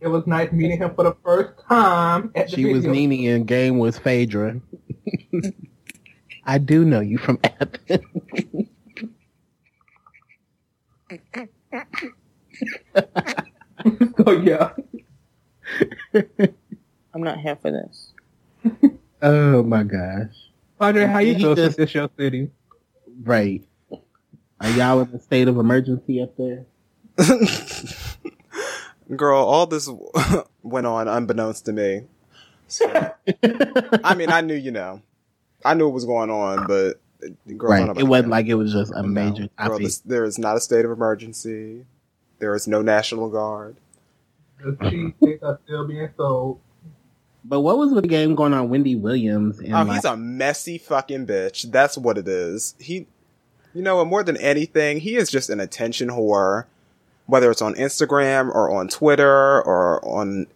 It 0.00 0.08
was 0.08 0.26
nice 0.26 0.52
meeting 0.52 0.78
him 0.78 0.94
for 0.94 1.04
the 1.04 1.16
first 1.24 1.52
time. 1.68 2.30
At 2.34 2.50
the 2.50 2.56
She 2.56 2.64
was 2.66 2.84
video. 2.84 2.92
Nene 3.08 3.34
and 3.34 3.46
game 3.46 3.78
was 3.78 3.98
Phaedra. 3.98 4.60
I 6.44 6.58
do 6.58 6.84
know 6.84 7.00
you 7.00 7.16
from 7.18 7.38
Athens. 7.42 8.68
oh 14.26 14.32
yeah. 14.42 14.72
I'm 17.14 17.22
not 17.22 17.38
here 17.40 17.56
for 17.56 17.70
this. 17.70 18.12
oh 19.22 19.62
my 19.62 19.82
gosh. 19.82 20.34
Padre, 20.78 21.06
how 21.06 21.18
you 21.20 21.34
He 21.34 21.40
feel 21.42 21.54
just- 21.54 21.76
since 21.76 21.90
this 21.90 21.94
your 21.94 22.10
city? 22.18 22.50
Right. 23.22 23.64
Are 24.60 24.70
y'all 24.70 25.00
in 25.02 25.08
a 25.14 25.20
state 25.20 25.48
of 25.48 25.58
emergency 25.58 26.20
up 26.22 26.34
there? 26.36 26.64
Girl, 29.14 29.38
all 29.44 29.66
this 29.66 29.88
went 30.62 30.86
on 30.86 31.06
unbeknownst 31.08 31.66
to 31.66 31.72
me. 31.72 32.02
So, 32.68 33.12
I 34.02 34.14
mean, 34.16 34.30
I 34.30 34.40
knew, 34.40 34.54
you 34.54 34.72
know, 34.72 35.00
I 35.64 35.74
knew 35.74 35.86
what 35.86 35.94
was 35.94 36.04
going 36.04 36.30
on, 36.30 36.66
but 36.66 36.94
girl, 37.56 37.72
I 37.72 37.78
don't 37.78 37.86
know 37.86 37.92
right. 37.92 38.00
It 38.00 38.04
wasn't 38.08 38.30
like 38.30 38.46
it 38.46 38.54
was 38.54 38.72
just 38.72 38.92
a 38.92 39.02
No. 39.02 39.08
major 39.08 39.48
Girl, 39.64 39.78
this, 39.78 39.98
there 39.98 40.24
is 40.24 40.38
not 40.38 40.56
a 40.56 40.60
state 40.60 40.84
of 40.84 40.90
emergency. 40.90 41.86
There 42.38 42.54
is 42.54 42.66
no 42.66 42.82
national 42.82 43.30
guard. 43.30 43.76
The 44.62 44.76
cheesecakes 44.90 45.42
are 45.42 45.60
still 45.64 45.86
being 45.86 46.08
sold. 46.16 46.60
But 47.44 47.60
what 47.60 47.78
was 47.78 47.92
with 47.92 48.02
the 48.02 48.08
game 48.08 48.34
going 48.34 48.52
on 48.52 48.68
Wendy 48.70 48.96
Williams 48.96 49.60
and 49.60 49.72
Oh, 49.72 49.82
like, 49.84 49.94
he's 49.94 50.04
a 50.04 50.16
messy 50.16 50.78
fucking 50.78 51.26
bitch. 51.28 51.70
That's 51.70 51.96
what 51.96 52.18
it 52.18 52.26
is. 52.26 52.74
He, 52.80 53.06
you 53.72 53.82
know, 53.82 54.00
and 54.00 54.10
more 54.10 54.24
than 54.24 54.36
anything, 54.38 54.98
he 54.98 55.14
is 55.14 55.30
just 55.30 55.48
an 55.50 55.60
attention 55.60 56.08
whore. 56.08 56.64
Whether 57.26 57.50
it's 57.50 57.62
on 57.62 57.74
Instagram 57.74 58.48
or 58.48 58.70
on 58.70 58.88
Twitter 58.88 59.62
or 59.62 60.04
on 60.04 60.46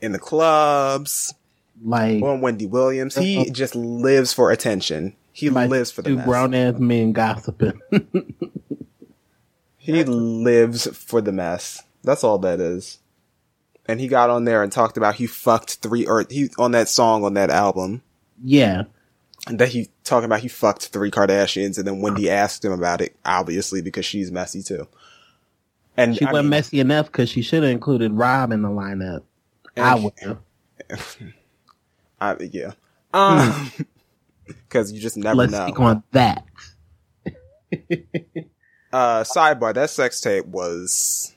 in 0.00 0.12
the 0.12 0.18
clubs, 0.18 1.34
like 1.82 2.22
on 2.22 2.40
Wendy 2.40 2.66
Williams, 2.66 3.14
he 3.14 3.38
uh-huh. 3.38 3.52
just 3.52 3.74
lives 3.74 4.32
for 4.32 4.50
attention. 4.50 5.14
He 5.32 5.50
like 5.50 5.70
lives 5.70 5.90
for 5.90 6.02
the 6.02 6.10
two 6.10 6.16
mess. 6.16 6.26
grown 6.26 6.54
ass 6.54 6.78
men 6.78 7.12
gossiping. 7.12 7.80
He 9.86 10.02
lives 10.02 10.88
for 10.96 11.20
the 11.20 11.30
mess. 11.30 11.84
That's 12.02 12.24
all 12.24 12.38
that 12.38 12.58
is. 12.58 12.98
And 13.86 14.00
he 14.00 14.08
got 14.08 14.30
on 14.30 14.44
there 14.44 14.64
and 14.64 14.72
talked 14.72 14.96
about 14.96 15.14
he 15.14 15.28
fucked 15.28 15.74
three 15.76 16.04
or 16.04 16.26
he 16.28 16.50
on 16.58 16.72
that 16.72 16.88
song 16.88 17.22
on 17.22 17.34
that 17.34 17.50
album. 17.50 18.02
yeah. 18.42 18.84
And 19.46 19.60
that 19.60 19.68
he 19.68 19.90
talking 20.02 20.24
about 20.24 20.40
he 20.40 20.48
fucked 20.48 20.88
three 20.88 21.12
Kardashians 21.12 21.78
and 21.78 21.86
then 21.86 22.00
Wendy 22.00 22.28
asked 22.28 22.64
him 22.64 22.72
about 22.72 23.00
it, 23.00 23.14
obviously 23.24 23.80
because 23.80 24.04
she's 24.04 24.32
messy 24.32 24.60
too. 24.60 24.88
And 25.96 26.16
She 26.16 26.24
I 26.24 26.32
wasn't 26.32 26.46
mean, 26.46 26.50
messy 26.50 26.80
enough 26.80 27.06
because 27.06 27.28
she 27.28 27.42
should 27.42 27.62
have 27.62 27.72
included 27.72 28.12
Rob 28.12 28.52
in 28.52 28.62
the 28.62 28.68
lineup. 28.68 29.22
I 29.76 29.94
would 29.94 30.12
have. 30.20 30.38
I, 32.20 32.36
yeah. 32.52 32.72
Um, 33.12 33.72
cause 34.68 34.92
you 34.92 35.00
just 35.00 35.16
never 35.16 35.36
Let's 35.36 35.52
know. 35.52 35.66
speak 35.66 35.80
on 35.80 36.02
that. 36.12 36.44
Uh, 38.92 39.22
sidebar, 39.24 39.74
that 39.74 39.90
sex 39.90 40.20
tape 40.22 40.46
was, 40.46 41.34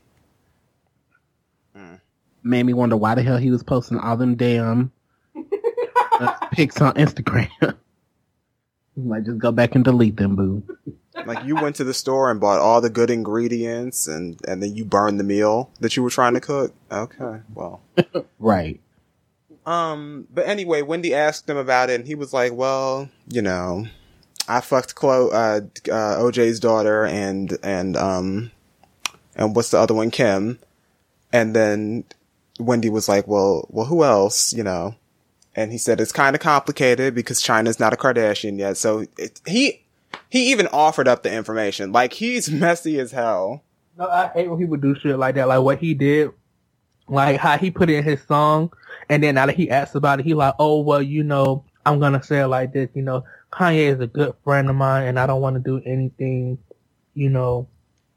Made 2.41 2.63
me 2.63 2.73
wonder 2.73 2.95
why 2.95 3.15
the 3.15 3.21
hell 3.23 3.37
he 3.37 3.51
was 3.51 3.63
posting 3.63 3.97
all 3.97 4.15
them 4.15 4.35
damn 4.35 4.91
uh, 6.19 6.33
pics 6.53 6.79
on 6.79 6.93
Instagram. 6.93 7.49
like, 8.95 9.25
just 9.25 9.39
go 9.39 9.51
back 9.51 9.75
and 9.75 9.83
delete 9.83 10.15
them, 10.15 10.35
boo. 10.37 10.63
Like 11.25 11.45
you 11.45 11.55
went 11.55 11.75
to 11.77 11.83
the 11.83 11.93
store 11.93 12.31
and 12.31 12.39
bought 12.39 12.59
all 12.59 12.81
the 12.81 12.89
good 12.89 13.09
ingredients 13.09 14.07
and, 14.07 14.39
and 14.47 14.61
then 14.61 14.75
you 14.75 14.85
burned 14.85 15.19
the 15.19 15.23
meal 15.23 15.71
that 15.79 15.95
you 15.95 16.03
were 16.03 16.09
trying 16.09 16.33
to 16.35 16.41
cook? 16.41 16.73
Okay, 16.91 17.41
well. 17.53 17.81
Right. 18.39 18.79
Um, 19.65 20.27
but 20.33 20.47
anyway, 20.47 20.81
Wendy 20.81 21.13
asked 21.13 21.47
him 21.49 21.57
about 21.57 21.89
it 21.89 21.99
and 21.99 22.07
he 22.07 22.15
was 22.15 22.33
like, 22.33 22.53
well, 22.53 23.09
you 23.27 23.41
know, 23.41 23.85
I 24.47 24.61
fucked 24.61 24.95
Khloe, 24.95 25.31
uh, 25.31 25.91
uh, 25.91 26.19
OJ's 26.21 26.59
daughter 26.59 27.05
and, 27.05 27.55
and, 27.61 27.95
um, 27.97 28.51
and 29.35 29.55
what's 29.55 29.71
the 29.71 29.77
other 29.77 29.93
one? 29.93 30.09
Kim. 30.09 30.57
And 31.31 31.55
then 31.55 32.05
Wendy 32.59 32.89
was 32.89 33.07
like, 33.07 33.27
well, 33.27 33.67
well, 33.69 33.85
who 33.85 34.03
else, 34.03 34.53
you 34.53 34.63
know? 34.63 34.95
And 35.55 35.71
he 35.71 35.77
said 35.77 35.99
it's 35.99 36.11
kind 36.11 36.35
of 36.35 36.41
complicated 36.41 37.13
because 37.13 37.41
Chyna's 37.41 37.79
not 37.79 37.93
a 37.93 37.97
Kardashian 37.97 38.57
yet. 38.57 38.77
So 38.77 39.05
it, 39.17 39.39
he, 39.45 39.83
he 40.29 40.51
even 40.51 40.67
offered 40.67 41.07
up 41.07 41.23
the 41.23 41.33
information. 41.33 41.91
Like 41.91 42.13
he's 42.13 42.49
messy 42.51 42.99
as 42.99 43.11
hell. 43.11 43.63
No, 43.97 44.07
I 44.07 44.27
hate 44.27 44.49
when 44.49 44.59
people 44.59 44.77
do 44.77 44.95
shit 44.95 45.17
like 45.17 45.35
that. 45.35 45.47
Like 45.47 45.61
what 45.61 45.79
he 45.79 45.93
did, 45.93 46.31
like 47.07 47.39
how 47.39 47.57
he 47.57 47.71
put 47.71 47.89
in 47.89 48.03
his 48.03 48.21
song, 48.23 48.71
and 49.09 49.23
then 49.23 49.35
now 49.35 49.45
that 49.47 49.55
he 49.55 49.69
asks 49.69 49.95
about 49.95 50.19
it, 50.19 50.25
he 50.25 50.33
like, 50.33 50.55
oh 50.59 50.81
well, 50.81 51.01
you 51.01 51.23
know, 51.23 51.63
I'm 51.85 51.99
gonna 51.99 52.23
say 52.23 52.39
it 52.41 52.47
like 52.47 52.73
this. 52.73 52.89
You 52.93 53.01
know, 53.01 53.23
Kanye 53.51 53.93
is 53.93 53.99
a 53.99 54.07
good 54.07 54.33
friend 54.43 54.69
of 54.69 54.75
mine, 54.75 55.07
and 55.07 55.19
I 55.19 55.27
don't 55.27 55.41
want 55.41 55.55
to 55.55 55.59
do 55.59 55.81
anything, 55.85 56.57
you 57.13 57.29
know. 57.29 57.67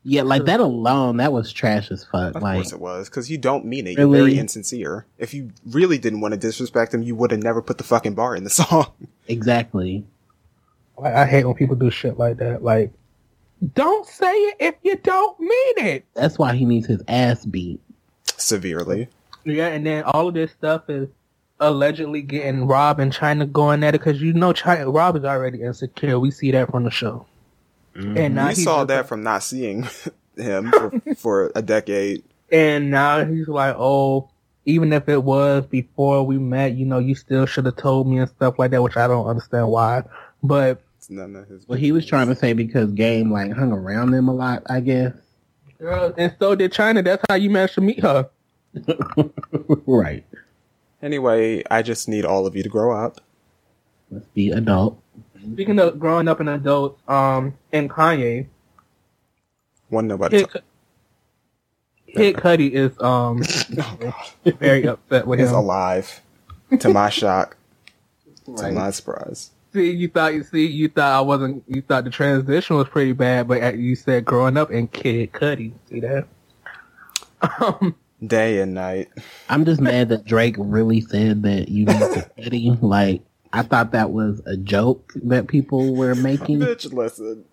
Yeah, 0.05 0.23
like 0.23 0.47
that 0.47 0.59
alone, 0.59 1.19
that 1.19 1.33
was 1.33 1.53
trash 1.53 1.93
as 1.93 2.05
fuck. 2.05 2.35
Of 2.35 2.43
like, 2.43 2.57
course 2.57 2.73
it 2.73 2.81
was, 2.81 3.09
because 3.09 3.31
you 3.31 3.39
don't 3.39 3.65
mean 3.65 3.87
it. 3.87 3.97
Really? 3.97 4.19
You're 4.19 4.27
very 4.27 4.39
insincere. 4.39 5.07
If 5.17 5.33
you 5.33 5.53
really 5.65 5.97
didn't 5.97 6.21
want 6.21 6.33
to 6.33 6.39
disrespect 6.39 6.93
him, 6.93 7.05
you 7.05 7.15
would 7.15 7.31
have 7.31 7.43
never 7.43 7.63
put 7.63 7.79
the 7.79 7.85
fucking 7.85 8.15
bar 8.15 8.35
in 8.35 8.43
the 8.43 8.51
song. 8.51 8.93
exactly. 9.29 10.05
Like 11.03 11.15
I 11.15 11.27
hate 11.27 11.45
when 11.45 11.55
people 11.55 11.77
do 11.77 11.91
shit 11.91 12.19
like 12.19 12.39
that. 12.39 12.63
Like, 12.63 12.93
don't 13.75 14.07
say 14.07 14.33
it 14.33 14.57
if 14.61 14.75
you 14.83 14.97
don't 14.97 15.39
mean 15.41 15.79
it. 15.79 16.05
That's 16.15 16.39
why 16.39 16.55
he 16.55 16.65
needs 16.65 16.87
his 16.87 17.03
ass 17.09 17.45
beat. 17.45 17.81
Severely. 18.37 19.09
Yeah, 19.45 19.69
and 19.69 19.85
then 19.85 20.05
all 20.05 20.29
of 20.29 20.35
this 20.35 20.53
stuff 20.53 20.89
is 20.89 21.09
allegedly 21.59 22.23
getting 22.23 22.67
Rob 22.67 23.01
and 23.01 23.13
Chyna 23.13 23.51
going 23.51 23.83
at 23.85 23.95
it 23.95 24.01
because 24.01 24.21
you 24.21 24.33
know 24.33 24.53
Chyna 24.53 24.93
Rob 24.93 25.17
is 25.17 25.25
already 25.25 25.63
insecure. 25.63 26.19
We 26.19 26.31
see 26.31 26.51
that 26.53 26.71
from 26.71 26.85
the 26.85 26.91
show. 26.91 27.27
Mm-hmm. 27.95 28.17
And 28.17 28.35
now 28.35 28.49
we 28.49 28.55
saw 28.55 28.81
just- 28.81 28.89
that 28.89 29.09
from 29.09 29.23
not 29.23 29.43
seeing 29.43 29.89
him 30.37 30.71
for, 30.71 31.01
for 31.17 31.53
a 31.55 31.63
decade. 31.63 32.25
And 32.51 32.91
now 32.91 33.25
he's 33.25 33.49
like, 33.49 33.75
oh, 33.79 34.29
even 34.65 34.93
if 34.93 35.09
it 35.09 35.23
was 35.23 35.67
before 35.67 36.25
we 36.25 36.39
met, 36.39 36.75
you 36.75 36.85
know, 36.85 36.99
you 36.99 37.15
still 37.15 37.47
should 37.47 37.65
have 37.65 37.77
told 37.77 38.07
me 38.07 38.19
and 38.19 38.29
stuff 38.29 38.59
like 38.59 38.71
that, 38.73 38.83
which 38.83 38.97
I 38.97 39.07
don't 39.07 39.27
understand 39.27 39.69
why. 39.69 40.05
But 40.43 40.83
It's 41.03 41.11
none 41.11 41.35
of 41.35 41.49
his 41.49 41.67
Well, 41.67 41.81
he 41.81 41.91
was 41.91 42.07
trying 42.07 42.29
to 42.29 42.37
say 42.37 42.53
because 42.53 42.93
Game 42.93 43.33
like 43.33 43.51
hung 43.51 43.73
around 43.73 44.13
them 44.13 44.29
a 44.29 44.33
lot, 44.33 44.63
I 44.71 44.79
guess. 44.79 45.13
girl, 45.77 46.15
and 46.17 46.33
so 46.39 46.55
did 46.55 46.73
Chyna. 46.73 47.03
That's 47.03 47.25
how 47.29 47.35
you 47.35 47.51
managed 47.51 47.75
to 47.75 47.81
meet 47.81 47.99
her. 48.05 48.31
right. 49.85 50.25
Anyway, 51.03 51.65
I 51.69 51.83
just 51.83 52.09
need 52.09 52.25
all 52.25 52.47
of 52.47 52.55
you 52.55 52.63
to 52.63 52.69
grow 52.69 52.97
up. 52.97 53.21
Let's 54.13 54.27
be 54.29 54.53
adult. 54.53 55.03
Speaking 55.55 55.81
of 55.81 55.99
growing 55.99 56.29
up 56.29 56.39
an 56.39 56.47
adult, 56.47 57.01
um, 57.11 57.55
and 57.73 57.91
Kanye, 57.91 58.47
One 59.89 60.07
nobody. 60.07 60.45
Kid, 60.45 60.63
Kid 62.15 62.37
Cudi 62.37 62.71
is 62.71 62.93
um 63.01 63.43
very 64.61 64.87
upset 64.87 65.27
with 65.27 65.41
is 65.41 65.51
him. 65.51 65.57
alive. 65.57 66.21
To 66.79 66.91
my 66.91 67.09
shock. 67.11 67.57
To 68.57 68.71
my 68.71 68.93
surprise. 68.93 69.51
See, 69.73 69.91
you 69.91 70.09
thought 70.09 70.35
you 70.35 70.43
see, 70.43 70.67
you 70.67 70.89
thought 70.89 71.13
I 71.13 71.21
wasn't. 71.23 71.65
You 71.67 71.83
thought 71.83 72.05
the 72.05 72.11
transition 72.11 72.77
was 72.77 72.89
pretty 72.89 73.13
bad, 73.13 73.49
but 73.49 73.63
uh, 73.63 73.73
you 73.73 73.97
said 73.97 74.25
growing 74.25 74.57
up 74.57 74.71
and 74.71 74.91
Kid 74.93 75.33
Cudi. 75.33 75.73
See 75.89 76.01
that? 76.01 76.27
Um, 77.61 77.97
Day 78.25 78.61
and 78.61 78.75
night. 78.75 79.09
I'm 79.49 79.65
just 79.65 79.81
mad 79.81 80.11
that 80.11 80.25
Drake 80.25 80.55
really 80.59 81.01
said 81.01 81.43
that 81.43 81.69
you 81.69 81.87
need 81.87 81.99
to 81.99 82.31
study. 82.39 82.71
Like, 82.81 83.23
I 83.53 83.63
thought 83.63 83.91
that 83.93 84.13
was 84.13 84.41
a 84.47 84.57
joke 84.57 85.13
that 85.25 85.49
people 85.49 85.97
were 85.97 86.15
making. 86.15 86.61
Bitch, 86.61 86.93
listen. 86.93 87.45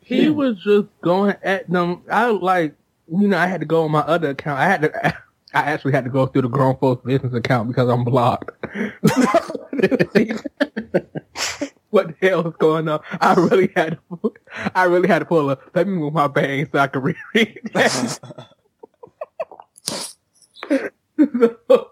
he 0.00 0.30
was 0.30 0.56
just 0.62 0.86
going 1.02 1.36
at 1.42 1.68
them. 1.68 2.02
I 2.10 2.30
like, 2.30 2.74
you 3.12 3.28
know, 3.28 3.36
I 3.36 3.46
had 3.46 3.60
to 3.60 3.66
go 3.66 3.84
on 3.84 3.90
my 3.90 4.00
other 4.00 4.30
account. 4.30 4.60
I 4.60 4.64
had 4.64 4.82
to. 4.82 5.14
I 5.54 5.60
actually 5.62 5.92
had 5.92 6.04
to 6.04 6.10
go 6.10 6.26
through 6.26 6.42
the 6.42 6.48
grown 6.48 6.76
folks 6.76 7.06
business 7.06 7.32
account 7.32 7.68
because 7.68 7.88
I'm 7.88 8.04
blocked. 8.04 8.50
what 11.90 12.08
the 12.08 12.26
hell 12.26 12.46
is 12.46 12.54
going 12.56 12.88
on? 12.88 13.00
I 13.20 13.34
really 13.34 13.72
had 13.74 13.98
to. 14.10 14.34
I 14.74 14.84
really 14.84 15.08
had 15.08 15.20
to 15.20 15.24
pull 15.24 15.50
up. 15.50 15.62
Let 15.74 15.86
me 15.88 15.94
move 15.94 16.12
my 16.12 16.26
bang 16.26 16.68
so 16.70 16.78
I 16.78 16.86
can 16.88 17.02
reread 17.02 17.60
that. 17.74 18.18
So, 21.68 21.90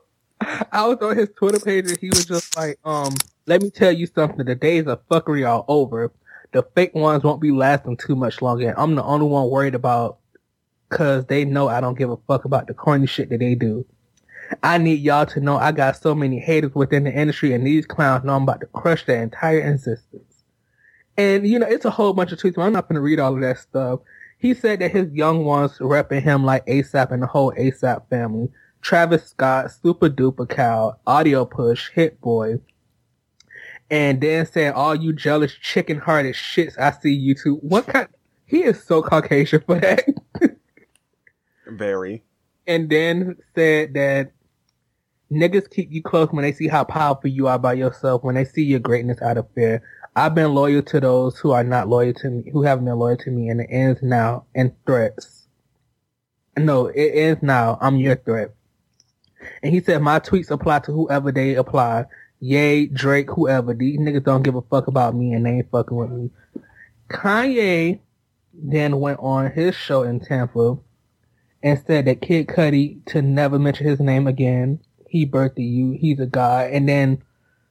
I 0.71 0.87
was 0.87 0.99
on 1.03 1.17
his 1.17 1.31
Twitter 1.37 1.59
page 1.59 1.91
and 1.91 1.99
he 1.99 2.11
was 2.11 2.27
just 2.27 2.57
like, 2.57 2.79
um, 2.85 3.15
let 3.47 3.61
me 3.63 3.71
tell 3.71 3.91
you 3.91 4.07
something. 4.07 4.45
The 4.45 4.55
days 4.55 4.87
of 4.87 5.01
fuckery 5.09 5.49
are 5.49 5.65
over. 5.67 6.13
The 6.53 6.63
fake 6.75 6.95
ones 6.95 7.25
won't 7.25 7.41
be 7.41 7.51
lasting 7.51 7.97
too 7.97 8.15
much 8.15 8.41
longer. 8.41 8.73
I'm 8.77 8.95
the 8.95 9.03
only 9.03 9.27
one 9.27 9.51
worried 9.51 9.75
about 9.75 10.19
cause 10.89 11.27
they 11.27 11.45
know 11.45 11.69
I 11.69 11.81
don't 11.81 11.99
give 11.99 12.11
a 12.11 12.17
fuck 12.29 12.45
about 12.45 12.69
the 12.69 12.75
corny 12.75 13.07
shit 13.07 13.31
that 13.31 13.41
they 13.41 13.57
do. 13.57 13.85
I 14.63 14.79
need 14.79 15.01
y'all 15.01 15.27
to 15.27 15.41
know 15.41 15.57
I 15.57 15.73
got 15.73 15.97
so 15.97 16.15
many 16.15 16.39
haters 16.39 16.75
within 16.75 17.05
the 17.05 17.13
industry 17.13 17.53
and 17.53 17.67
these 17.67 17.87
clowns 17.87 18.25
know 18.25 18.35
I'm 18.35 18.43
about 18.45 18.61
to 18.61 18.67
crush 18.67 19.05
their 19.07 19.23
entire 19.23 19.61
existence. 19.61 20.45
And 21.17 21.47
you 21.47 21.59
know, 21.59 21.67
it's 21.67 21.85
a 21.85 21.91
whole 21.91 22.13
bunch 22.13 22.33
of 22.33 22.39
tweets. 22.39 22.55
But 22.55 22.63
I'm 22.63 22.73
not 22.73 22.89
gonna 22.89 23.01
read 23.01 23.21
all 23.21 23.35
of 23.35 23.41
that 23.41 23.59
stuff. 23.59 24.01
He 24.39 24.53
said 24.55 24.81
that 24.81 24.91
his 24.91 25.11
young 25.13 25.45
ones 25.45 25.79
repping 25.79 26.23
him 26.23 26.45
like 26.45 26.67
ASAP 26.67 27.11
and 27.11 27.23
the 27.23 27.27
whole 27.27 27.53
ASAP 27.53 28.09
family. 28.11 28.49
Travis 28.83 29.25
Scott, 29.25 29.71
Super 29.71 30.09
Duper 30.11 30.49
Kyle, 30.49 31.01
Audio 31.07 31.45
Push, 31.45 31.91
Hit 31.91 32.21
Boy. 32.21 32.61
And 33.91 34.21
then 34.21 34.47
said, 34.47 34.75
all 34.75 34.95
you 34.95 35.13
jealous 35.13 35.55
chicken 35.55 35.99
hearted 35.99 36.35
shits, 36.35 36.79
I 36.79 36.91
see 36.93 37.13
you 37.13 37.35
too. 37.35 37.57
What 37.57 37.87
kind? 37.87 38.09
He 38.45 38.63
is 38.63 38.83
so 38.83 39.03
Caucasian 39.03 39.63
for 39.67 39.81
that. 39.81 40.05
Very. 41.67 42.23
and 42.67 42.89
then 42.91 43.37
said 43.55 43.95
that 43.95 44.33
niggas 45.31 45.71
keep 45.71 45.91
you 45.91 46.03
close 46.03 46.29
when 46.31 46.43
they 46.43 46.53
see 46.53 46.69
how 46.69 46.85
powerful 46.85 47.31
you 47.31 47.47
are 47.49 47.59
by 47.59 47.73
yourself, 47.73 48.23
when 48.23 48.35
they 48.35 48.45
see 48.45 48.63
your 48.63 48.81
greatness 48.81 49.21
out 49.23 49.39
of 49.39 49.47
fear. 49.55 49.83
I've 50.15 50.35
been 50.35 50.55
loyal 50.55 50.83
to 50.83 51.01
those 51.01 51.39
who 51.39 51.51
are 51.51 51.65
not 51.65 51.89
loyal 51.89 52.15
to 52.15 52.31
me, 52.31 52.51
who 52.51 52.63
haven't 52.63 52.87
been 52.87 52.99
loyal 52.99 53.19
to 53.19 53.31
me, 53.31 53.49
and 53.49 53.61
it 53.61 53.69
ends 53.71 54.03
now 54.03 54.47
in 54.55 54.75
threats. 54.87 55.47
No, 56.57 56.87
it 56.87 57.11
ends 57.15 57.43
now. 57.43 57.77
I'm 57.81 57.97
your 57.97 58.17
threat. 58.17 58.55
And 59.63 59.73
he 59.75 59.81
said 59.81 60.01
my 60.01 60.21
tweets 60.21 60.51
apply 60.51 60.81
to 60.81 60.93
whoever 60.93 61.31
they 61.31 61.55
apply. 61.55 62.07
Yay, 62.41 62.87
Drake, 62.87 63.31
whoever. 63.31 63.75
These 63.75 63.99
niggas 63.99 64.25
don't 64.25 64.43
give 64.43 64.55
a 64.55 64.63
fuck 64.63 64.87
about 64.87 65.15
me 65.15 65.33
and 65.33 65.45
they 65.45 65.51
ain't 65.51 65.71
fucking 65.71 65.97
with 65.97 66.11
me. 66.11 66.31
Kanye 67.11 68.01
then 68.55 69.01
went 69.01 69.19
on 69.21 69.51
his 69.51 69.75
show 69.75 70.03
in 70.03 70.21
Tampa 70.21 70.79
and 71.63 71.83
said 71.87 72.07
that 72.07 72.23
Kid 72.23 72.47
Cudi 72.47 73.05
to 73.07 73.23
never 73.23 73.59
mention 73.59 73.87
his 73.87 74.01
name 74.01 74.27
again. 74.27 74.81
He 75.09 75.27
birthed 75.27 75.59
you. 75.59 75.93
He's 75.93 76.21
a 76.21 76.27
god. 76.27 76.71
And 76.71 76.89
then, 76.89 77.23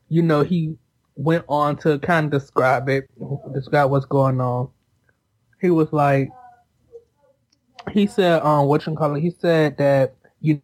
you 0.10 0.22
know, 0.22 0.44
he 0.44 0.78
went 1.16 1.46
on 1.48 1.78
to 1.78 2.00
kind 2.00 2.26
of 2.26 2.32
describe 2.32 2.90
it, 2.90 3.10
describe 3.54 3.90
what's 3.90 4.06
going 4.06 4.40
on. 4.42 4.70
He 5.62 5.70
was 5.70 5.92
like, 5.92 6.30
he 7.92 8.08
said, 8.08 8.42
um, 8.42 8.66
what 8.68 8.86
you 8.86 8.96
call 8.96 9.16
it? 9.16 9.22
He 9.22 9.32
said 9.32 9.78
that 9.78 10.16
you, 10.42 10.56
you 10.56 10.62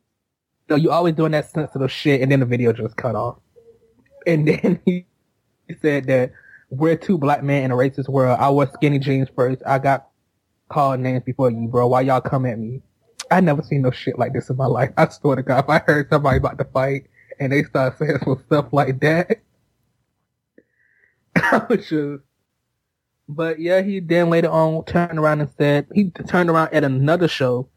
know, 0.69 0.75
you 0.75 0.91
always 0.91 1.15
doing 1.15 1.31
that 1.31 1.49
sensitive 1.49 1.91
shit, 1.91 2.21
and 2.21 2.31
then 2.31 2.39
the 2.39 2.45
video 2.45 2.73
just 2.73 2.95
cut 2.97 3.15
off. 3.15 3.38
And 4.27 4.47
then 4.47 4.79
he, 4.86 5.05
he 5.67 5.75
said 5.81 6.05
that 6.07 6.31
we're 6.69 6.95
two 6.95 7.17
black 7.17 7.43
men 7.43 7.63
in 7.63 7.71
a 7.71 7.75
racist 7.75 8.10
world. 8.10 8.38
I 8.39 8.49
wore 8.49 8.69
skinny 8.73 8.99
jeans 8.99 9.29
first. 9.36 9.62
I 9.65 9.79
got 9.79 10.07
called 10.69 10.99
names 10.99 11.23
before 11.23 11.51
you, 11.51 11.67
bro. 11.67 11.88
Why 11.88 12.01
y'all 12.01 12.21
come 12.21 12.45
at 12.45 12.57
me? 12.57 12.81
I 13.32 13.39
never 13.39 13.63
seen 13.63 13.82
no 13.82 13.91
shit 13.91 14.19
like 14.19 14.34
this 14.34 14.49
in 14.49 14.57
my 14.57 14.65
life. 14.65 14.91
I 14.97 15.07
swear 15.09 15.38
to 15.38 15.43
God, 15.43 15.63
if 15.63 15.69
I 15.69 15.79
heard 15.79 16.09
somebody 16.09 16.38
about 16.38 16.57
to 16.57 16.65
fight 16.65 17.07
and 17.39 17.51
they 17.51 17.63
start 17.63 17.97
saying 17.97 18.19
some 18.23 18.43
stuff 18.45 18.67
like 18.71 18.99
that, 18.99 19.41
I 21.36 21.65
was 21.69 21.88
just. 21.88 22.23
But 23.27 23.59
yeah, 23.59 23.82
he 23.82 24.01
then 24.01 24.29
later 24.29 24.49
on 24.49 24.84
turned 24.84 25.17
around 25.17 25.39
and 25.39 25.49
said 25.57 25.88
he 25.93 26.09
turned 26.09 26.49
around 26.49 26.73
at 26.73 26.84
another 26.84 27.29
show 27.29 27.69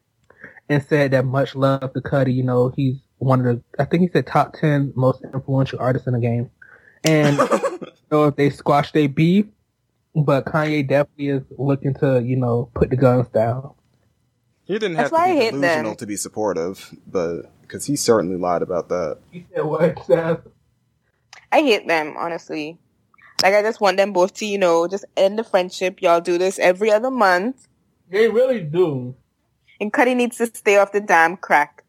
and 0.68 0.82
said 0.82 1.12
that 1.12 1.24
much 1.24 1.54
love 1.54 1.92
to 1.92 2.00
Cudi. 2.00 2.34
You 2.34 2.42
know, 2.42 2.72
he's 2.74 2.96
one 3.18 3.40
of 3.40 3.46
the 3.46 3.62
I 3.78 3.84
think 3.84 4.02
he 4.02 4.08
said 4.08 4.26
top 4.26 4.54
ten 4.54 4.92
most 4.96 5.22
influential 5.32 5.78
artists 5.80 6.08
in 6.08 6.14
the 6.14 6.20
game, 6.20 6.50
and 7.04 7.36
so 8.10 8.24
if 8.24 8.36
they 8.36 8.50
squash 8.50 8.90
their 8.90 9.08
beef, 9.08 9.46
but 10.16 10.46
Kanye 10.46 10.88
definitely 10.88 11.28
is 11.28 11.42
looking 11.56 11.94
to 11.94 12.20
you 12.20 12.36
know 12.36 12.70
put 12.74 12.90
the 12.90 12.96
guns 12.96 13.28
down. 13.28 13.73
He 14.66 14.74
didn't 14.74 14.96
That's 14.96 15.10
have 15.10 15.12
why 15.12 15.28
to 15.28 15.34
be 15.34 15.40
hate 15.40 15.50
them. 15.52 15.60
delusional 15.62 15.94
to 15.96 16.06
be 16.06 16.16
supportive, 16.16 16.94
but 17.06 17.42
because 17.62 17.86
he 17.86 17.96
certainly 17.96 18.36
lied 18.36 18.62
about 18.62 18.88
that. 18.88 19.18
You 19.32 19.44
said 19.54 19.64
what, 19.64 20.04
Seth? 20.06 20.40
I 21.52 21.60
hate 21.60 21.86
them, 21.86 22.14
honestly. 22.16 22.78
Like 23.42 23.54
I 23.54 23.62
just 23.62 23.80
want 23.80 23.96
them 23.98 24.12
both 24.12 24.34
to, 24.34 24.46
you 24.46 24.58
know, 24.58 24.88
just 24.88 25.04
end 25.16 25.38
the 25.38 25.44
friendship. 25.44 26.00
Y'all 26.00 26.20
do 26.20 26.38
this 26.38 26.58
every 26.58 26.90
other 26.90 27.10
month. 27.10 27.68
They 28.10 28.28
really 28.28 28.60
do. 28.60 29.14
And 29.80 29.92
Cudi 29.92 30.16
needs 30.16 30.38
to 30.38 30.46
stay 30.46 30.76
off 30.78 30.92
the 30.92 31.00
damn 31.00 31.36
crack. 31.36 31.84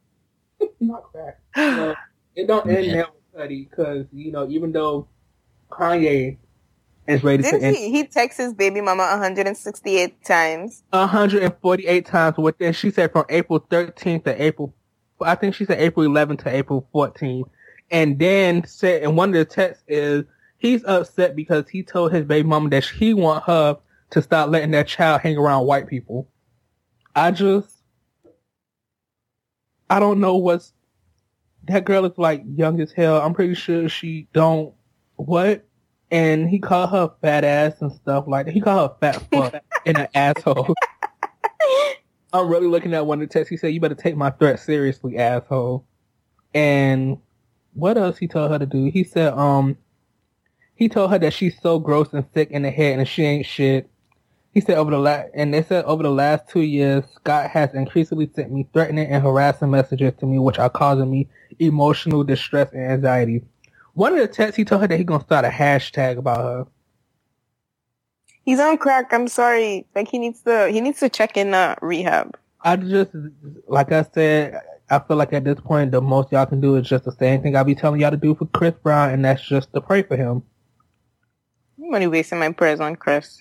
Not 0.80 1.04
crack. 1.12 1.40
No, 1.56 1.96
it 2.36 2.48
don't 2.48 2.70
end 2.70 2.86
Yeah. 2.88 2.94
now 2.96 3.08
with 3.34 3.50
Cudi 3.50 3.70
because 3.70 4.06
you 4.12 4.32
know 4.32 4.48
even 4.50 4.72
though 4.72 5.08
Kanye 5.72 6.38
is 7.08 7.24
ready 7.24 7.44
Didn't 7.44 7.64
end 7.64 7.76
he? 7.76 7.92
He 7.92 8.06
texts 8.06 8.42
his 8.42 8.54
baby 8.54 8.82
mama 8.82 9.04
168 9.04 10.24
times. 10.24 10.84
148 10.90 12.06
times 12.06 12.38
within 12.38 12.74
she 12.74 12.92
said 12.92 13.12
from 13.12 13.26
April 13.30 13.60
13th 13.60 14.24
to 14.26 14.42
April 14.42 14.74
I 15.22 15.36
think 15.36 15.56
she 15.56 15.66
said 15.66 15.80
April 15.80 16.06
11th 16.08 16.44
to 16.44 16.54
April 16.54 16.88
14th. 16.94 17.50
And 17.92 18.20
then 18.20 18.66
said 18.66 19.04
and 19.04 19.16
one 19.16 19.30
of 19.30 19.36
the 19.36 19.46
texts 19.46 19.84
is 19.88 20.26
he's 20.58 20.84
upset 20.86 21.36
because 21.36 21.70
he 21.70 21.84
told 21.84 22.12
his 22.12 22.26
baby 22.26 22.48
mama 22.48 22.70
that 22.70 22.86
he 22.86 23.14
want 23.14 23.44
her 23.46 23.78
to 24.12 24.22
stop 24.22 24.50
letting 24.50 24.72
that 24.72 24.88
child 24.88 25.22
hang 25.22 25.38
around 25.38 25.66
white 25.66 25.88
people. 25.88 26.28
I 27.16 27.32
just 27.32 27.70
I 29.90 30.00
don't 30.00 30.20
know 30.20 30.36
what's 30.38 30.74
that 31.68 31.86
girl 31.86 32.06
is 32.06 32.18
like 32.18 32.44
young 32.56 32.80
as 32.82 32.92
hell. 32.92 33.22
I'm 33.22 33.34
pretty 33.34 33.56
sure 33.56 33.90
she 33.90 34.28
don't 34.34 34.74
what 35.16 35.66
and 36.16 36.50
he 36.50 36.60
called 36.60 36.92
her 36.92 37.12
fat 37.22 37.44
ass 37.44 37.82
and 37.82 37.92
stuff 37.92 38.24
like 38.26 38.46
that. 38.46 38.54
He 38.54 38.62
called 38.62 38.90
her 38.90 38.98
fat 39.02 39.28
fuck 39.32 39.62
and 39.86 39.98
an 39.98 40.08
asshole. 40.16 40.74
I'm 42.34 42.48
really 42.48 42.68
looking 42.68 42.94
at 42.94 43.06
one 43.06 43.22
of 43.22 43.28
the 43.28 43.34
texts. 43.34 43.50
He 43.50 43.58
said, 43.58 43.74
"You 43.74 43.82
better 43.82 43.96
take 43.96 44.16
my 44.16 44.30
threat 44.30 44.62
seriously, 44.62 45.18
asshole." 45.18 45.86
And 46.54 47.18
what 47.74 47.98
else 47.98 48.18
he 48.18 48.30
told 48.30 48.52
her 48.52 48.60
to 48.60 48.66
do? 48.66 48.86
He 48.86 49.04
said, 49.04 49.34
"Um, 49.34 49.78
he 50.74 50.88
told 50.88 51.12
her 51.12 51.20
that 51.20 51.34
she's 51.34 51.60
so 51.62 51.80
gross 51.80 52.14
and 52.14 52.26
sick 52.34 52.50
in 52.50 52.62
the 52.62 52.72
head 52.72 52.98
and 52.98 53.08
she 53.08 53.24
ain't 53.24 53.46
shit." 53.46 53.90
He 54.54 54.62
said 54.62 54.78
over 54.78 54.92
the 54.92 55.00
last, 55.00 55.32
and 55.34 55.54
they 55.54 55.64
said 55.64 55.84
over 55.84 56.02
the 56.02 56.12
last 56.12 56.48
two 56.48 56.62
years, 56.62 57.04
Scott 57.14 57.50
has 57.50 57.74
increasingly 57.74 58.32
sent 58.34 58.54
me 58.54 58.70
threatening 58.72 59.08
and 59.08 59.22
harassing 59.22 59.70
messages 59.70 60.14
to 60.20 60.26
me, 60.26 60.40
which 60.40 60.60
are 60.60 60.70
causing 60.70 61.12
me 61.12 61.28
emotional 61.60 62.24
distress 62.24 62.72
and 62.72 62.90
anxiety. 62.90 63.44
One 63.96 64.14
of 64.14 64.20
the 64.20 64.28
texts, 64.28 64.58
he 64.58 64.66
told 64.66 64.82
her 64.82 64.88
that 64.88 64.98
he 64.98 65.04
gonna 65.04 65.24
start 65.24 65.46
a 65.46 65.50
hashtag 65.50 66.18
about 66.18 66.38
her. 66.38 66.68
He's 68.44 68.60
on 68.60 68.78
crack. 68.78 69.12
I'm 69.12 69.28
sorry. 69.28 69.88
Like 69.96 70.10
he 70.10 70.20
needs 70.20 70.42
to. 70.42 70.70
He 70.70 70.82
needs 70.82 71.00
to 71.00 71.10
check 71.10 71.38
in 71.38 71.54
uh, 71.54 71.76
rehab. 71.82 72.38
I 72.62 72.76
just, 72.76 73.12
like 73.68 73.92
I 73.92 74.04
said, 74.14 74.60
I 74.90 75.00
feel 75.00 75.18
like 75.18 75.34
at 75.34 75.44
this 75.44 75.60
point, 75.60 75.92
the 75.92 76.02
most 76.02 76.32
y'all 76.32 76.46
can 76.46 76.62
do 76.62 76.76
is 76.76 76.88
just 76.88 77.06
the 77.06 77.12
same 77.14 77.42
thing 77.42 77.56
I'll 77.56 77.64
be 77.64 77.76
telling 77.76 78.02
y'all 78.02 78.12
to 78.12 78.18
do 78.18 78.36
for 78.36 78.46
Chris 78.48 78.74
Brown, 78.84 79.12
and 79.12 79.24
that's 79.24 79.48
just 79.48 79.72
to 79.74 79.82
pray 79.82 80.04
for 80.04 80.18
him. 80.18 80.44
I'm 81.78 81.94
only 81.94 82.08
wasting 82.08 82.40
my 82.40 82.52
prayers 82.52 82.80
on 82.80 82.96
Chris. 82.96 83.40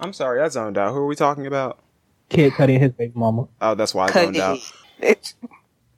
I'm 0.00 0.12
sorry, 0.12 0.40
I 0.40 0.48
zoned 0.48 0.76
out. 0.76 0.92
Who 0.92 0.98
are 0.98 1.06
we 1.06 1.16
talking 1.16 1.46
about? 1.46 1.78
Kid 2.28 2.52
Cudi 2.52 2.78
his 2.78 2.92
baby 2.92 3.12
mama. 3.14 3.48
Oh, 3.60 3.74
that's 3.74 3.94
why 3.94 4.06
I 4.08 4.10
zoned 4.10 4.36
out. 4.36 4.58
Bitch. 5.00 5.34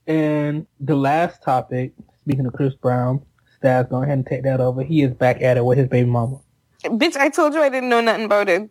And 0.06 0.66
the 0.80 0.94
last 0.96 1.42
topic, 1.42 1.92
speaking 2.20 2.46
of 2.46 2.52
Chris 2.52 2.74
Brown, 2.74 3.22
Stas, 3.58 3.86
go 3.90 4.02
ahead 4.02 4.18
and 4.18 4.26
take 4.26 4.42
that 4.44 4.60
over. 4.60 4.82
He 4.82 5.02
is 5.02 5.12
back 5.12 5.42
at 5.42 5.56
it 5.56 5.64
with 5.64 5.78
his 5.78 5.88
baby 5.88 6.08
mama. 6.08 6.40
Bitch, 6.84 7.16
I 7.16 7.28
told 7.28 7.54
you 7.54 7.60
I 7.60 7.68
didn't 7.68 7.88
know 7.88 8.00
nothing 8.00 8.24
about 8.26 8.48
it. 8.48 8.70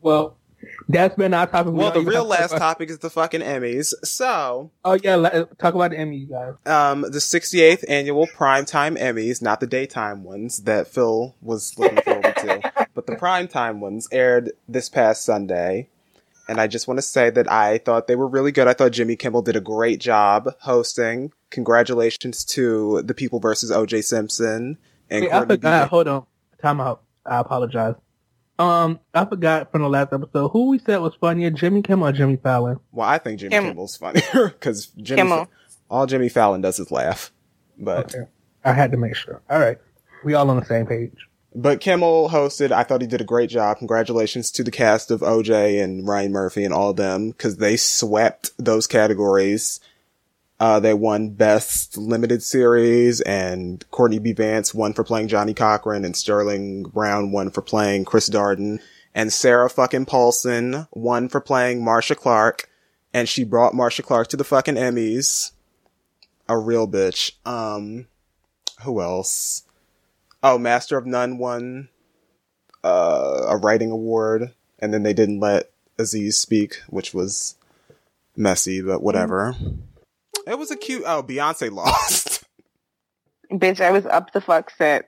Well, 0.00 0.36
that's 0.88 1.14
been 1.16 1.32
our 1.34 1.46
topic. 1.46 1.72
We 1.72 1.78
Well, 1.78 1.90
don't 1.92 2.04
the 2.04 2.10
real 2.10 2.24
last 2.24 2.50
about- 2.52 2.58
topic 2.58 2.90
is 2.90 2.98
the 2.98 3.08
fucking 3.10 3.40
Emmys. 3.40 3.94
So, 4.04 4.70
Oh 4.84 4.92
yeah, 4.94 5.16
let, 5.16 5.58
talk 5.58 5.74
about 5.74 5.90
the 5.92 5.98
Emmy, 5.98 6.16
you 6.18 6.26
guys. 6.26 6.54
um, 6.66 7.02
the 7.02 7.18
68th 7.20 7.84
annual 7.88 8.26
primetime 8.26 8.98
Emmys, 8.98 9.40
not 9.40 9.60
the 9.60 9.66
daytime 9.66 10.22
ones 10.24 10.58
that 10.64 10.86
Phil 10.88 11.34
was 11.40 11.78
looking 11.78 12.00
forward 12.02 12.36
to, 12.36 12.86
but 12.94 13.06
the 13.06 13.16
primetime 13.16 13.78
ones 13.78 14.08
aired 14.12 14.52
this 14.68 14.88
past 14.88 15.24
Sunday. 15.24 15.88
And 16.46 16.60
I 16.60 16.66
just 16.66 16.86
want 16.86 16.98
to 16.98 17.02
say 17.02 17.30
that 17.30 17.50
I 17.50 17.78
thought 17.78 18.06
they 18.06 18.16
were 18.16 18.28
really 18.28 18.52
good. 18.52 18.68
I 18.68 18.74
thought 18.74 18.92
Jimmy 18.92 19.16
Kimmel 19.16 19.40
did 19.40 19.56
a 19.56 19.62
great 19.62 19.98
job 19.98 20.50
hosting. 20.60 21.32
Congratulations 21.54 22.44
to 22.46 23.00
the 23.02 23.14
people 23.14 23.40
versus 23.40 23.70
OJ 23.70 24.04
Simpson 24.04 24.76
and 25.10 25.24
Hey, 25.24 25.30
I 25.30 25.38
Courtney 25.38 25.56
B. 25.56 25.60
forgot. 25.60 25.88
Hold 25.88 26.08
on. 26.08 26.26
Time 26.60 26.80
out. 26.80 27.02
I 27.24 27.38
apologize. 27.38 27.94
Um, 28.58 29.00
I 29.14 29.24
forgot 29.24 29.72
from 29.72 29.82
the 29.82 29.88
last 29.88 30.12
episode 30.12 30.48
who 30.48 30.68
we 30.68 30.78
said 30.78 30.98
was 30.98 31.14
funnier, 31.20 31.50
Jimmy 31.50 31.82
Kimmel 31.82 32.08
or 32.08 32.12
Jimmy 32.12 32.36
Fallon. 32.36 32.78
Well, 32.92 33.08
I 33.08 33.18
think 33.18 33.40
Jimmy 33.40 33.50
Kimmel. 33.50 33.70
Kimmel's 33.70 33.96
funnier 33.96 34.22
because 34.48 34.86
Jimmy, 34.96 35.22
Kimmel. 35.22 35.48
all 35.90 36.06
Jimmy 36.06 36.28
Fallon 36.28 36.60
does 36.60 36.78
is 36.78 36.90
laugh. 36.90 37.32
But 37.78 38.14
Okay. 38.14 38.26
I 38.64 38.72
had 38.72 38.90
to 38.92 38.96
make 38.96 39.14
sure. 39.16 39.42
All 39.50 39.58
right. 39.58 39.78
We 40.24 40.34
all 40.34 40.48
on 40.50 40.58
the 40.58 40.64
same 40.66 40.86
page. 40.86 41.12
But 41.54 41.80
Kimmel 41.80 42.30
hosted. 42.30 42.72
I 42.72 42.82
thought 42.82 43.00
he 43.00 43.06
did 43.06 43.20
a 43.20 43.24
great 43.24 43.50
job. 43.50 43.78
Congratulations 43.78 44.50
to 44.52 44.64
the 44.64 44.70
cast 44.72 45.10
of 45.10 45.20
OJ 45.20 45.82
and 45.82 46.06
Ryan 46.06 46.32
Murphy 46.32 46.64
and 46.64 46.74
all 46.74 46.90
of 46.90 46.96
them 46.96 47.30
because 47.30 47.58
they 47.58 47.76
swept 47.76 48.50
those 48.58 48.86
categories. 48.86 49.78
Uh, 50.64 50.80
they 50.80 50.94
won 50.94 51.28
Best 51.28 51.98
Limited 51.98 52.42
Series 52.42 53.20
and 53.20 53.84
Courtney 53.90 54.18
B. 54.18 54.32
Vance 54.32 54.72
won 54.72 54.94
for 54.94 55.04
playing 55.04 55.28
Johnnie 55.28 55.52
Cochran 55.52 56.06
and 56.06 56.16
Sterling 56.16 56.84
Brown 56.84 57.32
won 57.32 57.50
for 57.50 57.60
playing 57.60 58.06
Chris 58.06 58.30
Darden 58.30 58.80
and 59.14 59.30
Sarah 59.30 59.68
fucking 59.68 60.06
Paulson 60.06 60.86
won 60.90 61.28
for 61.28 61.42
playing 61.42 61.84
Marcia 61.84 62.14
Clark 62.14 62.70
and 63.12 63.28
she 63.28 63.44
brought 63.44 63.74
Marcia 63.74 64.02
Clark 64.02 64.28
to 64.28 64.38
the 64.38 64.42
fucking 64.42 64.76
Emmys. 64.76 65.50
A 66.48 66.56
real 66.56 66.88
bitch. 66.88 67.32
Um, 67.44 68.06
who 68.84 69.02
else? 69.02 69.64
Oh, 70.42 70.56
Master 70.56 70.96
of 70.96 71.04
None 71.04 71.36
won 71.36 71.90
uh, 72.82 73.48
a 73.48 73.58
writing 73.58 73.90
award, 73.90 74.54
and 74.78 74.94
then 74.94 75.02
they 75.02 75.12
didn't 75.12 75.40
let 75.40 75.70
Aziz 75.98 76.38
speak, 76.38 76.76
which 76.88 77.12
was 77.12 77.56
messy, 78.34 78.80
but 78.80 79.02
whatever. 79.02 79.54
It 80.46 80.58
was 80.58 80.70
a 80.70 80.76
cute. 80.76 81.02
Oh, 81.06 81.22
Beyonce 81.22 81.70
lost. 81.70 82.44
Bitch, 83.52 83.80
I 83.80 83.90
was 83.90 84.06
up 84.06 84.32
the 84.32 84.40
fuck 84.40 84.70
set. 84.70 85.06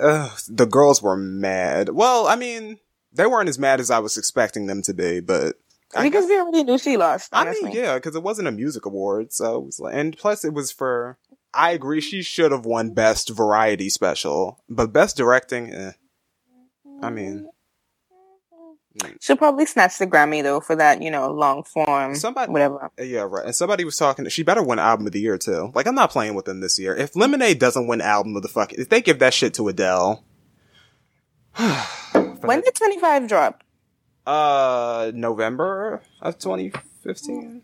Ugh, 0.00 0.38
the 0.48 0.66
girls 0.66 1.02
were 1.02 1.16
mad. 1.16 1.90
Well, 1.90 2.26
I 2.26 2.36
mean, 2.36 2.78
they 3.12 3.26
weren't 3.26 3.48
as 3.48 3.58
mad 3.58 3.80
as 3.80 3.90
I 3.90 3.98
was 4.00 4.16
expecting 4.16 4.66
them 4.66 4.82
to 4.82 4.94
be, 4.94 5.20
but 5.20 5.56
I 5.94 6.04
because 6.04 6.24
guess- 6.24 6.28
they 6.28 6.38
already 6.38 6.64
knew 6.64 6.78
she 6.78 6.96
lost. 6.96 7.30
I 7.32 7.50
mean, 7.50 7.72
yeah, 7.72 7.94
because 7.94 8.16
it 8.16 8.22
wasn't 8.22 8.48
a 8.48 8.52
music 8.52 8.86
award, 8.86 9.32
so 9.32 9.56
it 9.58 9.64
was 9.64 9.80
like, 9.80 9.94
and 9.94 10.16
plus 10.16 10.44
it 10.44 10.52
was 10.54 10.72
for. 10.72 11.18
I 11.52 11.70
agree, 11.70 12.00
she 12.00 12.22
should 12.22 12.50
have 12.50 12.66
won 12.66 12.94
best 12.94 13.28
variety 13.30 13.88
special, 13.88 14.64
but 14.68 14.92
best 14.92 15.16
directing. 15.16 15.72
Eh. 15.72 15.92
I 17.00 17.10
mean, 17.10 17.48
She'll 19.20 19.36
probably 19.36 19.66
snatch 19.66 19.98
the 19.98 20.06
Grammy 20.06 20.42
though 20.42 20.60
for 20.60 20.76
that, 20.76 21.02
you 21.02 21.10
know, 21.10 21.30
long 21.32 21.64
form, 21.64 22.14
Somebody- 22.14 22.52
whatever. 22.52 22.90
yeah, 22.98 23.22
right. 23.28 23.44
And 23.46 23.54
somebody 23.54 23.84
was 23.84 23.96
talking. 23.96 24.28
She 24.28 24.42
better 24.44 24.62
win 24.62 24.78
album 24.78 25.06
of 25.06 25.12
the 25.12 25.20
year 25.20 25.36
too. 25.36 25.72
Like 25.74 25.86
I'm 25.88 25.94
not 25.96 26.10
playing 26.10 26.34
with 26.34 26.44
them 26.44 26.60
this 26.60 26.78
year. 26.78 26.94
If 26.94 27.16
Lemonade 27.16 27.58
doesn't 27.58 27.86
win 27.88 28.00
album 28.00 28.36
of 28.36 28.42
the 28.42 28.48
fuck, 28.48 28.72
if 28.72 28.88
they 28.88 29.00
give 29.00 29.18
that 29.18 29.34
shit 29.34 29.54
to 29.54 29.66
Adele, 29.68 30.22
When 32.40 32.60
did 32.60 32.74
25 32.74 33.28
drop? 33.28 33.62
uh, 34.26 35.10
November 35.14 36.00
of 36.22 36.38
2015, 36.38 37.62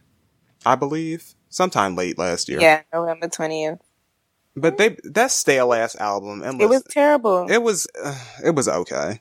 I 0.66 0.74
believe, 0.74 1.34
sometime 1.48 1.96
late 1.96 2.18
last 2.18 2.48
year. 2.48 2.60
Yeah, 2.60 2.82
November 2.92 3.28
20th. 3.28 3.80
But 4.56 4.76
they 4.78 4.96
that 5.04 5.30
stale 5.30 5.72
ass 5.72 5.94
album, 5.96 6.42
and 6.42 6.60
It 6.60 6.68
was 6.68 6.82
terrible. 6.90 7.46
it 7.48 7.62
was 7.62 7.86
uh, 8.02 8.18
it 8.44 8.54
was 8.54 8.68
okay. 8.68 9.20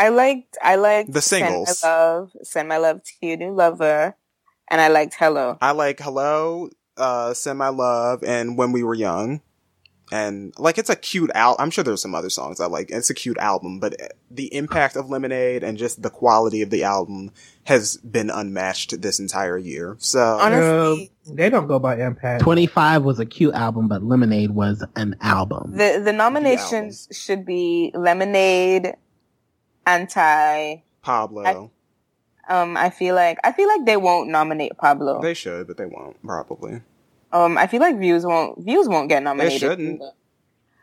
I 0.00 0.08
liked, 0.08 0.56
I 0.62 0.76
liked 0.76 1.12
The 1.12 1.20
singles. 1.20 1.78
Send 1.78 1.92
My 1.92 1.98
Love, 1.98 2.32
Send 2.42 2.68
My 2.68 2.76
Love 2.78 3.02
to 3.04 3.12
Your 3.26 3.36
New 3.36 3.52
Lover, 3.52 4.16
and 4.68 4.80
I 4.80 4.88
liked 4.88 5.14
Hello. 5.18 5.58
I 5.60 5.72
like 5.72 6.00
Hello, 6.00 6.70
uh, 6.96 7.34
Send 7.34 7.58
My 7.58 7.68
Love, 7.68 8.22
and 8.24 8.56
When 8.56 8.72
We 8.72 8.82
Were 8.82 8.94
Young. 8.94 9.42
And 10.12 10.52
like 10.58 10.76
it's 10.76 10.90
a 10.90 10.96
cute 10.96 11.30
al 11.36 11.54
I'm 11.60 11.70
sure 11.70 11.84
there's 11.84 12.02
some 12.02 12.16
other 12.16 12.30
songs 12.30 12.60
I 12.60 12.66
like. 12.66 12.90
It's 12.90 13.10
a 13.10 13.14
cute 13.14 13.38
album, 13.38 13.78
but 13.78 13.94
the 14.28 14.52
impact 14.52 14.96
of 14.96 15.08
Lemonade 15.08 15.62
and 15.62 15.78
just 15.78 16.02
the 16.02 16.10
quality 16.10 16.62
of 16.62 16.70
the 16.70 16.82
album 16.82 17.30
has 17.64 17.96
been 17.98 18.28
unmatched 18.28 19.00
this 19.02 19.20
entire 19.20 19.56
year. 19.56 19.94
So 20.00 20.38
Honestly, 20.40 21.12
Uh, 21.28 21.34
they 21.36 21.48
don't 21.48 21.68
go 21.68 21.78
by 21.78 22.00
impact. 22.00 22.42
25 22.42 23.04
was 23.04 23.20
a 23.20 23.26
cute 23.26 23.54
album, 23.54 23.86
but 23.86 24.02
Lemonade 24.02 24.50
was 24.50 24.84
an 24.96 25.14
album. 25.20 25.76
the 25.76 26.00
the 26.04 26.12
nominations 26.12 27.06
should 27.12 27.44
be 27.46 27.92
Lemonade, 27.94 28.96
Anti. 29.86 30.82
Pablo, 31.02 31.70
Um, 32.48 32.76
I 32.76 32.90
feel 32.90 33.14
like 33.14 33.38
I 33.44 33.52
feel 33.52 33.68
like 33.68 33.86
they 33.86 33.96
won't 33.96 34.28
nominate 34.28 34.76
Pablo. 34.76 35.20
they 35.22 35.34
should, 35.34 35.66
but 35.66 35.76
they 35.76 35.86
won't 35.86 36.20
probably. 36.24 36.82
Um, 37.32 37.56
I 37.56 37.66
feel 37.66 37.80
like 37.80 37.98
views 37.98 38.24
won't 38.26 38.62
views 38.64 38.88
won't 38.88 39.08
get 39.08 39.22
nominated. 39.22 39.52
They 39.54 39.58
shouldn't. 39.58 40.02
either. 40.02 40.12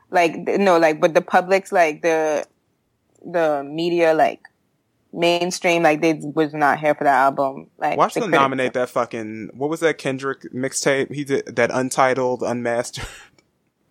Like 0.10 0.38
no, 0.38 0.78
like 0.78 1.00
but 1.02 1.14
the 1.14 1.22
public's 1.22 1.72
like 1.72 2.02
the 2.02 2.46
the 3.26 3.64
media 3.64 4.14
like 4.14 4.42
mainstream 5.14 5.84
like 5.84 6.02
they 6.02 6.14
was 6.24 6.54
not 6.54 6.80
here 6.80 6.96
for 6.96 7.04
that 7.04 7.16
album. 7.18 7.68
Like 7.78 7.98
Watch 7.98 8.14
the 8.14 8.22
them 8.22 8.30
critics- 8.30 8.42
nominate 8.42 8.74
that 8.74 8.90
fucking 8.90 9.52
what 9.54 9.70
was 9.70 9.82
that 9.82 9.98
Kendrick 9.98 10.42
mixtape? 10.54 11.14
He 11.14 11.24
did 11.26 11.56
that 11.58 11.70
untitled, 11.72 12.42
unmastered. 12.44 13.06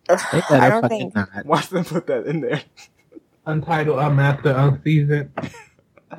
I 0.08 0.68
don't 0.70 0.88
think 0.88 1.14
not. 1.14 1.28
Watch 1.44 1.68
them 1.68 1.84
put 1.84 2.06
that 2.06 2.26
in 2.26 2.40
there. 2.40 2.62
Untitled, 3.46 3.98
Unmastered, 3.98 4.56
Unseasoned. 4.56 5.30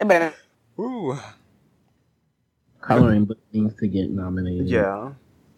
But 0.05 0.33
Ooh. 0.79 1.17
Coloring 2.81 3.25
book 3.25 3.39
needs 3.51 3.75
to 3.75 3.87
get 3.87 4.09
nominated. 4.09 4.67
Yeah. 4.69 5.11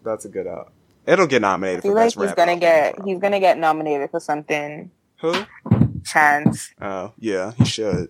That's 0.04 0.24
a 0.24 0.28
good 0.28 0.46
out. 0.46 0.72
It'll 1.06 1.26
get 1.26 1.42
nominated. 1.42 1.82
I 1.82 1.82
nominated 1.82 1.82
feel 1.82 1.92
for 1.92 1.94
like 1.94 2.14
best 2.14 2.18
he's 2.20 2.34
gonna 2.46 2.56
get 2.58 2.94
he's 3.06 3.18
gonna 3.18 3.40
get 3.40 3.58
nominated 3.58 4.10
for 4.10 4.20
something. 4.20 4.90
Who? 5.20 5.34
Chance. 6.04 6.72
Oh, 6.80 7.12
yeah, 7.18 7.52
he 7.52 7.64
should. 7.64 8.08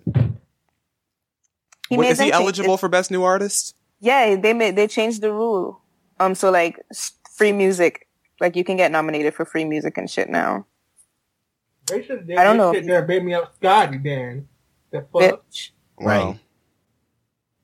He 1.88 1.96
What, 1.96 2.04
made 2.04 2.11
is 2.12 2.20
he 2.20 2.32
eligible 2.32 2.74
it. 2.74 2.80
for 2.80 2.88
best 2.88 3.11
new 3.11 3.22
artist? 3.22 3.74
Yeah, 4.00 4.36
they 4.36 4.52
made 4.52 4.76
they 4.76 4.86
changed 4.86 5.20
the 5.22 5.32
rule. 5.32 5.82
Um, 6.18 6.34
so 6.34 6.50
like 6.50 6.80
free 7.36 7.52
music, 7.52 8.06
like 8.40 8.54
you 8.56 8.64
can 8.64 8.76
get 8.76 8.92
nominated 8.92 9.34
for 9.34 9.44
free 9.44 9.64
music 9.64 9.98
and 9.98 10.08
shit 10.08 10.28
now. 10.30 10.66
They 11.91 12.03
should. 12.03 12.30
I 12.36 12.45
don't 12.45 12.57
know. 12.57 12.72
Sit 12.72 12.86
there, 12.86 13.03
baby 13.03 13.34
up 13.34 13.55
Scotty. 13.57 13.99
Then 13.99 14.49
the 14.91 15.01
fuck. 15.12 15.22
Bitch. 15.22 15.70
Well, 15.99 16.26
Right. 16.26 16.41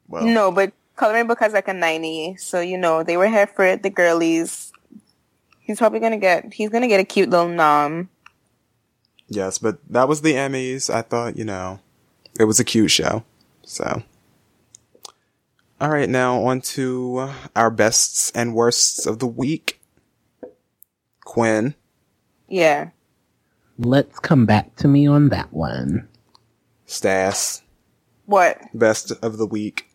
Well, 0.08 0.24
No, 0.26 0.52
but 0.52 0.72
Coloring 0.94 1.26
Book 1.26 1.40
has 1.40 1.52
like 1.52 1.68
a 1.68 1.74
ninety, 1.74 2.36
so 2.36 2.60
you 2.60 2.78
know 2.78 3.02
they 3.02 3.16
were 3.16 3.28
here 3.28 3.46
for 3.46 3.64
it. 3.64 3.82
The 3.82 3.90
girlies. 3.90 4.72
He's 5.60 5.78
probably 5.78 6.00
gonna 6.00 6.18
get. 6.18 6.52
He's 6.52 6.70
gonna 6.70 6.88
get 6.88 7.00
a 7.00 7.04
cute 7.04 7.30
little 7.30 7.48
nom. 7.48 8.08
yes, 9.28 9.58
but 9.58 9.78
that 9.90 10.06
was 10.08 10.22
the 10.22 10.34
Emmys. 10.34 10.88
I 10.92 11.02
thought, 11.02 11.36
you 11.36 11.44
know, 11.44 11.80
it 12.38 12.44
was 12.44 12.60
a 12.60 12.64
cute 12.64 12.90
show. 12.90 13.24
So. 13.64 14.02
All 15.78 15.90
right, 15.90 16.08
now 16.08 16.42
on 16.44 16.62
to 16.62 17.30
our 17.54 17.70
bests 17.70 18.30
and 18.34 18.54
worsts 18.54 19.04
of 19.06 19.18
the 19.18 19.26
week. 19.26 19.80
Quinn. 21.24 21.74
Yeah. 22.48 22.90
Let's 23.78 24.18
come 24.18 24.46
back 24.46 24.74
to 24.76 24.88
me 24.88 25.06
on 25.06 25.28
that 25.30 25.52
one. 25.52 26.08
Stas. 26.86 27.62
What? 28.26 28.58
Best 28.74 29.12
of 29.22 29.36
the 29.38 29.46
week. 29.46 29.88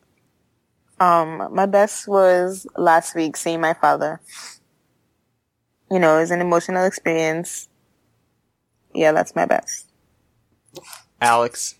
Um, 1.00 1.48
my 1.54 1.66
best 1.66 2.08
was 2.08 2.68
last 2.78 3.16
week 3.16 3.36
seeing 3.36 3.60
my 3.60 3.74
father. 3.74 4.22
You 5.90 6.00
know, 6.00 6.18
it 6.18 6.22
was 6.22 6.32
an 6.32 6.42
emotional 6.42 6.86
experience. 6.86 7.68
Yeah, 8.94 9.12
that's 9.14 9.36
my 9.36 9.46
best. 9.46 9.88
Alex. 11.20 11.76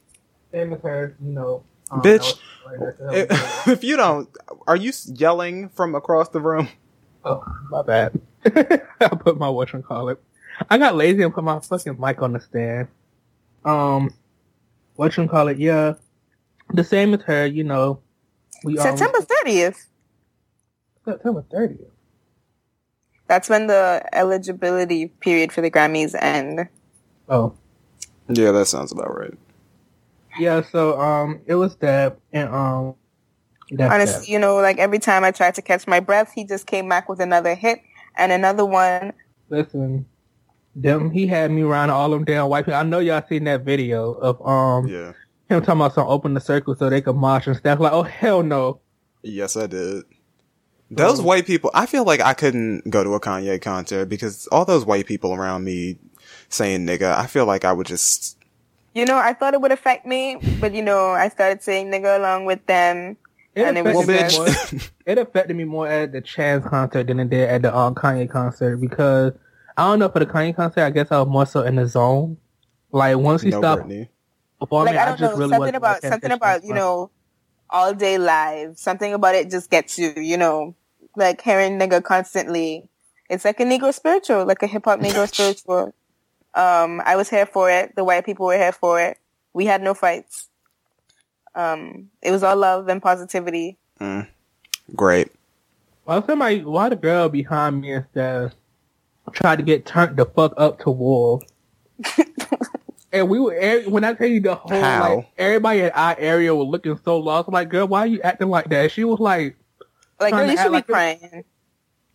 Same 0.52 0.74
as 0.74 0.82
her, 0.82 1.16
you 1.24 1.32
know. 1.32 1.64
um, 1.92 2.02
Bitch. 2.02 2.38
that 2.66 2.80
was- 2.80 2.96
that 2.98 3.30
was- 3.30 3.66
If, 3.66 3.68
if 3.68 3.84
you 3.84 3.96
don't, 3.98 4.30
are 4.68 4.76
you 4.76 4.92
yelling 5.08 5.70
from 5.70 5.94
across 5.96 6.30
the 6.30 6.40
room? 6.42 6.68
Oh, 7.24 7.44
my 7.70 7.84
bad. 7.84 8.20
I 8.46 9.08
put 9.20 9.38
my 9.38 9.50
watch 9.50 9.74
on 9.76 9.84
call 9.84 10.10
it. 10.10 10.20
I 10.70 10.78
got 10.78 10.96
lazy 10.96 11.24
and 11.24 11.34
put 11.34 11.44
my 11.44 11.60
fucking 11.60 12.00
mic 12.00 12.22
on 12.22 12.34
the 12.34 12.40
stand. 12.40 12.88
Um, 13.66 14.14
what 14.96 15.16
you 15.18 15.28
call 15.28 15.48
it? 15.48 15.58
Yeah, 15.58 15.94
the 16.74 16.84
same 16.84 17.14
as 17.14 17.22
her. 17.24 17.46
You 17.46 17.64
know, 17.64 18.02
we 18.64 18.78
um, 18.78 18.98
September 18.98 19.22
thirtieth. 19.22 19.88
September 21.06 21.46
thirtieth. 21.52 21.92
That's 23.28 23.50
when 23.50 23.68
the 23.68 24.04
eligibility 24.14 25.08
period 25.08 25.54
for 25.54 25.62
the 25.62 25.72
Grammys 25.72 26.16
end. 26.22 26.68
Oh, 27.30 27.54
Yeah, 28.28 28.52
that 28.52 28.66
sounds 28.66 28.92
about 28.92 29.18
right. 29.18 29.34
yeah. 30.38 30.62
So 30.62 31.00
um, 31.00 31.40
it 31.46 31.56
was 31.56 31.78
that 31.78 32.18
and 32.34 32.50
um, 32.54 32.96
that's 33.72 33.94
Honestly, 33.94 34.32
you 34.32 34.38
know, 34.38 34.58
like 34.58 34.80
every 34.80 35.00
time 35.00 35.24
I 35.24 35.32
tried 35.32 35.56
to 35.56 35.62
catch 35.62 35.88
my 35.88 36.02
breath, 36.02 36.34
he 36.34 36.44
just 36.44 36.68
came 36.68 36.90
back 36.90 37.08
with 37.08 37.22
another 37.22 37.56
hit 37.56 37.80
and 38.18 38.32
another 38.34 38.66
one. 38.66 39.14
Listen, 39.50 40.06
them 40.76 41.12
he 41.12 41.28
had 41.28 41.52
me 41.52 41.62
around 41.64 41.90
all 41.90 42.10
them 42.10 42.24
damn 42.24 42.48
white 42.48 42.66
people. 42.66 42.80
I 42.80 42.84
know 42.84 43.00
y'all 43.00 43.24
seen 43.28 43.44
that 43.46 43.62
video 43.62 44.12
of 44.14 44.42
um 44.46 44.88
Yeah. 44.88 45.14
him 45.50 45.62
talking 45.62 45.82
about 45.82 45.94
some 45.96 46.08
open 46.08 46.34
the 46.34 46.40
circle 46.40 46.76
so 46.76 46.90
they 46.90 47.02
could 47.02 47.16
march 47.16 47.48
and 47.48 47.56
stuff. 47.58 47.80
Like, 47.80 47.94
oh 47.94 48.04
hell 48.04 48.44
no. 48.44 48.80
Yes, 49.24 49.56
I 49.58 49.68
did. 49.68 50.04
Those 50.90 51.22
white 51.22 51.46
people, 51.46 51.72
I 51.74 51.86
feel 51.86 52.04
like 52.04 52.20
I 52.20 52.34
couldn't 52.34 52.90
go 52.90 53.02
to 53.04 53.14
a 53.14 53.20
Kanye 53.20 53.62
concert 53.62 54.08
because 54.08 54.48
all 54.52 54.66
those 54.66 54.86
white 54.86 55.06
people 55.06 55.34
around 55.34 55.64
me 55.64 55.98
saying 56.50 56.86
nigga, 56.86 57.16
I 57.16 57.28
feel 57.28 57.46
like 57.46 57.64
I 57.64 57.72
would 57.72 57.88
just, 57.88 58.38
You 58.94 59.06
know, 59.06 59.18
I 59.18 59.32
thought 59.34 59.54
it 59.54 59.62
would 59.62 59.72
affect 59.72 60.06
me, 60.06 60.38
but 60.60 60.74
you 60.74 60.82
know, 60.82 61.12
I 61.12 61.30
started 61.30 61.64
saying 61.64 61.92
nigga 61.92 62.18
along 62.20 62.44
with 62.46 62.66
them. 62.66 63.16
It 63.56 63.64
And 63.68 63.78
it 63.78 63.86
was 63.86 64.06
me 64.06 64.38
more, 64.38 64.82
it 65.06 65.18
affected 65.18 65.56
me 65.56 65.64
more 65.64 65.88
at 65.88 66.12
the 66.12 66.20
Chance 66.22 66.66
concert 66.66 67.08
than 67.08 67.20
it 67.22 67.30
did 67.30 67.48
at 67.50 67.62
the 67.62 67.76
um, 67.76 67.96
Kanye 67.96 68.30
concert 68.30 68.78
because 68.78 69.32
I 69.78 69.84
don't 69.90 70.00
know 70.00 70.10
for 70.10 70.20
the 70.20 70.26
Kanye 70.26 70.56
concert. 70.56 70.82
I 70.82 70.90
guess 70.90 71.12
I 71.12 71.20
was 71.20 71.28
more 71.28 71.46
so 71.46 71.62
in 71.62 71.76
the 71.76 71.88
zone. 71.88 72.38
Like 72.92 73.18
once 73.18 73.42
he 73.42 73.50
no 73.50 73.60
stopped 73.60 73.84
Brittany. 73.88 74.10
performing, 74.60 74.96
Like 74.96 75.02
I 75.04 75.06
don't 75.06 75.18
just 75.20 75.34
know, 75.34 75.40
really 75.40 75.52
something 75.52 75.76
about 75.76 76.02
something 76.04 76.32
about 76.32 76.64
you 76.64 76.74
know, 76.74 77.12
all 77.70 77.94
day 77.94 78.18
live. 78.18 78.78
Something 78.78 79.14
about 79.14 79.36
it 79.36 79.50
just 79.50 79.70
gets 79.70 79.98
you. 79.98 80.14
You 80.18 80.38
know, 80.38 80.76
like 81.16 81.42
hearing 81.42 81.80
nigga 81.80 82.04
constantly. 82.04 82.90
It's 83.30 83.46
like 83.46 83.60
a 83.62 83.64
Negro 83.64 83.94
spiritual, 83.94 84.46
like 84.46 84.62
a 84.62 84.68
hip 84.68 84.86
hop 84.86 85.00
Negro 85.00 85.28
spiritual. 85.34 85.94
Um, 86.54 87.02
I 87.06 87.16
was 87.16 87.30
here 87.30 87.46
for 87.46 87.70
it. 87.72 87.96
The 87.96 88.04
white 88.04 88.26
people 88.26 88.46
were 88.48 88.58
here 88.58 88.74
for 88.74 89.00
it. 89.02 89.18
We 89.54 89.66
had 89.66 89.82
no 89.82 89.94
fights. 89.94 90.50
Um, 91.56 92.10
it 92.22 92.32
was 92.32 92.44
all 92.44 92.56
love 92.58 92.88
and 92.90 93.02
positivity. 93.02 93.78
Great. 94.96 95.32
Why 96.04 96.22
somebody? 96.26 96.64
Why 96.64 96.90
the 96.90 96.96
girl 96.98 97.30
behind 97.30 97.82
me 97.82 97.94
instead 97.94 98.54
tried 99.34 99.58
to 99.58 99.64
get 99.64 99.86
turned 99.86 100.18
the 100.18 100.26
fuck 100.26 100.54
up 100.58 100.80
to 100.82 100.92
wolf? 100.92 101.44
and 103.14 103.30
we 103.30 103.40
were 103.40 103.54
every- 103.54 103.88
when 103.92 104.04
I 104.04 104.14
tell 104.14 104.28
you 104.28 104.40
the 104.40 104.56
whole 104.56 104.80
How? 104.82 105.16
like 105.18 105.28
everybody 105.38 105.80
in 105.82 105.92
our 105.92 106.16
area 106.18 106.54
was 106.56 106.68
looking 106.68 106.98
so 107.04 107.18
lost. 107.20 107.48
I'm 107.48 107.54
like, 107.54 107.70
girl, 107.70 107.88
why 107.88 108.00
are 108.02 108.08
you 108.08 108.22
acting 108.22 108.50
like 108.50 108.70
that? 108.70 108.92
She 108.92 109.04
was 109.04 109.20
like, 109.20 109.56
Like, 110.20 110.32
Trying 110.34 110.44
girl, 110.48 110.52
you 110.52 110.56
to 110.58 110.62
should 110.64 110.70
be 110.70 110.74
like 110.74 110.88
crying. 110.88 111.44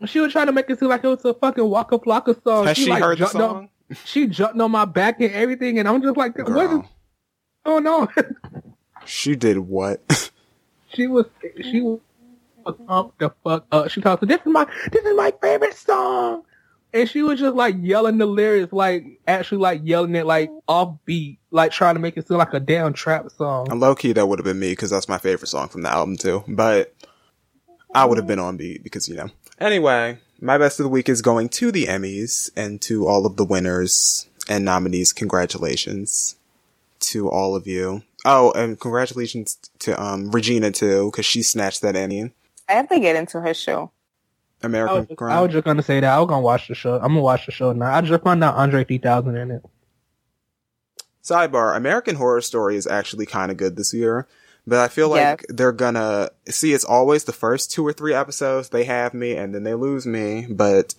she 0.07 0.21
was 0.21 0.33
trying 0.33 0.47
to 0.47 0.53
make 0.53 0.69
it 0.71 0.79
seem 0.79 0.89
like 0.89 1.05
it 1.05 1.09
was 1.09 1.25
a 1.25 1.35
fucking 1.35 1.69
Waka 1.69 1.99
Flocka 1.99 2.43
song. 2.43 2.67
Has 2.67 2.77
she, 2.77 2.91
like, 2.91 3.03
heard 3.03 3.19
the 3.19 3.25
jumped 3.25 3.35
on- 3.37 3.41
song? 3.41 3.69
she 4.05 4.27
jumped 4.27 4.61
on 4.61 4.71
my 4.73 4.85
back 4.85 5.21
and 5.21 5.33
everything, 5.33 5.79
and 5.79 5.87
I'm 5.89 6.03
just 6.03 6.17
like, 6.17 6.37
what 6.39 6.49
is 6.49 6.55
Girl, 6.55 6.89
going 7.65 7.87
on? 7.87 8.09
she 9.05 9.37
did 9.37 9.59
what? 9.59 10.31
she 10.93 11.07
was 11.07 11.27
she 11.63 11.81
was 11.83 12.01
pumped 12.89 13.19
the 13.21 13.31
fuck 13.45 13.65
up. 13.71 13.89
She 13.91 14.01
talked, 14.01 14.27
this 14.27 14.41
is 14.41 14.47
my 14.47 14.67
this 14.91 15.05
is 15.05 15.15
my 15.17 15.33
favorite 15.41 15.75
song, 15.75 16.43
and 16.97 17.09
she 17.09 17.23
was 17.23 17.39
just 17.39 17.55
like 17.55 17.77
yelling 17.79 18.17
the 18.17 18.27
lyrics, 18.27 18.73
like 18.73 19.21
actually 19.27 19.59
like 19.59 19.83
yelling 19.85 20.15
it 20.15 20.25
like 20.25 20.51
off 20.67 20.97
beat, 21.05 21.39
like 21.51 21.71
trying 21.71 21.95
to 21.95 22.01
make 22.01 22.17
it 22.17 22.27
seem 22.27 22.39
like 22.39 22.55
a 22.55 22.61
damn 22.61 22.95
trap 22.95 23.31
song. 23.37 23.71
And 23.71 23.81
low 23.81 23.95
key, 23.95 24.13
that 24.13 24.27
would 24.27 24.39
have 24.39 24.45
been 24.45 24.59
me 24.59 24.73
because 24.73 24.91
that's 24.91 25.09
my 25.09 25.19
favorite 25.19 25.49
song 25.49 25.69
from 25.69 25.83
the 25.83 25.91
album 25.91 26.17
too. 26.17 26.43
But 26.49 26.95
I 27.95 28.07
would 28.07 28.17
have 28.17 28.27
been 28.27 28.39
on 28.39 28.57
beat 28.57 28.83
because 28.83 29.09
you 29.09 29.15
know. 29.15 29.29
Anyway, 29.61 30.19
my 30.41 30.57
best 30.57 30.81
of 30.81 30.85
the 30.85 30.91
week 30.91 31.09
is 31.09 31.21
going 31.21 31.51
to 31.51 31.71
the 31.71 31.87
Emmys 31.87 32.51
and 32.57 32.81
to 32.83 33.07
all 33.07 33.27
of 33.27 33.37
the 33.37 33.45
winners 33.45 34.27
and 34.49 34.65
nominees. 34.65 35.13
Congratulations 35.13 36.37
to 37.01 37.29
all 37.29 37.55
of 37.55 37.67
you. 37.67 38.03
Oh, 38.25 38.53
and 38.53 38.81
congratulations 38.81 39.59
to 39.81 40.03
um 40.03 40.31
Regina 40.31 40.71
too 40.71 41.11
because 41.11 41.27
she 41.27 41.43
snatched 41.43 41.83
that 41.83 41.95
Emmy. 41.95 42.33
I 42.69 42.73
have 42.73 42.89
to 42.89 42.99
get 42.99 43.17
into 43.17 43.41
her 43.41 43.53
show. 43.53 43.93
I 44.63 44.67
American 44.67 44.97
was, 44.99 45.07
just, 45.07 45.19
Crime. 45.19 45.37
I 45.37 45.41
was 45.43 45.53
just 45.53 45.65
gonna 45.65 45.83
say 45.83 46.01
that 46.01 46.13
I 46.13 46.19
was 46.19 46.29
gonna 46.29 46.41
watch 46.43 46.69
the 46.69 46.75
show. 46.75 46.95
I'm 46.95 47.09
gonna 47.09 47.21
watch 47.21 47.47
the 47.47 47.53
show 47.53 47.73
now. 47.73 47.95
I 47.95 48.01
just 48.01 48.23
found 48.23 48.43
out 48.43 48.55
Andre 48.57 48.85
3000 48.85 49.37
in 49.37 49.51
it. 49.51 49.63
Sidebar: 51.23 51.77
American 51.77 52.17
Horror 52.17 52.41
Story 52.41 52.77
is 52.77 52.87
actually 52.87 53.27
kind 53.27 53.51
of 53.51 53.57
good 53.57 53.77
this 53.77 53.93
year, 53.93 54.27
but 54.67 54.79
I 54.79 54.89
feel 54.89 55.09
like 55.09 55.19
Yeah. 55.21 55.37
they're 55.49 55.73
gonna 55.73 56.31
see. 56.49 56.73
It's 56.73 56.85
always 56.85 57.25
the 57.25 57.33
first 57.33 57.71
two 57.73 57.87
or 57.87 57.93
three 57.93 58.15
episodes 58.15 58.69
they 58.71 58.85
have 58.85 59.13
me, 59.13 59.37
and 59.37 59.55
then 59.55 59.65
they 59.65 59.75
lose 59.75 60.07
me. 60.07 60.47
But 60.49 60.95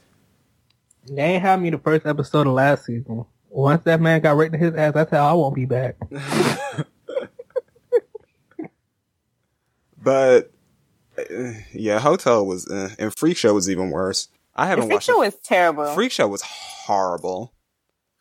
They 1.10 1.22
ain't 1.22 1.41
have 1.41 1.62
me 1.62 1.70
the 1.70 1.78
first 1.78 2.05
episode 2.05 2.45
of 2.47 2.53
last 2.53 2.86
season. 2.86 3.26
Once 3.49 3.82
that 3.86 4.01
man 4.01 4.22
got 4.22 4.36
right 4.36 4.51
to 4.51 4.58
his 4.58 4.76
ass, 4.76 4.93
that's 4.93 5.10
how 5.12 5.30
I 5.30 5.34
won't 5.34 5.55
be 5.55 5.66
back. 5.66 5.95
but 10.03 10.51
yeah, 11.74 11.99
Hotel 11.99 12.45
was 12.45 12.68
uh, 12.68 12.89
and 12.99 13.15
Freak 13.15 13.38
Show 13.38 13.53
was 13.53 13.70
even 13.70 13.89
worse. 13.89 14.28
I 14.55 14.68
haven't 14.68 14.86
freak 14.86 14.93
watched 14.95 15.05
Freak 15.07 15.15
show 15.15 15.22
it. 15.22 15.26
was 15.26 15.36
terrible. 15.43 15.86
Freak 15.93 16.11
Show 16.11 16.28
was 16.28 16.41
horrible. 16.41 17.53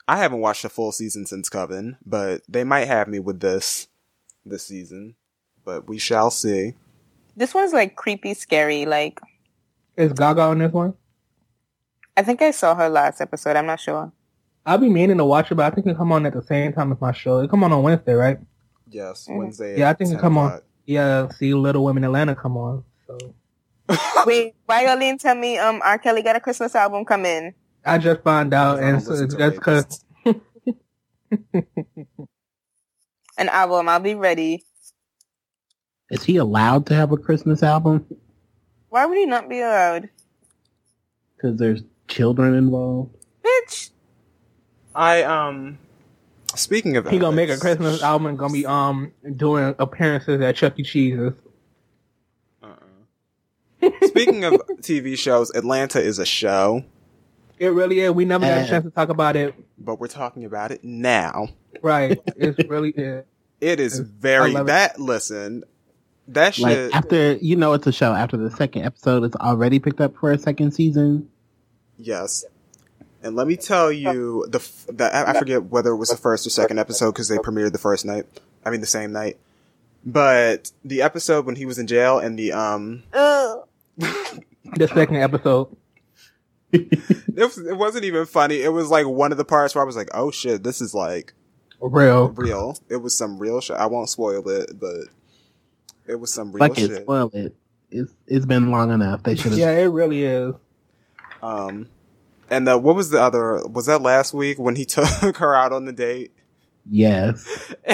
I 0.09 0.19
haven't 0.19 0.39
watched 0.41 0.65
a 0.65 0.69
full 0.69 0.93
season 0.93 1.27
since 1.27 1.49
Coven, 1.49 1.97
but 2.05 2.43
they 2.49 2.63
might 2.65 2.87
have 2.87 3.09
me 3.09 3.19
with 3.19 3.41
this 3.41 3.89
this 4.45 4.65
season. 4.65 5.17
But 5.65 5.89
we 5.89 5.99
shall 5.99 6.31
see. 6.31 6.75
This 7.37 7.53
one's 7.55 7.73
like 7.73 7.97
creepy, 7.97 8.35
scary. 8.35 8.87
Like 8.87 9.21
Is 9.97 10.13
Gaga 10.13 10.43
on 10.43 10.59
this 10.59 10.73
one? 10.73 10.95
I 12.17 12.23
think 12.23 12.41
I 12.41 12.51
saw 12.51 12.75
her 12.75 12.89
last 12.89 13.21
episode. 13.21 13.57
I'm 13.57 13.67
not 13.67 13.81
sure. 13.81 14.11
I'll 14.65 14.79
be 14.79 14.89
meaning 14.89 15.19
to 15.19 15.25
watch 15.25 15.51
it, 15.51 15.55
but 15.57 15.71
I 15.71 15.75
think 15.75 15.87
it 15.87 15.97
come 15.97 16.13
on 16.13 16.25
at 16.27 16.33
the 16.33 16.43
same 16.43 16.73
time 16.73 16.93
as 16.93 17.01
my 17.01 17.13
show. 17.13 17.39
It 17.41 17.51
come 17.51 17.63
on 17.63 17.73
on 17.73 17.83
Wednesday, 17.83 18.15
right? 18.15 18.39
Yes, 18.89 19.27
Mhm. 19.29 19.39
Wednesday. 19.39 19.79
Yeah, 19.79 19.89
I 19.89 19.91
at 19.91 19.99
think 19.99 20.11
it 20.11 20.15
10 20.15 20.21
come 20.21 20.39
on. 20.39 20.61
O'clock. 20.95 21.33
Yeah, 21.33 21.37
see 21.37 21.55
Little 21.55 21.85
Women 21.85 22.05
Atlanta 22.05 22.35
come 22.35 22.57
on. 22.57 22.85
So 23.07 23.35
Wait, 24.27 24.55
why 24.67 24.87
Arlene 24.87 25.19
tell 25.19 25.35
me 25.35 25.59
um 25.59 25.81
R. 25.85 25.99
Kelly 25.99 26.23
got 26.23 26.37
a 26.37 26.41
Christmas 26.41 26.75
album 26.75 27.05
coming? 27.05 27.55
I 27.85 27.99
just 27.99 28.23
found 28.23 28.53
out, 28.53 28.83
and 28.83 29.03
so 29.03 29.15
it's 29.15 29.35
to 29.35 29.39
just 29.39 29.57
because 29.57 30.05
an 33.39 33.49
album. 33.49 33.89
I'll 33.89 34.01
be 34.01 34.15
ready. 34.15 34.65
Is 36.11 36.25
he 36.25 36.37
allowed 36.37 36.87
to 36.87 36.95
have 36.95 37.13
a 37.13 37.17
Christmas 37.17 37.63
album? 37.63 38.07
Why 38.89 39.07
would 39.07 39.19
he 39.19 39.27
not 39.27 39.49
be 39.49 39.61
allowed? 39.61 40.09
Because 41.37 41.59
there's 41.59 41.83
children 42.09 42.55
involved. 42.55 43.15
Bitch. 43.45 43.91
I 44.95 45.23
um. 45.23 45.79
Speaking 46.57 46.97
of 46.97 47.05
that, 47.05 47.13
He 47.13 47.19
gonna 47.19 47.37
make 47.37 47.51
a 47.51 47.57
Christmas 47.59 48.03
album 48.03 48.27
and 48.27 48.39
gonna 48.39 48.53
be 48.53 48.67
um 48.67 49.13
doing 49.37 49.75
appearances 49.79 50.41
at 50.41 50.57
Chuck 50.57 50.79
E. 50.79 50.83
Cheese's. 50.83 51.33
Uh-uh. 52.63 53.91
Speaking 54.05 54.45
of 54.45 54.55
TV 54.81 55.17
shows, 55.19 55.51
Atlanta 55.55 56.01
is 56.01 56.19
a 56.19 56.27
show, 56.27 56.85
It 57.59 57.69
really 57.69 58.01
is. 58.01 58.11
We 58.13 58.25
never 58.25 58.45
got 58.47 58.65
a 58.65 58.69
chance 58.69 58.85
to 58.85 58.91
talk 58.91 59.09
about 59.09 59.37
it. 59.37 59.55
but 59.79 60.01
we're 60.01 60.09
talking 60.09 60.45
about 60.45 60.71
it 60.73 60.83
now. 60.85 61.49
Right. 61.83 62.21
It's 62.37 62.59
really 62.69 62.91
is. 62.91 63.25
It 63.61 63.81
is 63.81 63.99
It's- 64.01 64.11
very 64.19 64.51
I 64.51 64.55
love 64.55 64.67
it. 64.67 64.69
that. 64.69 65.01
Listen, 65.01 65.65
that 66.29 66.59
Like 66.59 66.77
after 66.93 67.35
you 67.35 67.57
know 67.57 67.73
it's 67.75 67.87
a 67.87 67.93
show. 67.93 68.13
After 68.13 68.37
the 68.37 68.51
second 68.51 68.83
episode, 68.85 69.25
it's 69.25 69.37
already 69.37 69.79
picked 69.79 70.01
up 70.01 70.15
for 70.19 70.33
a 70.33 70.39
second 70.39 70.73
season. 70.73 71.29
Yes. 71.99 72.45
And 73.23 73.35
let 73.35 73.47
me 73.47 73.57
tell 73.57 73.91
you, 73.91 74.47
the, 74.49 74.59
f- 74.59 74.87
the 74.89 75.15
I 75.15 75.31
I 75.31 75.39
forget 75.39 75.65
whether 75.65 75.91
it 75.91 75.97
was 75.97 76.11
the 76.11 76.17
first 76.17 76.47
or 76.47 76.51
second 76.51 76.79
episode 76.79 77.13
because 77.13 77.29
they 77.29 77.39
premiered 77.39 77.73
the 77.73 77.79
first 77.79 78.05
night. 78.05 78.27
I 78.65 78.71
mean, 78.71 78.81
the 78.81 78.87
same 78.87 79.13
night. 79.13 79.39
But 80.05 80.71
the 80.85 81.03
episode 81.03 81.47
when 81.47 81.57
he 81.57 81.67
was 81.67 81.79
in 81.79 81.87
jail 81.89 82.19
and 82.19 82.39
the 82.39 82.53
um, 82.53 83.03
The 84.77 84.89
second 84.93 85.17
episode. 85.17 85.77
it, 86.73 87.37
was, 87.37 87.59
it 87.59 87.77
wasn't 87.77 88.05
even 88.05 88.27
funny. 88.27 88.61
It 88.63 88.69
was 88.73 88.91
like 88.91 89.07
one 89.07 89.33
of 89.33 89.39
the 89.39 89.45
parts 89.45 89.75
where 89.75 89.83
I 89.83 89.87
was 89.87 89.97
like, 89.97 90.11
"Oh 90.13 90.31
shit, 90.31 90.63
this 90.63 90.81
is 90.81 90.95
like 90.95 91.33
Real. 91.81 92.29
real." 92.31 92.77
It 92.89 92.97
was 92.97 93.17
some 93.17 93.39
real 93.39 93.61
shit. 93.61 93.77
I 93.77 93.87
won't 93.87 94.09
spoil 94.09 94.47
it, 94.49 94.79
but 94.79 95.07
it 96.07 96.17
was 96.17 96.33
some 96.33 96.53
real 96.53 96.61
Like 96.61 96.79
it, 96.79 96.89
shit. 96.89 97.03
spoil 97.03 97.31
it. 97.33 97.55
It's 97.91 98.13
it's 98.27 98.47
been 98.47 98.71
long 98.71 98.91
enough. 98.91 99.23
They 99.23 99.35
should. 99.37 99.53
Yeah, 99.53 99.71
it 99.71 99.85
really 99.87 100.25
is. 100.25 100.55
Um, 101.43 101.89
and 102.51 102.69
uh, 102.69 102.79
what 102.79 102.95
was 102.97 103.11
the 103.11 103.21
other? 103.21 103.67
Was 103.67 103.87
that 103.87 104.03
last 104.03 104.33
week 104.35 104.59
when 104.59 104.77
he 104.77 104.85
took 104.87 105.37
her 105.39 105.55
out 105.55 105.73
on 105.73 105.85
the 105.85 105.93
date? 105.93 106.33
Yes, 106.89 107.75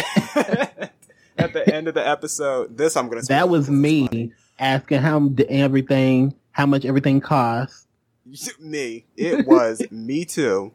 At 1.38 1.54
the 1.54 1.64
end 1.74 1.88
of 1.88 1.94
the 1.94 2.06
episode, 2.06 2.76
this 2.76 2.96
I'm 2.96 3.08
gonna. 3.08 3.22
that 3.22 3.48
was 3.48 3.70
me 3.70 4.06
funny. 4.06 4.32
asking 4.58 4.98
how 5.00 5.30
everything, 5.48 6.34
how 6.52 6.66
much 6.66 6.84
everything 6.84 7.20
costs. 7.20 7.86
Me, 8.60 9.04
it 9.16 9.46
was 9.46 9.82
me 9.90 10.24
too, 10.24 10.72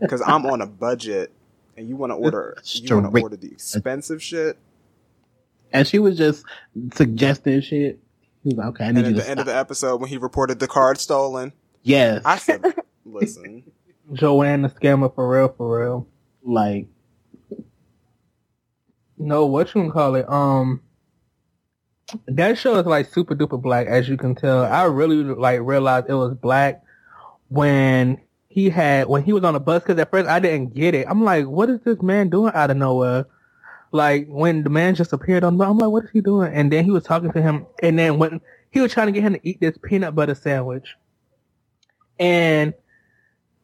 because 0.00 0.22
I'm 0.24 0.46
on 0.46 0.60
a 0.62 0.66
budget, 0.66 1.30
and 1.76 1.88
you 1.88 1.96
want 1.96 2.10
to 2.12 2.14
order, 2.14 2.56
you 2.64 2.94
want 2.96 3.14
to 3.14 3.20
order 3.22 3.36
the 3.36 3.50
expensive 3.52 4.22
shit. 4.22 4.56
And 5.72 5.86
she 5.86 5.98
was 5.98 6.16
just 6.16 6.44
suggesting 6.94 7.60
shit. 7.60 7.98
He 8.42 8.48
was 8.50 8.56
like, 8.56 8.66
"Okay, 8.68 8.84
I 8.86 8.92
need 8.92 9.04
And 9.04 9.16
you 9.16 9.20
at 9.20 9.24
the 9.26 9.30
end 9.30 9.38
stop." 9.38 9.46
of 9.48 9.52
the 9.52 9.56
episode, 9.56 10.00
when 10.00 10.08
he 10.08 10.16
reported 10.16 10.60
the 10.60 10.66
card 10.68 10.98
stolen, 10.98 11.52
yes, 11.82 12.22
I 12.24 12.38
said, 12.38 12.64
"Listen, 13.12 13.64
Joanne 14.12 14.62
the 14.62 14.68
scammer 14.68 15.14
for 15.14 15.28
real, 15.28 15.48
for 15.56 15.80
real. 15.80 16.06
like 16.42 16.86
No, 19.16 19.46
what 19.46 19.68
you 19.68 19.82
can 19.82 19.90
call 19.90 20.14
it? 20.14 20.28
Um, 20.28 20.82
that 22.26 22.56
show 22.56 22.76
is 22.76 22.86
like 22.86 23.12
super 23.12 23.34
duper 23.34 23.60
black, 23.60 23.86
as 23.86 24.08
you 24.08 24.16
can 24.16 24.34
tell. 24.34 24.64
I 24.64 24.84
really 24.84 25.22
like 25.22 25.60
realized 25.60 26.06
it 26.08 26.14
was 26.14 26.34
black 26.34 26.82
when 27.48 28.20
he 28.48 28.70
had 28.70 29.08
when 29.08 29.22
he 29.22 29.32
was 29.32 29.44
on 29.44 29.54
the 29.54 29.60
bus. 29.60 29.82
Because 29.82 30.00
at 30.00 30.10
first 30.10 30.28
I 30.28 30.40
didn't 30.40 30.74
get 30.74 30.94
it. 30.94 31.06
I'm 31.08 31.24
like, 31.24 31.46
what 31.46 31.68
is 31.68 31.80
this 31.84 32.00
man 32.00 32.30
doing 32.30 32.52
out 32.54 32.70
of 32.70 32.76
nowhere? 32.76 33.26
Like 33.92 34.26
when 34.28 34.64
the 34.64 34.70
man 34.70 34.94
just 34.94 35.12
appeared 35.12 35.44
on, 35.44 35.60
I'm 35.60 35.78
like, 35.78 35.90
what 35.90 36.04
is 36.04 36.10
he 36.10 36.20
doing? 36.20 36.52
And 36.52 36.72
then 36.72 36.84
he 36.84 36.90
was 36.90 37.04
talking 37.04 37.32
to 37.32 37.42
him, 37.42 37.66
and 37.82 37.98
then 37.98 38.18
when 38.18 38.40
he 38.70 38.80
was 38.80 38.92
trying 38.92 39.06
to 39.06 39.12
get 39.12 39.22
him 39.22 39.34
to 39.34 39.40
eat 39.48 39.60
this 39.60 39.78
peanut 39.82 40.14
butter 40.14 40.34
sandwich, 40.34 40.94
and 42.18 42.74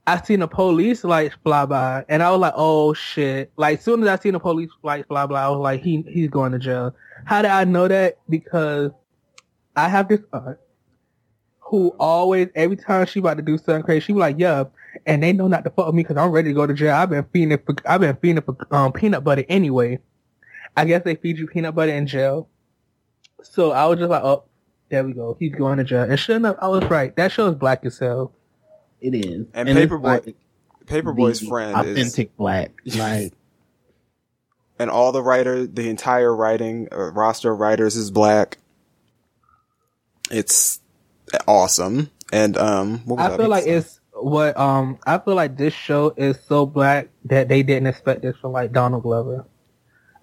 I 0.06 0.20
seen 0.20 0.40
the 0.40 0.48
police 0.48 1.02
lights 1.02 1.34
fly 1.42 1.64
by, 1.64 2.04
and 2.08 2.22
I 2.22 2.30
was 2.30 2.40
like, 2.40 2.52
"Oh 2.56 2.92
shit!" 2.92 3.50
Like, 3.56 3.80
soon 3.80 4.02
as 4.02 4.08
I 4.08 4.22
seen 4.22 4.34
the 4.34 4.40
police 4.40 4.70
lights 4.82 5.06
fly 5.06 5.24
by, 5.26 5.42
I 5.42 5.48
was 5.48 5.60
like, 5.60 5.82
"He 5.82 6.04
he's 6.08 6.28
going 6.28 6.52
to 6.52 6.58
jail." 6.58 6.94
How 7.24 7.40
did 7.40 7.50
I 7.50 7.64
know 7.64 7.88
that? 7.88 8.18
Because 8.28 8.90
I 9.76 9.88
have 9.88 10.08
this 10.08 10.20
aunt 10.32 10.58
who 11.60 11.94
always, 11.98 12.48
every 12.54 12.76
time 12.76 13.06
she 13.06 13.20
about 13.20 13.38
to 13.38 13.42
do 13.42 13.56
something 13.56 13.82
crazy, 13.82 14.00
she 14.00 14.12
be 14.12 14.18
like, 14.18 14.36
"Yeah," 14.38 14.64
and 15.06 15.22
they 15.22 15.32
know 15.32 15.48
not 15.48 15.64
to 15.64 15.70
fuck 15.70 15.86
with 15.86 15.94
me 15.94 16.02
because 16.02 16.18
I'm 16.18 16.30
ready 16.30 16.50
to 16.50 16.54
go 16.54 16.66
to 16.66 16.74
jail. 16.74 16.94
I've 16.94 17.08
been 17.08 17.24
feeding 17.32 17.58
for 17.64 17.74
I've 17.86 18.00
been 18.02 18.16
feeding 18.16 18.42
for 18.42 18.56
um, 18.70 18.92
peanut 18.92 19.24
butter 19.24 19.44
anyway. 19.48 20.00
I 20.76 20.84
guess 20.84 21.02
they 21.04 21.14
feed 21.14 21.38
you 21.38 21.46
peanut 21.46 21.74
butter 21.74 21.92
in 21.92 22.06
jail. 22.06 22.48
So 23.42 23.72
I 23.72 23.86
was 23.86 23.98
just 23.98 24.10
like, 24.10 24.22
"Oh, 24.22 24.44
there 24.90 25.02
we 25.02 25.14
go. 25.14 25.34
He's 25.40 25.54
going 25.54 25.78
to 25.78 25.84
jail." 25.84 26.02
And 26.02 26.20
sure 26.20 26.36
enough, 26.36 26.56
I 26.60 26.68
was 26.68 26.84
right. 26.90 27.16
That 27.16 27.32
show 27.32 27.48
is 27.48 27.54
black 27.54 27.86
as 27.86 27.98
hell. 27.98 28.34
It 29.04 29.14
is. 29.14 29.46
And 29.54 29.68
it's 29.68 29.92
Paperboy- 29.92 30.02
like 30.02 30.36
Paperboy's 30.86 31.40
the 31.40 31.46
friend 31.46 31.86
is, 31.86 31.98
authentic 31.98 32.36
black. 32.36 32.72
Like 32.96 33.32
and 34.78 34.90
all 34.90 35.12
the 35.12 35.22
writer, 35.22 35.66
the 35.66 35.88
entire 35.88 36.34
writing 36.34 36.88
uh, 36.90 37.12
roster 37.12 37.52
of 37.52 37.60
writers 37.60 37.96
is 37.96 38.10
black. 38.10 38.58
It's 40.30 40.80
awesome, 41.46 42.10
and 42.32 42.56
um, 42.56 42.98
what 43.04 43.18
was 43.18 43.26
I 43.26 43.28
that 43.30 43.38
feel 43.38 43.48
like 43.48 43.62
episode? 43.64 43.76
it's 43.76 44.00
what 44.14 44.56
um 44.56 44.98
I 45.06 45.18
feel 45.18 45.34
like 45.34 45.56
this 45.56 45.74
show 45.74 46.14
is 46.16 46.38
so 46.48 46.66
black 46.66 47.08
that 47.26 47.48
they 47.48 47.62
didn't 47.62 47.86
expect 47.88 48.22
this 48.22 48.36
from 48.38 48.52
like 48.52 48.72
Donald 48.72 49.02
Glover. 49.02 49.44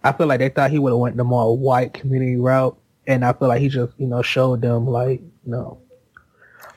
I 0.04 0.12
feel 0.14 0.28
like 0.28 0.40
they 0.40 0.50
thought 0.50 0.72
he 0.72 0.80
would 0.80 0.92
have 0.92 1.00
went 1.00 1.18
the 1.18 1.24
more 1.24 1.56
white 1.58 1.94
community 1.94 2.36
route, 2.36 2.78
and 3.06 3.24
I 3.24 3.34
feel 3.34 3.48
like 3.48 3.62
he 3.62 3.70
just 3.70 3.94
you 3.98 4.08
know 4.08 4.22
showed 4.22 4.62
them 4.62 4.88
like 4.88 5.22
no. 5.46 5.80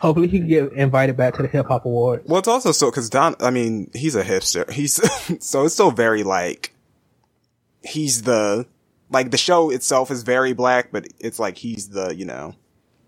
Hopefully 0.04 0.28
he 0.28 0.38
can 0.40 0.48
get 0.48 0.72
invited 0.74 1.16
back 1.16 1.34
to 1.36 1.42
the 1.42 1.48
hip 1.48 1.66
hop 1.66 1.86
awards. 1.86 2.28
Well, 2.28 2.38
it's 2.38 2.46
also 2.46 2.72
so 2.72 2.90
because 2.90 3.08
Don. 3.08 3.36
I 3.40 3.48
mean, 3.50 3.90
he's 3.94 4.14
a 4.14 4.22
hipster. 4.22 4.70
He's 4.70 5.00
so 5.42 5.64
it's 5.64 5.72
still 5.72 5.90
very 5.92 6.22
like 6.22 6.74
he's 7.82 8.20
the 8.22 8.66
like 9.10 9.30
the 9.30 9.38
show 9.38 9.70
itself 9.70 10.10
is 10.10 10.22
very 10.22 10.52
black, 10.52 10.92
but 10.92 11.06
it's 11.20 11.38
like 11.38 11.56
he's 11.56 11.88
the 11.88 12.14
you 12.14 12.26
know 12.26 12.54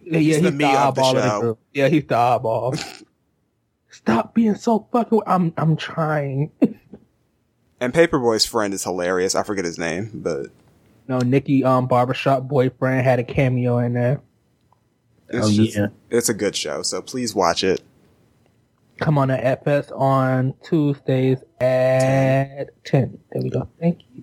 Yeah, 0.01 0.21
he's 0.21 0.39
yeah, 0.39 0.39
the 0.39 0.51
he's 0.53 0.59
the 0.59 0.65
of 0.79 0.95
the 0.95 1.03
oddball 1.03 1.17
of 1.17 1.23
the 1.23 1.29
show. 1.29 1.41
group. 1.41 1.59
Yeah, 1.75 1.89
he's 1.89 2.07
the 2.07 2.15
oddball. 2.15 2.79
Stop 3.91 4.35
being 4.35 4.55
so 4.55 4.89
fucking. 4.91 5.21
I'm 5.27 5.53
I'm 5.59 5.77
trying. 5.77 6.51
and 7.81 7.93
Paperboy's 7.93 8.47
friend 8.47 8.73
is 8.73 8.85
hilarious. 8.85 9.35
I 9.35 9.43
forget 9.43 9.67
his 9.67 9.79
name, 9.79 10.13
but 10.15 10.47
No, 11.09 11.19
Nicki 11.19 11.63
um 11.63 11.89
barbershop 11.89 12.49
boyfriend 12.49 13.05
had 13.05 13.19
a 13.19 13.25
cameo 13.25 13.77
in 13.79 13.93
there. 13.93 14.23
It's 15.29 15.47
Oh, 15.47 15.51
just 15.51 15.77
yeah. 15.77 15.87
it's 16.11 16.29
a 16.29 16.35
good 16.35 16.55
show. 16.57 16.83
So 16.83 17.03
please 17.03 17.35
watch 17.35 17.65
it. 17.65 17.83
Come 19.01 19.19
on 19.19 19.31
at 19.31 19.65
FX 19.65 19.91
on 19.99 20.55
Tuesdays 20.65 21.39
at 21.61 22.69
10. 22.85 23.19
There 23.33 23.43
we 23.43 23.51
go. 23.51 23.69
Thank 23.81 24.01
you. 24.15 24.23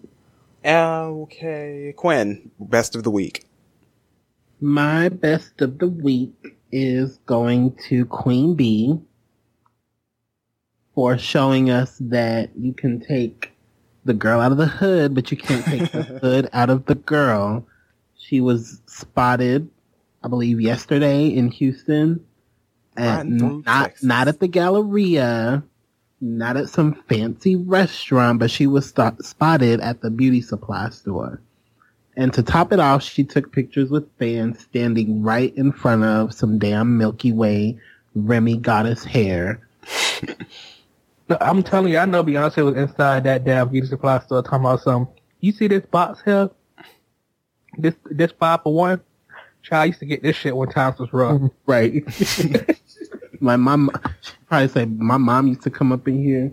Okay, 0.65 1.93
Quinn, 1.97 2.49
best 2.59 2.95
of 2.95 3.03
the 3.03 3.11
week. 3.11 3.45
my 4.61 5.09
best 5.09 5.61
of 5.61 5.77
the 5.79 5.87
week 5.89 6.57
is 6.71 7.17
going 7.25 7.75
to 7.89 8.05
Queen 8.05 8.55
Bey 8.55 8.97
for 10.95 11.17
showing 11.17 11.69
us 11.69 11.97
that 11.99 12.49
you 12.57 12.73
can 12.73 12.99
take 13.01 13.51
the 14.05 14.13
girl 14.13 14.39
out 14.39 14.51
of 14.53 14.57
the 14.57 14.67
hood, 14.67 15.13
but 15.13 15.31
you 15.31 15.37
can't 15.37 15.65
take 15.65 15.91
the 15.91 16.03
hood 16.21 16.49
out 16.53 16.69
of 16.69 16.85
the 16.85 16.95
girl. 16.95 17.67
She 18.17 18.39
was 18.41 18.81
spotted, 18.85 19.69
I 20.23 20.27
believe, 20.27 20.61
yesterday 20.61 21.27
in 21.27 21.49
Houston, 21.49 22.25
Riding 22.97 23.41
and 23.41 23.65
not 23.65 23.83
Texas. 23.85 24.03
not 24.03 24.27
at 24.27 24.39
the 24.39 24.47
Galleria, 24.47 25.63
not 26.21 26.57
at 26.57 26.69
some 26.69 26.93
fancy 27.09 27.55
restaurant, 27.55 28.39
but 28.39 28.49
she 28.49 28.67
was 28.67 28.87
sto- 28.87 29.17
spotted 29.21 29.81
at 29.81 30.01
the 30.01 30.09
beauty 30.09 30.41
supply 30.41 30.89
store. 30.89 31.41
And 32.15 32.31
to 32.33 32.43
top 32.43 32.71
it 32.71 32.79
off, 32.79 33.03
she 33.03 33.23
took 33.23 33.51
pictures 33.51 33.89
with 33.89 34.07
fans 34.19 34.59
standing 34.59 35.23
right 35.23 35.53
in 35.57 35.71
front 35.71 36.03
of 36.03 36.33
some 36.33 36.59
damn 36.59 36.97
Milky 36.97 37.31
Way 37.31 37.79
Remy 38.15 38.57
Goddess 38.57 39.03
hair. 39.03 39.67
I'm 41.41 41.63
telling 41.63 41.91
you, 41.91 41.97
I 41.97 42.05
know 42.05 42.23
Beyonce 42.23 42.63
was 42.63 42.77
inside 42.77 43.23
that 43.23 43.43
damn 43.43 43.69
beauty 43.69 43.87
supply 43.87 44.19
store 44.19 44.43
talking 44.43 44.59
about 44.59 44.81
some. 44.81 45.07
You 45.39 45.51
see 45.51 45.67
this 45.67 45.85
box 45.85 46.21
here? 46.23 46.49
This 47.77 47.95
this 48.05 48.31
five 48.31 48.61
for 48.61 48.73
one. 48.73 49.01
Child 49.63 49.81
I 49.81 49.85
used 49.85 49.99
to 49.99 50.05
get 50.05 50.21
this 50.21 50.35
shit 50.35 50.55
when 50.55 50.69
times 50.69 50.99
was 50.99 51.11
rough. 51.13 51.41
Right. 51.65 52.03
My 53.39 53.55
mom, 53.57 53.89
she 54.21 54.31
probably 54.47 54.67
said, 54.69 54.99
my 55.01 55.17
mom 55.17 55.47
used 55.47 55.63
to 55.63 55.69
come 55.69 55.91
up 55.91 56.07
in 56.07 56.23
here. 56.23 56.51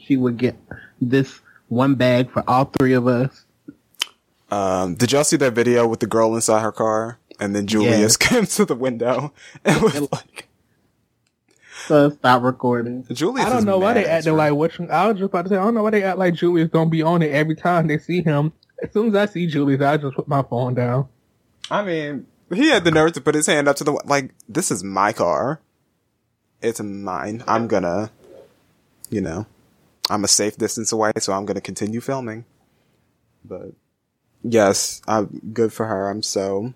She 0.00 0.16
would 0.16 0.36
get 0.36 0.56
this 1.00 1.40
one 1.68 1.94
bag 1.94 2.32
for 2.32 2.42
all 2.48 2.64
three 2.64 2.94
of 2.94 3.06
us. 3.06 3.44
Um, 4.50 4.94
did 4.96 5.12
y'all 5.12 5.22
see 5.22 5.36
that 5.36 5.52
video 5.52 5.86
with 5.86 6.00
the 6.00 6.06
girl 6.08 6.34
inside 6.34 6.62
her 6.62 6.72
car? 6.72 7.18
And 7.38 7.54
then 7.54 7.68
Julius 7.68 7.98
Yes. 8.00 8.16
came 8.16 8.46
to 8.46 8.64
the 8.64 8.74
window 8.74 9.32
and 9.64 9.80
was 9.80 10.10
like, 10.10 10.48
So 11.86 12.10
stop 12.10 12.42
recording. 12.42 13.04
Julius. 13.12 13.46
I 13.46 13.50
don't 13.50 13.64
know 13.64 13.78
why 13.78 13.92
they 13.92 14.04
at 14.04 14.18
acting 14.18 14.32
you. 14.32 14.36
like 14.38 14.54
what. 14.54 14.80
I 14.90 15.06
was 15.06 15.18
just 15.18 15.26
about 15.26 15.42
to 15.42 15.48
say 15.50 15.56
I 15.56 15.62
don't 15.64 15.74
know 15.74 15.84
why 15.84 15.90
they 15.90 16.02
act 16.02 16.18
like 16.18 16.34
Julius 16.34 16.70
don't 16.70 16.90
be 16.90 17.02
on 17.02 17.22
it 17.22 17.30
every 17.30 17.54
time 17.54 17.86
they 17.86 17.98
see 17.98 18.22
him. 18.22 18.52
As 18.82 18.92
soon 18.92 19.08
as 19.08 19.14
I 19.14 19.26
see 19.32 19.46
Julius, 19.46 19.80
I 19.82 19.96
just 19.96 20.16
put 20.16 20.26
my 20.26 20.42
phone 20.42 20.74
down. 20.74 21.08
I 21.70 21.84
mean, 21.84 22.26
he 22.52 22.68
had 22.70 22.84
the 22.84 22.90
nerve 22.90 23.12
to 23.12 23.20
put 23.20 23.34
his 23.34 23.46
hand 23.46 23.68
up 23.68 23.76
to 23.76 23.84
the 23.84 23.92
like. 24.04 24.34
This 24.48 24.70
is 24.70 24.82
my 24.82 25.12
car. 25.12 25.60
It's 26.62 26.80
mine. 26.80 27.44
I'm 27.46 27.68
gonna, 27.68 28.10
you 29.10 29.20
know, 29.20 29.46
I'm 30.10 30.24
a 30.24 30.28
safe 30.28 30.56
distance 30.56 30.90
away, 30.92 31.12
so 31.18 31.32
I'm 31.32 31.44
gonna 31.44 31.60
continue 31.60 32.00
filming. 32.00 32.44
But 33.44 33.72
yes, 34.42 35.00
I'm 35.06 35.40
good 35.52 35.72
for 35.72 35.86
her. 35.86 36.08
I'm 36.08 36.22
so. 36.22 36.72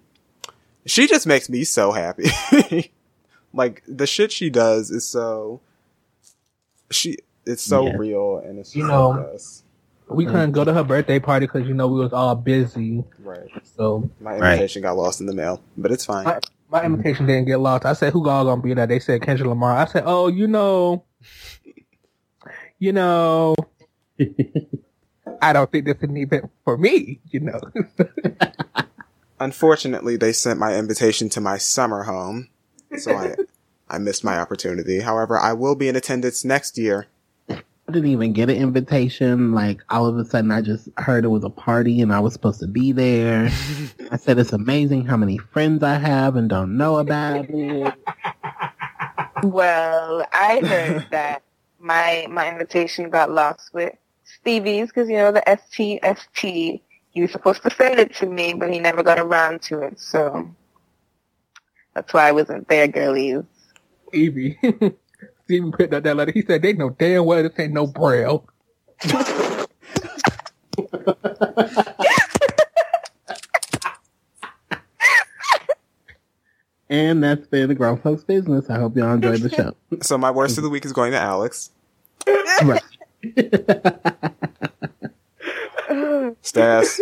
She 0.87 1.07
just 1.07 1.27
makes 1.27 1.49
me 1.49 1.65
so 1.65 1.93
happy. 1.93 2.31
like 3.55 3.83
the 3.87 4.07
shit 4.07 4.31
she 4.33 4.51
does 4.51 4.91
is 4.91 5.07
so. 5.07 5.61
She 6.91 7.19
it's 7.47 7.63
so 7.63 7.87
Yeah. 7.87 7.97
real 7.97 8.37
and 8.45 8.59
it's 8.59 8.77
You 8.77 8.87
know, 8.87 9.15
the 9.15 9.23
best. 9.33 9.62
We 10.15 10.27
mm. 10.27 10.31
couldn't 10.31 10.53
go 10.53 10.65
to 10.65 10.73
her 10.73 10.85
birthday 10.85 11.19
party 11.19 11.47
because 11.47 11.67
you 11.67 11.75
know 11.75 11.89
we 11.89 12.01
was 12.01 12.13
all 12.13 12.35
busy. 12.35 13.05
right. 13.21 13.49
So 13.77 14.11
My 14.21 14.39
Right. 14.39 14.53
invitation 14.53 14.83
got 14.83 14.97
lost 14.97 15.21
in 15.21 15.27
the 15.27 15.35
mail, 15.35 15.61
but 15.77 15.91
it's 15.91 16.05
fine. 16.05 16.25
my, 16.25 16.41
my 16.71 16.85
invitation 16.85 17.27
didn't 17.27 17.47
get 17.47 17.59
lost. 17.59 17.85
I 17.85 17.93
said 17.95 18.13
who 18.13 18.29
all 18.29 18.45
gonna 18.45 18.63
be 18.63 18.75
there? 18.75 18.87
They 18.87 18.99
said 18.99 19.23
Kendrick 19.23 19.49
Lamar. 19.49 19.77
I 19.77 19.87
said 19.87 20.05
oh 20.07 20.29
you 20.29 20.47
know, 20.47 21.05
you 22.79 22.93
know. 22.93 23.55
I 25.41 25.53
don't 25.53 25.71
think 25.71 25.87
this 25.87 25.97
is 25.97 26.03
an 26.05 26.17
event 26.17 26.51
for 26.65 26.77
me. 26.77 27.21
You 27.31 27.41
know. 27.41 27.61
Unfortunately, 29.41 30.17
they 30.17 30.33
sent 30.33 30.61
my 30.61 30.77
invitation 30.77 31.29
to 31.31 31.41
my 31.41 31.59
summer 31.59 32.05
home, 32.05 32.49
so 32.97 33.17
I 33.17 33.35
I 33.89 33.99
missed 33.99 34.25
my 34.25 34.39
opportunity. 34.39 35.01
However, 35.01 35.39
I 35.39 35.53
will 35.53 35.75
be 35.75 35.89
in 35.89 35.97
attendance 35.97 36.45
next 36.45 36.79
year. 36.79 37.09
I 37.93 37.97
didn't 37.97 38.09
even 38.09 38.33
get 38.33 38.49
an 38.49 38.57
invitation. 38.57 39.53
Like 39.53 39.83
all 39.91 40.07
of 40.07 40.17
a 40.17 40.25
sudden, 40.25 40.51
I 40.51 40.63
just 40.63 40.89
heard 40.97 41.27
it 41.27 41.29
was 41.29 41.45
a 41.45 41.51
party 41.51 42.01
and 42.01 42.11
I 42.11 42.21
was 42.21 42.33
supposed 42.33 42.61
to 42.61 42.67
be 42.67 42.91
there. 42.91 43.51
I 44.11 44.17
said 44.17 44.39
it's 44.39 44.55
amazing 44.55 45.05
how 45.05 45.19
many 45.19 45.37
friends 45.37 45.83
I 45.83 45.97
have 45.97 46.37
and 46.37 46.49
don't 46.49 46.79
know 46.79 46.97
about 46.97 47.51
it. 47.51 47.95
Well, 49.43 50.27
I 50.33 50.61
heard 50.61 51.07
that 51.11 51.43
my 51.81 52.27
my 52.31 52.49
invitation 52.49 53.11
got 53.11 53.31
lost 53.31 53.75
with 53.75 53.93
Stevie's 54.25 54.89
because 54.89 55.11
you 55.11 55.17
know 55.19 55.31
the 55.31 55.43
STST. 55.47 56.81
He 57.11 57.21
was 57.21 57.31
supposed 57.31 57.63
to 57.63 57.71
send 57.75 58.01
it 58.01 58.15
to 58.17 58.27
me, 58.27 58.55
but 58.55 58.73
he 58.73 58.79
never 58.79 59.03
got 59.03 59.19
around 59.19 59.61
to 59.65 59.83
it. 59.83 60.01
So 60.01 60.51
that's 61.93 62.15
why 62.15 62.27
I 62.27 62.33
wasn't 62.33 62.69
there, 62.69 62.89
girlies. 62.89 63.43
Evie. 64.15 64.59
Steven 65.53 65.71
put 65.71 65.93
out 65.93 66.03
that 66.03 66.17
letter. 66.17 66.33
He 66.33 66.41
said 66.41 66.63
they 66.63 66.73
know 66.73 66.89
damn 66.89 67.27
well 67.27 67.43
this 67.43 67.53
ain't 67.59 67.75
no 67.75 67.87
braille. 67.87 68.49
And 76.89 77.23
that's 77.23 77.47
been 77.49 77.69
the 77.69 77.75
grown 77.75 77.99
folks 77.99 78.25
business. 78.25 78.71
I 78.71 78.79
hope 78.79 78.97
y'all 78.97 79.13
enjoyed 79.13 79.41
the 79.41 79.51
show. 79.51 79.75
So 80.03 80.17
my 80.17 80.31
worst 80.31 80.57
of 80.57 80.65
the 80.65 80.71
week 80.71 80.87
is 80.87 80.95
going 80.95 81.13
to 81.13 81.21
Alex. 81.21 81.69
right. 82.27 82.83
Stas. 86.41 86.99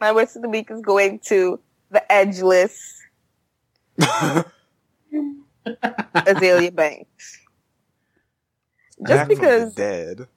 My 0.00 0.12
worst 0.12 0.36
of 0.36 0.42
the 0.42 0.48
week 0.48 0.70
is 0.70 0.82
going 0.82 1.18
to 1.26 1.58
the 1.90 2.12
edgeless 2.12 2.78
Azealia 6.14 6.74
Banks. 6.74 7.39
Back 9.00 9.28
Just 9.28 9.28
because 9.28 9.74
dead. 9.74 10.28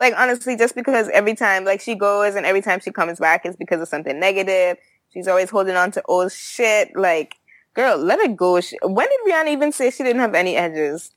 like 0.00 0.14
honestly, 0.16 0.56
just 0.56 0.74
because 0.74 1.08
every 1.10 1.34
time 1.34 1.64
like 1.64 1.80
she 1.80 1.94
goes 1.94 2.34
and 2.34 2.46
every 2.46 2.62
time 2.62 2.80
she 2.80 2.90
comes 2.90 3.18
back 3.18 3.46
is 3.46 3.56
because 3.56 3.80
of 3.80 3.88
something 3.88 4.18
negative. 4.18 4.78
She's 5.12 5.28
always 5.28 5.50
holding 5.50 5.76
on 5.76 5.90
to 5.92 6.02
old 6.06 6.32
shit. 6.32 6.90
Like, 6.96 7.36
girl, 7.74 7.96
let 7.96 8.18
it 8.20 8.36
go. 8.36 8.60
She, 8.60 8.76
when 8.82 9.06
did 9.08 9.20
Rihanna 9.32 9.48
even 9.52 9.72
say 9.72 9.90
she 9.90 10.02
didn't 10.04 10.20
have 10.20 10.34
any 10.34 10.56
edges? 10.56 11.12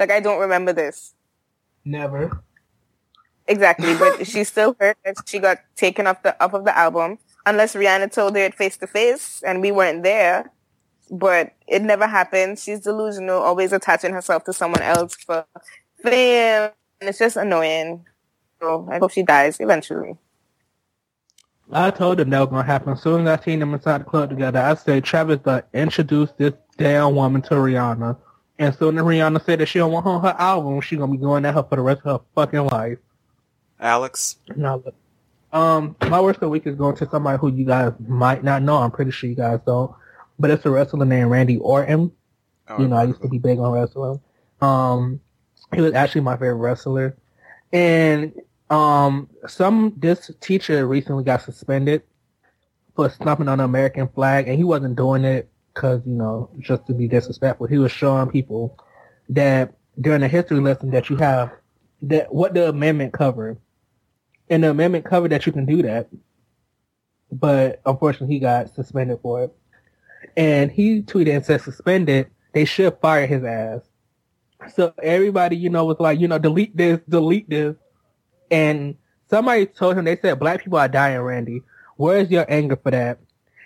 Like, 0.00 0.10
I 0.10 0.20
don't 0.20 0.40
remember 0.40 0.72
this 0.72 1.14
Never. 1.84 2.42
exactly, 3.46 3.94
but 3.94 4.26
she's 4.26 4.48
still 4.48 4.76
hurt 4.78 4.98
that 5.04 5.16
she 5.26 5.38
got 5.38 5.58
taken 5.76 6.06
off 6.06 6.22
the 6.22 6.40
off 6.42 6.54
of 6.54 6.64
the 6.64 6.76
album. 6.76 7.18
Unless 7.46 7.74
Rihanna 7.74 8.12
told 8.12 8.36
her 8.36 8.42
it 8.42 8.54
face 8.54 8.76
to 8.78 8.86
face 8.86 9.42
and 9.44 9.60
we 9.60 9.72
weren't 9.72 10.02
there. 10.02 10.50
But 11.10 11.52
it 11.68 11.82
never 11.82 12.06
happened. 12.06 12.58
She's 12.58 12.80
delusional, 12.80 13.40
always 13.40 13.72
attaching 13.72 14.12
herself 14.12 14.44
to 14.44 14.52
someone 14.52 14.82
else 14.82 15.14
for 15.16 15.44
fame. 16.02 16.70
And 17.00 17.08
it's 17.08 17.18
just 17.18 17.36
annoying. 17.36 18.06
So 18.60 18.88
I 18.90 18.98
hope 18.98 19.12
she 19.12 19.22
dies 19.22 19.58
eventually. 19.60 20.16
I 21.72 21.90
told 21.90 22.18
them 22.18 22.30
that 22.30 22.40
was 22.40 22.48
gonna 22.50 22.64
happen. 22.64 22.92
As 22.94 23.02
soon 23.02 23.26
as 23.26 23.40
I 23.40 23.44
seen 23.44 23.60
them 23.60 23.74
inside 23.74 24.02
the 24.02 24.04
club 24.04 24.30
together, 24.30 24.60
I 24.60 24.74
said 24.74 25.04
Travis 25.04 25.40
uh, 25.46 25.62
introduced 25.74 26.36
this 26.38 26.52
damn 26.76 27.14
woman 27.14 27.42
to 27.42 27.54
Rihanna. 27.54 28.18
And 28.58 28.74
soon 28.74 28.98
as 28.98 29.04
Rihanna 29.04 29.44
said 29.44 29.60
that 29.60 29.66
she 29.66 29.78
don't 29.80 29.92
want 29.92 30.04
her 30.04 30.12
on 30.12 30.22
her 30.22 30.36
album, 30.38 30.80
she 30.82 30.96
gonna 30.96 31.12
be 31.12 31.18
going 31.18 31.44
at 31.46 31.54
her 31.54 31.62
for 31.64 31.76
the 31.76 31.82
rest 31.82 32.02
of 32.04 32.20
her 32.20 32.26
fucking 32.34 32.66
life. 32.66 32.98
Alex. 33.80 34.36
Now, 34.56 34.76
look, 34.84 34.94
um, 35.52 35.96
my 36.08 36.20
worst 36.20 36.36
of 36.36 36.42
the 36.42 36.48
week 36.50 36.66
is 36.66 36.76
going 36.76 36.96
to 36.96 37.08
somebody 37.10 37.38
who 37.38 37.50
you 37.52 37.64
guys 37.66 37.92
might 38.06 38.44
not 38.44 38.62
know. 38.62 38.76
I'm 38.78 38.90
pretty 38.90 39.10
sure 39.10 39.28
you 39.30 39.36
guys 39.36 39.60
don't, 39.66 39.92
but 40.38 40.50
it's 40.50 40.64
a 40.66 40.70
wrestler 40.70 41.04
named 41.04 41.30
Randy 41.30 41.58
Orton. 41.58 42.12
Oh, 42.68 42.80
You 42.80 42.88
know, 42.88 42.96
I 42.96 43.04
used 43.04 43.22
to 43.22 43.28
be 43.28 43.38
big 43.38 43.58
on 43.58 43.72
wrestling. 43.72 44.20
Um, 44.60 45.20
he 45.74 45.80
was 45.80 45.94
actually 45.94 46.22
my 46.22 46.34
favorite 46.34 46.54
wrestler, 46.54 47.16
and 47.72 48.32
um, 48.70 49.28
some 49.46 49.94
this 49.96 50.30
teacher 50.40 50.86
recently 50.86 51.24
got 51.24 51.42
suspended 51.42 52.02
for 52.96 53.10
stomping 53.10 53.48
on 53.48 53.58
the 53.58 53.64
American 53.64 54.08
flag, 54.08 54.48
and 54.48 54.56
he 54.56 54.64
wasn't 54.64 54.96
doing 54.96 55.24
it 55.24 55.50
because 55.74 56.02
you 56.06 56.12
know 56.12 56.50
just 56.58 56.86
to 56.86 56.94
be 56.94 57.08
disrespectful. 57.08 57.66
He 57.66 57.78
was 57.78 57.92
showing 57.92 58.30
people 58.30 58.78
that 59.28 59.74
during 60.00 60.20
the 60.20 60.28
history 60.28 60.60
lesson 60.60 60.90
that 60.90 61.10
you 61.10 61.16
have 61.16 61.52
that 62.02 62.32
what 62.34 62.54
the 62.54 62.68
amendment 62.68 63.12
covered, 63.12 63.58
and 64.50 64.64
the 64.64 64.70
amendment 64.70 65.04
covered 65.04 65.32
that 65.32 65.46
you 65.46 65.52
can 65.52 65.66
do 65.66 65.82
that, 65.82 66.08
but 67.30 67.80
unfortunately 67.86 68.34
he 68.34 68.40
got 68.40 68.74
suspended 68.74 69.18
for 69.22 69.44
it. 69.44 69.56
And 70.36 70.70
he 70.70 71.02
tweeted 71.02 71.34
and 71.34 71.44
said 71.44 71.60
suspended. 71.60 72.28
They 72.52 72.64
should 72.64 72.98
fire 73.00 73.26
his 73.26 73.44
ass. 73.44 73.80
So 74.74 74.94
everybody, 75.02 75.56
you 75.56 75.70
know, 75.70 75.84
was 75.84 75.98
like, 75.98 76.20
you 76.20 76.28
know, 76.28 76.38
delete 76.38 76.76
this, 76.76 77.00
delete 77.08 77.48
this. 77.48 77.76
And 78.50 78.96
somebody 79.28 79.66
told 79.66 79.96
him, 79.96 80.04
they 80.04 80.16
said, 80.16 80.38
black 80.38 80.62
people 80.62 80.78
are 80.78 80.88
dying, 80.88 81.20
Randy. 81.20 81.62
Where's 81.96 82.30
your 82.30 82.46
anger 82.48 82.76
for 82.76 82.90
that? 82.90 83.18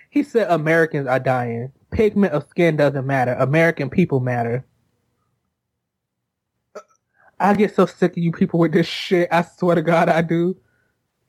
He 0.09 0.23
said, 0.23 0.49
Americans 0.49 1.07
are 1.07 1.19
dying. 1.19 1.71
Pigment 1.91 2.33
of 2.33 2.47
skin 2.49 2.75
doesn't 2.77 3.05
matter. 3.05 3.33
American 3.33 3.89
people 3.89 4.19
matter. 4.19 4.65
I 7.39 7.53
get 7.53 7.75
so 7.75 7.85
sick 7.85 8.11
of 8.11 8.17
you 8.17 8.31
people 8.31 8.59
with 8.59 8.73
this 8.73 8.87
shit. 8.87 9.27
I 9.31 9.43
swear 9.43 9.75
to 9.75 9.81
God, 9.81 10.09
I 10.09 10.21
do. 10.21 10.57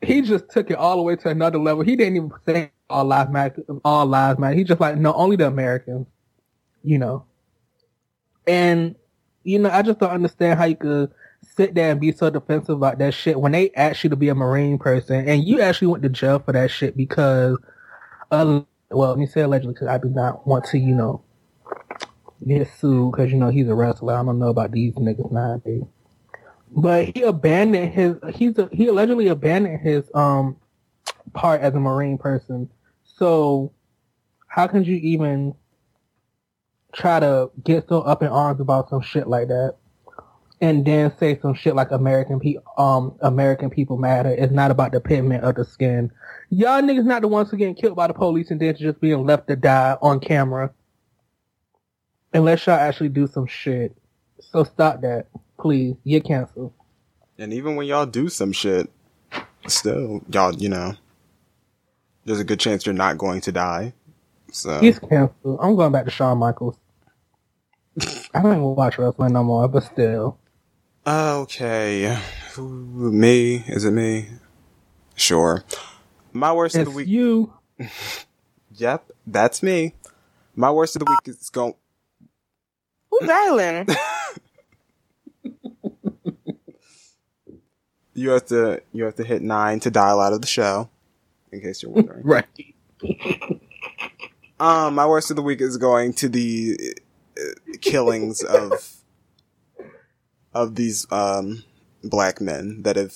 He 0.01 0.23
just 0.23 0.49
took 0.49 0.71
it 0.71 0.77
all 0.77 0.97
the 0.97 1.03
way 1.03 1.16
to 1.16 1.29
another 1.29 1.59
level. 1.59 1.83
He 1.83 1.97
didn't 1.97 2.16
even 2.16 2.31
say 2.47 2.71
all 2.89 3.05
lives 3.05 3.31
matter. 3.31 3.62
All 3.85 4.07
lives 4.07 4.39
matter. 4.39 4.55
He 4.55 4.64
just 4.64 4.81
like, 4.81 4.97
no, 4.97 5.12
only 5.12 5.37
the 5.37 5.47
Americans. 5.47 6.07
You 6.83 6.99
know. 6.99 7.25
And, 8.47 8.95
you 9.45 9.59
know, 9.59 9.70
I 9.70 9.82
just 9.82 9.99
don't 9.99 10.11
understand 10.11 10.59
how 10.59 10.66
you 10.66 10.76
could 10.76 11.12
sit 11.43 11.74
there 11.74 11.93
and 11.93 12.01
be 12.01 12.12
so 12.12 12.30
defensive 12.30 12.76
about 12.76 12.99
that 12.99 13.14
shit 13.14 13.41
when 13.41 13.53
they 13.53 13.70
asked 13.72 14.05
you 14.05 14.11
to 14.11 14.16
be 14.16 14.28
a 14.28 14.34
Marine 14.34 14.78
person 14.78 15.28
and 15.28 15.45
you 15.45 15.61
actually 15.61 15.89
went 15.89 16.03
to 16.03 16.09
jail 16.09 16.39
for 16.41 16.53
that 16.53 16.70
shit 16.70 16.97
because, 16.97 17.59
uh, 18.30 18.61
well, 18.91 19.11
let 19.11 19.18
me 19.18 19.26
say 19.26 19.43
allegedly 19.43 19.74
because 19.74 19.89
I 19.89 19.99
do 19.99 20.09
not 20.09 20.47
want 20.47 20.64
to, 20.66 20.78
you 20.78 20.95
know, 20.95 21.22
get 22.47 22.68
sued 22.78 23.12
because, 23.12 23.32
you 23.32 23.39
know, 23.39 23.51
he's 23.51 23.68
a 23.68 23.74
wrestler. 23.74 24.14
I 24.14 24.24
don't 24.24 24.39
know 24.39 24.49
about 24.49 24.72
these 24.72 24.95
niggas 24.95 25.32
nowadays. 25.32 25.84
But 26.70 27.16
he 27.16 27.22
abandoned 27.22 27.93
his, 27.93 28.16
he's 28.34 28.59
a, 28.59 28.68
he 28.72 28.89
allegedly 28.89 29.28
abandoned 29.28 29.80
his, 29.80 30.05
um, 30.14 30.57
part 31.32 31.61
as 31.61 31.74
a 31.74 31.80
Marine 31.80 32.18
person. 32.18 32.70
So 33.05 33.72
how 34.49 34.66
can 34.66 34.84
you 34.84 34.97
even 34.97 35.55
try 36.93 37.20
to 37.20 37.51
get 37.62 37.89
so 37.89 38.01
up 38.03 38.22
in 38.22 38.28
arms 38.28 38.61
about 38.61 38.91
some 38.91 39.03
shit 39.03 39.26
like 39.26 39.49
that? 39.49 39.76
and 40.61 40.84
then 40.84 41.12
say 41.18 41.39
some 41.41 41.55
shit 41.55 41.74
like 41.74 41.91
American 41.91 42.41
pe- 42.41 42.57
um 42.76 43.14
American 43.20 43.70
people 43.70 43.97
matter. 43.97 44.30
It's 44.30 44.53
not 44.53 44.70
about 44.70 44.93
the 44.93 45.01
pigment 45.01 45.45
of 45.45 45.55
the 45.55 45.64
skin. 45.64 46.11
Y'all 46.51 46.82
niggas 46.82 47.05
not 47.05 47.22
the 47.22 47.28
ones 47.28 47.51
who 47.51 47.57
getting 47.57 47.74
killed 47.74 47.97
by 47.97 48.07
the 48.07 48.14
police 48.14 48.51
and 48.51 48.61
then 48.61 48.76
just 48.76 49.01
being 49.01 49.24
left 49.24 49.49
to 49.49 49.57
die 49.57 49.97
on 50.03 50.20
camera. 50.20 50.72
Unless 52.32 52.66
y'all 52.66 52.76
actually 52.76 53.09
do 53.11 53.26
some 53.26 53.47
shit. 53.47 53.97
So 54.41 54.64
stop 54.64 55.01
that. 55.03 55.26
Please. 55.59 55.97
You're 56.05 56.20
canceled. 56.20 56.72
And 57.39 57.53
even 57.53 57.76
when 57.76 57.86
y'all 57.86 58.07
do 58.07 58.28
some 58.28 58.53
shit, 58.53 58.91
still, 59.66 60.22
y'all, 60.30 60.55
you 60.55 60.68
know, 60.68 60.95
there's 62.24 62.41
a 62.41 62.45
good 62.45 62.61
chance 62.61 62.84
you're 62.84 62.95
not 62.95 63.16
going 63.16 63.41
to 63.43 63.53
die. 63.53 63.95
So, 64.51 64.80
He's 64.80 64.99
canceled. 64.99 65.59
I'm 65.61 65.76
going 65.76 65.92
back 65.92 66.05
to 66.07 66.11
Shawn 66.11 66.38
Michaels. 66.38 66.76
I 68.34 68.42
don't 68.42 68.53
even 68.53 68.62
watch 68.74 68.99
wrestling 68.99 69.32
no 69.32 69.42
more, 69.44 69.68
but 69.68 69.82
still. 69.84 70.38
Okay. 71.07 72.18
Me? 72.59 73.64
Is 73.66 73.84
it 73.84 73.90
me? 73.90 74.28
Sure. 75.14 75.64
My 76.32 76.53
worst 76.53 76.76
of 76.76 76.84
the 76.86 76.90
week. 76.92 77.09
you. 77.09 77.53
Yep, 78.76 79.11
that's 79.26 79.61
me. 79.61 79.94
My 80.55 80.70
worst 80.70 80.94
of 80.94 81.01
the 81.01 81.07
week 81.11 81.26
is 81.34 81.51
going. 81.51 81.74
Who's 83.11 83.26
dialing? 83.28 83.88
You 88.14 88.30
have 88.30 88.46
to 88.46 88.82
you 88.92 89.05
have 89.05 89.14
to 89.16 89.24
hit 89.24 89.42
nine 89.42 89.78
to 89.80 89.90
dial 89.92 90.20
out 90.20 90.32
of 90.32 90.40
the 90.40 90.46
show. 90.49 90.88
In 91.53 91.61
case 91.61 91.82
you're 91.82 91.92
wondering. 91.92 92.22
Right. 92.24 92.46
Um, 94.61 94.94
my 94.94 95.06
worst 95.06 95.30
of 95.30 95.36
the 95.36 95.42
week 95.42 95.61
is 95.61 95.76
going 95.76 96.12
to 96.14 96.28
the 96.28 96.76
uh, 97.38 97.72
killings 97.80 98.42
of 98.42 98.94
of 100.54 100.74
these 100.74 101.06
um 101.12 101.62
black 102.02 102.40
men 102.40 102.82
that 102.82 102.96
have 102.96 103.14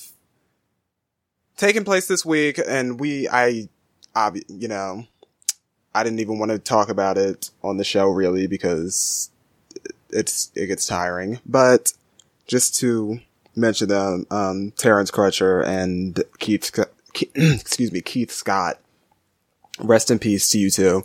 taken 1.57 1.85
place 1.85 2.07
this 2.07 2.25
week, 2.25 2.61
and 2.67 2.99
we, 2.99 3.29
I, 3.29 3.69
obvi- 4.15 4.45
you 4.49 4.69
know, 4.69 5.07
I 5.95 6.03
didn't 6.03 6.21
even 6.21 6.39
want 6.39 6.51
to 6.51 6.59
talk 6.59 6.89
about 6.89 7.19
it 7.19 7.51
on 7.63 7.77
the 7.77 7.85
show 7.85 8.09
really 8.09 8.47
because 8.47 9.31
it's 10.11 10.51
it 10.55 10.67
gets 10.67 10.87
tiring, 10.87 11.41
but 11.47 11.93
just 12.47 12.75
to 12.77 13.21
mention 13.55 13.89
them, 13.89 14.27
um, 14.31 14.73
Terrence 14.73 15.11
Crutcher 15.11 15.65
and 15.65 16.23
Keith, 16.39 16.71
excuse 17.35 17.93
me, 17.93 18.01
Keith 18.01 18.31
Scott. 18.31 18.79
Rest 19.79 20.11
in 20.11 20.19
peace 20.19 20.51
to 20.51 20.59
you 20.59 20.71
two. 20.71 21.03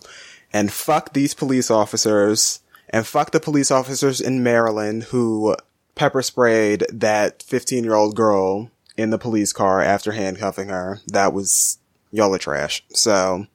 And 0.54 0.72
fuck 0.72 1.14
these 1.14 1.34
police 1.34 1.70
officers 1.70 2.62
and 2.89 3.06
fuck 3.06 3.32
the 3.32 3.39
police 3.39 3.72
officers 3.72 4.22
in 4.22 4.43
Maryland 4.43 5.04
who 5.06 5.56
pepper 5.95 6.22
sprayed 6.22 6.86
that 6.91 7.43
15 7.43 7.84
year 7.84 7.95
old 7.95 8.16
girl 8.16 8.72
in 8.95 9.10
the 9.10 9.18
police 9.18 9.54
car 9.54 9.82
after 9.82 10.12
handcuffing 10.14 10.70
her. 10.70 11.02
That 11.08 11.34
was, 11.34 11.80
y'all 12.12 12.34
are 12.34 12.39
trash. 12.39 12.84
So 12.89 13.48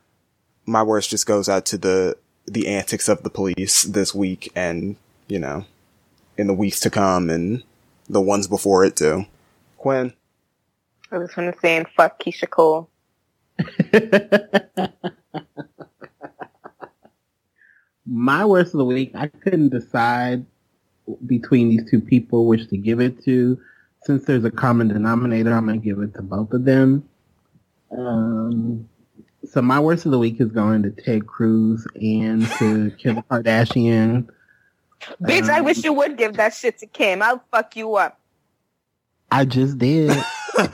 my 0.67 0.83
worst 0.83 1.11
just 1.11 1.27
goes 1.27 1.49
out 1.49 1.65
to 1.67 1.79
the, 1.79 2.17
the 2.47 2.69
antics 2.69 3.09
of 3.09 3.23
the 3.23 3.31
police 3.31 3.85
this 3.85 4.15
week 4.15 4.53
and, 4.55 4.97
you 5.29 5.39
know, 5.39 5.65
in 6.37 6.47
the 6.47 6.55
weeks 6.55 6.81
to 6.81 6.91
come 6.91 7.31
and 7.31 7.63
the 8.09 8.21
ones 8.21 8.47
before 8.47 8.85
it 8.85 8.97
too. 8.97 9.25
Quinn. 9.79 10.13
I 11.11 11.19
was 11.19 11.33
gonna 11.33 11.55
say, 11.61 11.77
and 11.77 11.87
fuck 11.89 12.23
Keyshia 12.23 12.49
Cole. 12.49 12.89
My 18.07 18.45
worst 18.45 18.75
of 18.75 18.79
the 18.79 18.85
week, 18.85 19.13
I 19.15 19.29
couldn't 19.29 19.71
decide 19.71 20.47
between 21.27 21.71
these 21.71 21.91
two 21.91 22.01
people 22.01 22.47
which 22.47 22.69
to 22.69 22.77
give 22.77 23.01
it 23.01 23.25
to. 23.25 23.61
Since 24.05 24.25
there's 24.25 24.45
a 24.45 24.51
common 24.51 24.89
denominator, 24.89 25.53
I'm 25.55 25.67
going 25.67 25.81
to 25.81 25.85
give 25.85 26.01
it 26.01 26.15
to 26.15 26.23
both 26.23 26.53
of 26.53 26.65
them. 26.65 27.09
Um, 27.97 28.89
so 29.45 29.63
my 29.63 29.81
worst 29.81 30.07
of 30.07 30.13
the 30.13 30.19
week 30.19 30.41
is 30.41 30.51
going 30.51 30.83
to 30.85 30.91
Ted 30.91 31.27
Cruz 31.27 31.87
and 31.97 32.47
to 32.59 32.91
Kim 32.99 33.23
Kardashian. 33.23 34.29
Bitch, 35.23 35.49
I 35.49 35.61
Um, 35.61 35.65
wish 35.65 35.85
you 35.85 35.93
would 35.95 36.17
give 36.19 36.37
that 36.37 36.55
shit 36.55 36.79
to 36.79 36.87
Kim. 36.87 37.23
I'll 37.23 37.43
fuck 37.51 37.77
you 37.77 37.97
up. 37.97 38.21
I 39.31 39.45
just 39.45 39.79
did. 39.79 40.17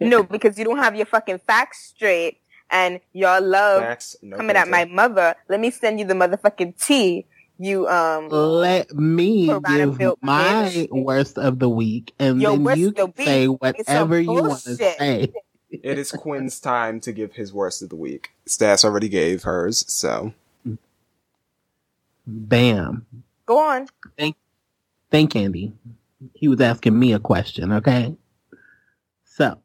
No, 0.00 0.22
because 0.24 0.58
you 0.58 0.64
don't 0.66 0.78
have 0.78 0.96
your 0.96 1.06
fucking 1.06 1.38
facts 1.40 1.86
straight 1.86 2.41
and 2.72 3.00
y'all 3.12 3.42
love 3.42 3.82
Facts, 3.82 4.16
no 4.22 4.36
coming 4.38 4.56
at 4.56 4.68
my 4.68 4.84
mother. 4.86 5.36
Let 5.48 5.60
me 5.60 5.70
send 5.70 6.00
you 6.00 6.06
the 6.06 6.14
motherfucking 6.14 6.82
tea. 6.84 7.26
You 7.58 7.86
um 7.88 8.28
Let 8.30 8.92
me 8.94 9.46
give 9.46 9.98
my 10.22 10.64
bitch. 10.64 10.90
worst 10.90 11.38
of 11.38 11.58
the 11.60 11.68
week, 11.68 12.14
and 12.18 12.40
Your 12.40 12.52
then 12.52 12.76
you 12.76 12.88
of 12.88 12.96
the 12.96 13.06
can 13.06 13.14
say 13.16 13.46
week 13.46 13.78
is 13.78 13.86
whatever 13.86 14.20
you 14.20 14.42
want 14.42 14.64
to 14.64 14.76
say. 14.76 15.32
It 15.70 15.98
is 15.98 16.10
Quinn's 16.12 16.58
time 16.60 17.00
to 17.00 17.12
give 17.12 17.34
his 17.34 17.52
worst 17.52 17.82
of 17.82 17.90
the 17.90 17.96
week. 17.96 18.30
Stas 18.46 18.84
already 18.84 19.08
gave 19.08 19.44
hers, 19.44 19.84
so 19.92 20.32
Bam. 22.26 23.06
go 23.46 23.58
on. 23.60 23.86
Thank 24.18 24.36
thank 25.10 25.36
Andy. 25.36 25.72
He 26.34 26.48
was 26.48 26.60
asking 26.60 26.98
me 26.98 27.12
a 27.12 27.18
question, 27.18 27.72
okay? 27.72 28.16
So, 29.24 29.58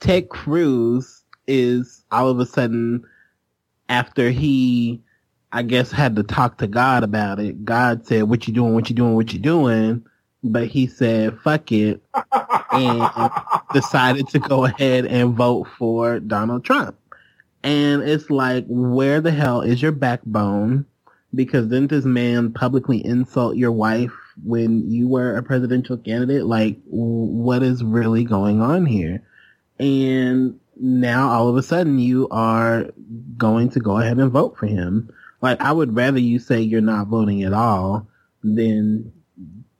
Ted 0.00 0.28
Cruz 0.28 1.17
is 1.48 2.04
all 2.12 2.28
of 2.28 2.38
a 2.38 2.46
sudden, 2.46 3.04
after 3.88 4.30
he, 4.30 5.02
I 5.50 5.62
guess, 5.62 5.90
had 5.90 6.14
to 6.16 6.22
talk 6.22 6.58
to 6.58 6.68
God 6.68 7.02
about 7.02 7.40
it, 7.40 7.64
God 7.64 8.06
said, 8.06 8.24
what 8.24 8.46
you 8.46 8.54
doing, 8.54 8.74
what 8.74 8.88
you 8.88 8.94
doing, 8.94 9.14
what 9.14 9.32
you 9.32 9.40
doing? 9.40 10.04
But 10.44 10.68
he 10.68 10.86
said, 10.86 11.40
fuck 11.40 11.72
it, 11.72 12.00
and 12.70 13.10
decided 13.72 14.28
to 14.28 14.38
go 14.38 14.66
ahead 14.66 15.06
and 15.06 15.34
vote 15.34 15.66
for 15.76 16.20
Donald 16.20 16.64
Trump. 16.64 16.96
And 17.64 18.02
it's 18.02 18.30
like, 18.30 18.64
where 18.68 19.20
the 19.20 19.32
hell 19.32 19.62
is 19.62 19.82
your 19.82 19.90
backbone? 19.90 20.86
because 21.34 21.66
didn't 21.66 21.90
this 21.90 22.04
man 22.04 22.52
publicly 22.52 23.04
insult 23.04 23.56
your 23.56 23.72
wife 23.72 24.12
when 24.44 24.88
you 24.90 25.08
were 25.08 25.36
a 25.36 25.42
presidential 25.42 25.96
candidate? 25.96 26.44
Like, 26.46 26.78
what 26.86 27.62
is 27.62 27.84
really 27.84 28.24
going 28.24 28.60
on 28.62 28.86
here? 28.86 29.22
And 29.78 30.58
now 30.80 31.28
all 31.30 31.48
of 31.48 31.56
a 31.56 31.62
sudden 31.62 31.98
you 31.98 32.28
are 32.30 32.86
going 33.36 33.70
to 33.70 33.80
go 33.80 33.98
ahead 33.98 34.18
and 34.18 34.30
vote 34.30 34.56
for 34.56 34.66
him. 34.66 35.10
Like, 35.40 35.60
I 35.60 35.72
would 35.72 35.94
rather 35.94 36.18
you 36.18 36.38
say 36.38 36.60
you're 36.60 36.80
not 36.80 37.08
voting 37.08 37.42
at 37.44 37.52
all 37.52 38.08
than 38.42 39.12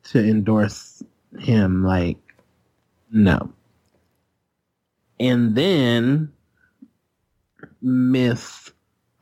to 0.05 0.19
endorse 0.19 1.03
him. 1.39 1.85
Like, 1.85 2.19
no. 3.11 3.53
And 5.19 5.55
then 5.57 6.33
Miss 7.83 8.71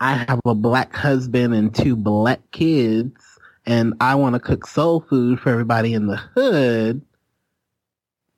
I 0.01 0.15
have 0.15 0.41
a 0.45 0.55
black 0.55 0.95
husband 0.95 1.55
and 1.55 1.75
two 1.75 1.97
black 1.97 2.41
kids, 2.51 3.39
and 3.65 3.95
I 4.01 4.15
want 4.17 4.35
to 4.35 4.41
cook 4.41 4.67
soul 4.67 5.01
food 5.01 5.41
for 5.41 5.51
everybody 5.51 5.95
in 5.95 6.07
the 6.07 6.17
hood. 6.17 7.01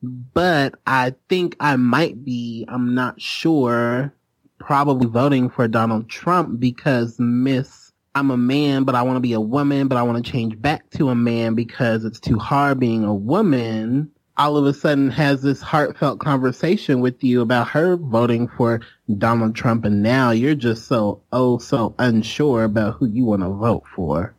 But 0.02 0.74
I 0.86 1.14
think 1.28 1.56
I 1.58 1.76
might 1.76 2.24
be, 2.24 2.64
I'm 2.68 2.94
not 2.94 3.20
sure, 3.20 4.12
probably 4.58 5.08
voting 5.08 5.50
for 5.50 5.66
Donald 5.66 6.08
Trump 6.08 6.60
because 6.60 7.18
Miss, 7.18 7.92
I'm 8.14 8.30
a 8.30 8.36
man, 8.36 8.84
but 8.84 8.94
I 8.94 9.02
want 9.02 9.16
to 9.16 9.20
be 9.20 9.32
a 9.32 9.40
woman, 9.40 9.88
but 9.88 9.98
I 9.98 10.02
want 10.02 10.24
to 10.24 10.30
change 10.30 10.60
back 10.60 10.88
to 10.90 11.08
a 11.08 11.14
man 11.14 11.54
because 11.54 12.04
it's 12.04 12.20
too 12.20 12.38
hard 12.38 12.78
being 12.78 13.04
a 13.04 13.14
woman. 13.14 14.10
All 14.36 14.56
of 14.56 14.66
a 14.66 14.72
sudden 14.72 15.10
has 15.10 15.42
this 15.42 15.60
heartfelt 15.60 16.20
conversation 16.20 17.00
with 17.00 17.24
you 17.24 17.40
about 17.40 17.68
her 17.68 17.96
voting 17.96 18.46
for 18.46 18.80
Donald 19.16 19.56
Trump, 19.56 19.84
and 19.84 20.00
now 20.00 20.30
you're 20.30 20.54
just 20.54 20.86
so 20.86 21.22
oh 21.32 21.58
so 21.58 21.94
unsure 21.98 22.62
about 22.62 22.94
who 22.94 23.06
you 23.06 23.24
want 23.24 23.42
to 23.42 23.48
vote 23.48 23.82
for, 23.96 24.32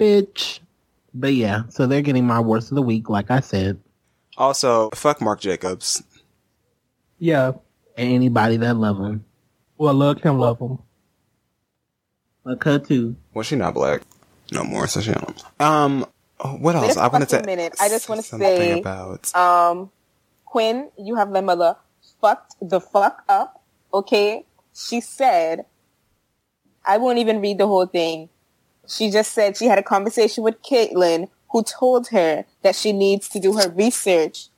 bitch. 0.00 0.58
But 1.14 1.34
yeah, 1.34 1.62
so 1.68 1.86
they're 1.86 2.02
getting 2.02 2.26
my 2.26 2.40
worst 2.40 2.72
of 2.72 2.74
the 2.74 2.82
week, 2.82 3.08
like 3.08 3.30
I 3.30 3.38
said. 3.38 3.78
Also 4.38 4.88
fuck 4.94 5.20
Marc 5.20 5.40
Jacobs. 5.40 6.02
Yeah. 7.18 7.52
And 7.96 8.12
anybody 8.12 8.56
that 8.58 8.76
love 8.76 8.98
him, 8.98 9.24
Well, 9.76 9.92
look 9.94 10.22
him, 10.24 10.38
love 10.38 10.60
him. 10.60 10.78
like 12.44 12.62
her 12.64 12.78
too. 12.78 13.16
Well, 13.34 13.42
she 13.42 13.56
not 13.56 13.74
black 13.74 14.02
no 14.52 14.62
more, 14.64 14.86
so 14.86 15.00
she 15.00 15.12
don't. 15.12 15.42
Um, 15.60 16.06
what 16.60 16.74
else? 16.76 16.86
Wait 16.88 16.96
a 16.96 17.00
I 17.00 17.08
wanted 17.08 17.28
to 17.30 17.36
fucking 17.36 17.46
minute. 17.46 17.74
I 17.80 17.88
just 17.88 18.08
wanna 18.08 18.22
something 18.22 18.46
say- 18.56 18.80
about. 18.80 19.34
Um 19.34 19.90
Quinn, 20.46 20.88
you 20.96 21.16
have 21.16 21.28
my 21.30 21.40
mother 21.42 21.76
fucked 22.22 22.54
the 22.62 22.80
fuck 22.80 23.22
up. 23.28 23.60
Okay? 23.92 24.44
She 24.72 25.00
said 25.00 25.66
I 26.86 26.96
won't 26.98 27.18
even 27.18 27.40
read 27.40 27.58
the 27.58 27.66
whole 27.66 27.86
thing. 27.86 28.28
She 28.86 29.10
just 29.10 29.32
said 29.32 29.56
she 29.56 29.66
had 29.66 29.78
a 29.78 29.82
conversation 29.82 30.42
with 30.44 30.62
Caitlyn 30.62 31.28
who 31.50 31.62
told 31.62 32.08
her 32.08 32.44
that 32.62 32.74
she 32.74 32.92
needs 32.92 33.28
to 33.30 33.40
do 33.40 33.54
her 33.54 33.70
research 33.70 34.48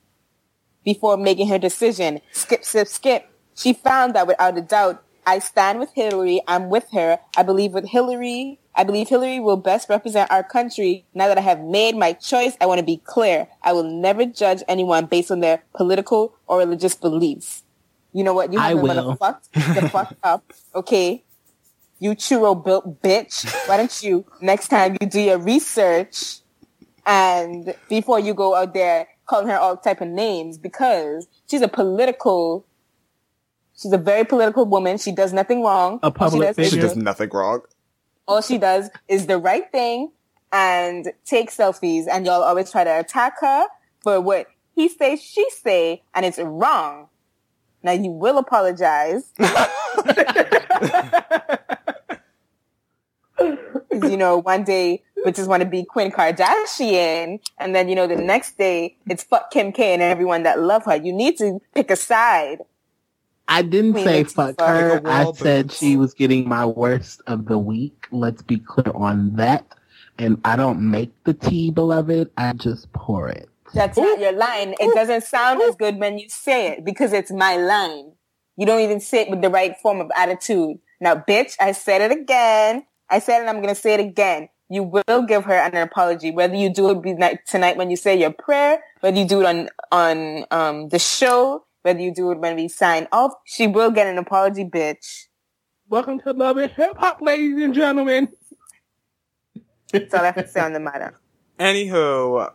before 0.83 1.17
making 1.17 1.47
her 1.47 1.57
decision. 1.57 2.21
Skip, 2.31 2.63
skip, 2.63 2.87
skip. 2.87 3.29
She 3.55 3.73
found 3.73 4.15
that 4.15 4.27
without 4.27 4.57
a 4.57 4.61
doubt. 4.61 5.03
I 5.25 5.39
stand 5.39 5.79
with 5.79 5.91
Hillary. 5.93 6.41
I'm 6.47 6.69
with 6.69 6.89
her. 6.93 7.19
I 7.37 7.43
believe 7.43 7.73
with 7.73 7.87
Hillary. 7.87 8.59
I 8.73 8.83
believe 8.83 9.09
Hillary 9.09 9.39
will 9.39 9.57
best 9.57 9.89
represent 9.89 10.31
our 10.31 10.43
country. 10.43 11.05
Now 11.13 11.27
that 11.27 11.37
I 11.37 11.41
have 11.41 11.59
made 11.59 11.95
my 11.95 12.13
choice, 12.13 12.57
I 12.59 12.65
want 12.65 12.79
to 12.79 12.85
be 12.85 12.97
clear. 12.97 13.47
I 13.61 13.73
will 13.73 13.83
never 13.83 14.25
judge 14.25 14.63
anyone 14.67 15.05
based 15.05 15.29
on 15.29 15.41
their 15.41 15.63
political 15.75 16.33
or 16.47 16.57
religious 16.59 16.95
beliefs. 16.95 17.63
You 18.13 18.23
know 18.23 18.33
what? 18.33 18.51
You 18.51 18.59
have 18.59 18.81
mother 18.83 19.15
fucked 19.15 19.53
the 19.53 19.89
fuck 19.89 20.15
up. 20.23 20.51
Okay. 20.73 21.23
You 21.99 22.11
churro 22.11 22.61
built 22.61 23.01
bitch. 23.03 23.45
Why 23.67 23.77
don't 23.77 24.03
you 24.03 24.25
next 24.41 24.69
time 24.69 24.97
you 24.99 25.07
do 25.07 25.19
your 25.19 25.37
research 25.37 26.39
and 27.05 27.73
before 27.89 28.19
you 28.19 28.33
go 28.33 28.55
out 28.55 28.73
there 28.73 29.07
calling 29.25 29.47
her 29.47 29.57
all 29.57 29.77
type 29.77 30.01
of 30.01 30.07
names 30.07 30.57
because 30.57 31.27
she's 31.49 31.61
a 31.61 31.67
political 31.67 32.65
she's 33.77 33.91
a 33.93 33.97
very 33.97 34.23
political 34.25 34.65
woman. 34.65 34.97
She 34.97 35.11
does 35.11 35.33
nothing 35.33 35.63
wrong. 35.63 35.99
A 36.03 36.07
All 36.07 36.11
she 36.11 36.17
public 36.17 36.47
does 36.55 36.59
is 36.59 36.71
She 36.73 36.79
does 36.79 36.95
nothing 36.95 37.29
wrong. 37.33 37.61
all 38.27 38.41
she 38.41 38.57
does 38.57 38.89
is 39.07 39.25
the 39.27 39.37
right 39.37 39.71
thing 39.71 40.11
and 40.51 41.11
take 41.25 41.49
selfies 41.49 42.05
and 42.11 42.25
y'all 42.25 42.43
always 42.43 42.69
try 42.71 42.83
to 42.83 42.99
attack 42.99 43.39
her 43.41 43.65
for 44.03 44.19
what 44.21 44.47
he 44.75 44.87
say, 44.89 45.15
she 45.15 45.45
say, 45.49 46.03
and 46.13 46.25
it's 46.25 46.39
wrong. 46.39 47.07
Now 47.83 47.91
you 47.93 48.11
will 48.11 48.37
apologize 48.37 49.33
you 53.91 54.17
know, 54.17 54.37
one 54.37 54.63
day 54.63 55.03
we 55.25 55.31
is 55.31 55.47
want 55.47 55.61
to 55.61 55.69
be 55.69 55.83
Queen 55.83 56.11
Kardashian, 56.11 57.39
and 57.57 57.75
then 57.75 57.89
you 57.89 57.95
know 57.95 58.07
the 58.07 58.15
next 58.15 58.57
day 58.57 58.97
it's 59.07 59.23
fuck 59.23 59.51
Kim 59.51 59.71
K 59.71 59.93
and 59.93 60.01
everyone 60.01 60.43
that 60.43 60.59
love 60.59 60.85
her. 60.85 60.95
You 60.95 61.13
need 61.13 61.37
to 61.37 61.59
pick 61.73 61.91
a 61.91 61.95
side. 61.95 62.59
I 63.47 63.63
didn't 63.63 63.93
Queen 63.93 64.05
say 64.05 64.23
fuck 64.23 64.59
Like 64.59 64.69
her. 64.69 65.01
I 65.05 65.31
said 65.33 65.71
she 65.71 65.97
was 65.97 66.13
getting 66.13 66.47
my 66.47 66.65
worst 66.65 67.21
of 67.27 67.45
the 67.45 67.57
week. 67.57 68.07
Let's 68.11 68.41
be 68.41 68.57
clear 68.57 68.93
on 68.95 69.35
that. 69.35 69.65
And 70.17 70.39
I 70.45 70.55
don't 70.55 70.89
make 70.89 71.11
the 71.23 71.33
tea, 71.33 71.71
beloved. 71.71 72.31
I 72.37 72.53
just 72.53 72.91
pour 72.93 73.27
it. 73.27 73.49
That's 73.73 73.97
not 73.97 74.19
your 74.19 74.33
line. 74.33 74.75
It 74.79 74.93
doesn't 74.93 75.23
sound 75.23 75.61
as 75.61 75.75
good 75.75 75.97
when 75.97 76.17
you 76.17 76.29
say 76.29 76.67
it 76.69 76.85
because 76.85 77.13
it's 77.13 77.31
my 77.31 77.57
line. 77.57 78.13
You 78.57 78.65
don't 78.65 78.81
even 78.81 78.99
say 78.99 79.21
it 79.21 79.29
with 79.29 79.41
the 79.41 79.49
right 79.49 79.75
form 79.81 80.01
of 80.01 80.11
attitude. 80.15 80.77
Now, 80.99 81.15
bitch, 81.15 81.55
I 81.59 81.71
said 81.71 82.01
it 82.01 82.11
again. 82.11 82.85
I 83.09 83.19
said 83.19 83.37
it 83.37 83.41
and 83.41 83.49
I'm 83.49 83.61
going 83.61 83.73
to 83.73 83.79
say 83.79 83.93
it 83.95 83.99
again. 83.99 84.49
You 84.71 84.83
will 84.83 85.23
give 85.27 85.43
her 85.43 85.53
an 85.53 85.75
apology, 85.75 86.31
whether 86.31 86.55
you 86.55 86.73
do 86.73 86.89
it 87.05 87.39
tonight 87.45 87.75
when 87.75 87.89
you 87.89 87.97
say 87.97 88.17
your 88.17 88.31
prayer, 88.31 88.79
whether 89.01 89.19
you 89.19 89.27
do 89.27 89.41
it 89.41 89.45
on, 89.45 89.67
on, 89.91 90.45
um, 90.49 90.87
the 90.87 90.97
show, 90.97 91.65
whether 91.81 91.99
you 91.99 92.13
do 92.13 92.31
it 92.31 92.39
when 92.39 92.55
we 92.55 92.69
sign 92.69 93.05
off. 93.11 93.33
She 93.43 93.67
will 93.67 93.91
get 93.91 94.07
an 94.07 94.17
apology, 94.17 94.63
bitch. 94.63 95.25
Welcome 95.89 96.21
to 96.21 96.31
Love 96.31 96.55
and 96.55 96.71
Hip 96.71 96.95
Hop, 96.99 97.19
ladies 97.19 97.61
and 97.61 97.73
gentlemen. 97.73 98.29
That's 99.91 100.13
all 100.13 100.21
I 100.21 100.27
have 100.27 100.35
to 100.37 100.47
say 100.47 100.61
on 100.61 100.71
the 100.71 100.79
matter. 100.79 101.19
Anywho, 101.59 102.53